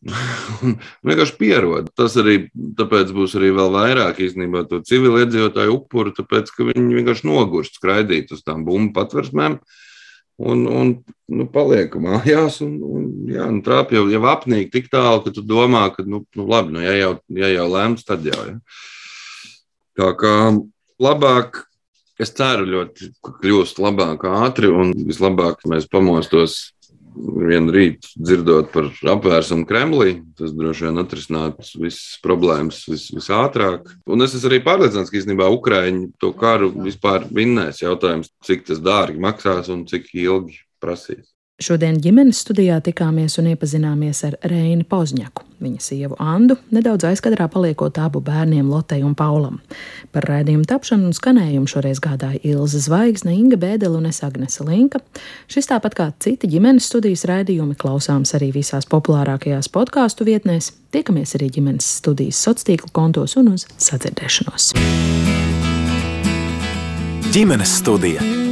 Vienkārši 0.05 1.35
pierod. 1.39 1.89
Tas 1.97 2.15
arī 2.21 2.47
tāpēc 2.77 3.13
būs 3.15 3.35
arī 3.39 3.51
vēl 3.55 3.73
vairāk 3.73 4.21
īstenībā 4.25 4.65
to 4.69 4.81
civiliedzīvotāju 4.85 5.79
upuru, 5.79 6.13
tāpēc 6.15 6.51
ka 6.53 6.69
viņi 6.69 6.99
vienkārši 6.99 7.27
nogurst 7.29 7.79
skraidīt 7.79 8.33
uz 8.35 8.45
tām 8.45 8.65
bumbu 8.67 8.93
patversmēm. 8.97 9.59
Un, 10.35 10.65
un 10.67 10.89
nu, 11.31 11.45
paliek 11.47 11.93
mājās, 12.03 12.59
un, 12.65 12.73
un, 12.83 13.05
jā, 13.31 13.45
un 13.47 13.61
trāp 13.63 13.93
jau, 13.95 14.03
jau 14.11 14.23
apnīk 14.27 14.73
tik 14.73 14.89
tālu, 14.91 15.21
ka 15.23 15.31
tu 15.31 15.45
domā, 15.47 15.85
ka, 15.95 16.03
nu, 16.03 16.25
nu 16.35 16.47
labi, 16.49 16.75
nu, 16.75 16.83
ja 16.83 16.97
jau, 16.97 17.13
ja 17.39 17.53
jau 17.53 17.69
lēms, 17.71 18.03
tad 18.03 18.27
jau. 18.27 18.41
Ja. 18.49 18.57
Tā 19.95 20.11
kā 20.19 20.35
labāk 20.99 21.63
Es 22.15 22.31
ceru, 22.31 22.63
ļoti, 22.63 23.09
kļūst 23.41 23.81
labāk 23.83 24.23
ātri 24.29 24.69
un 24.71 24.93
vislabāk 25.03 25.65
mēs 25.67 25.87
pamostos 25.91 26.74
vienu 27.15 27.73
rītu 27.75 28.11
dzirdot 28.19 28.71
par 28.73 28.89
apvērsumu 29.15 29.67
Kremlī. 29.69 30.17
Tas 30.39 30.53
droši 30.55 30.87
vien 30.87 31.01
atrisināt 31.01 31.61
visas 31.75 32.17
problēmas 32.23 32.83
vis, 32.89 33.07
visātrāk. 33.15 33.87
Un 34.07 34.25
es 34.25 34.35
esmu 34.37 34.51
arī 34.51 34.61
pārliecināts, 34.65 35.11
ka 35.11 35.19
īstenībā 35.21 35.49
Ukraiņi 35.57 36.11
to 36.21 36.31
karu 36.37 36.71
vispār 36.87 37.27
vinnēs. 37.31 37.83
Jautājums, 37.85 38.31
cik 38.45 38.67
tas 38.69 38.83
dārgi 38.83 39.21
maksās 39.21 39.71
un 39.73 39.85
cik 39.89 40.11
ilgi 40.15 40.59
prasīs. 40.83 41.34
Šodien 41.55 41.95
ģimenes 42.03 42.41
studijā 42.43 42.81
tikāmies 42.83 43.37
un 43.39 43.45
iepazināmies 43.47 44.19
ar 44.27 44.33
Reini 44.51 44.83
Pozņaku, 44.91 45.45
viņa 45.63 45.79
sievu 45.85 46.17
Andu, 46.19 46.57
nedaudz 46.75 47.05
aizkadrā 47.07 47.45
paliekot 47.47 47.95
abu 48.03 48.19
bērniem 48.19 48.67
Lotei 48.67 49.05
un 49.07 49.13
Paulam. 49.15 49.61
Par 50.11 50.27
raidījumu 50.27 50.67
tapšanu 50.67 51.07
un 51.07 51.15
skanējumu 51.15 51.71
šoreiz 51.71 52.03
gādāja 52.03 52.43
Ilza 52.43 52.83
Zvaigzne, 52.83 53.37
Inga 53.39 53.55
Bēdele 53.61 54.01
un 54.01 54.11
es 54.11 54.19
Agnese 54.27 54.67
Linka. 54.67 54.99
Šis 55.47 55.71
tāpat 55.71 55.95
kā 55.95 56.11
citi 56.19 56.51
ģimenes 56.51 56.91
studijas 56.91 57.23
raidījumi 57.31 57.79
klausāms 57.79 58.35
arī 58.35 58.51
visās 58.59 58.91
populārākajās 58.91 59.71
podkāstu 59.71 60.27
vietnēs. 60.27 60.73
Tiekamies 60.91 61.37
arī 61.39 61.53
ģimenes 61.55 61.87
studijas 62.01 62.43
sociālo 62.49 62.91
kontos 62.91 63.39
un 63.39 63.53
uz 63.55 63.63
sadzirdēšanos. 63.79 64.73
Ģimenes 67.31 67.79
studija 67.79 68.43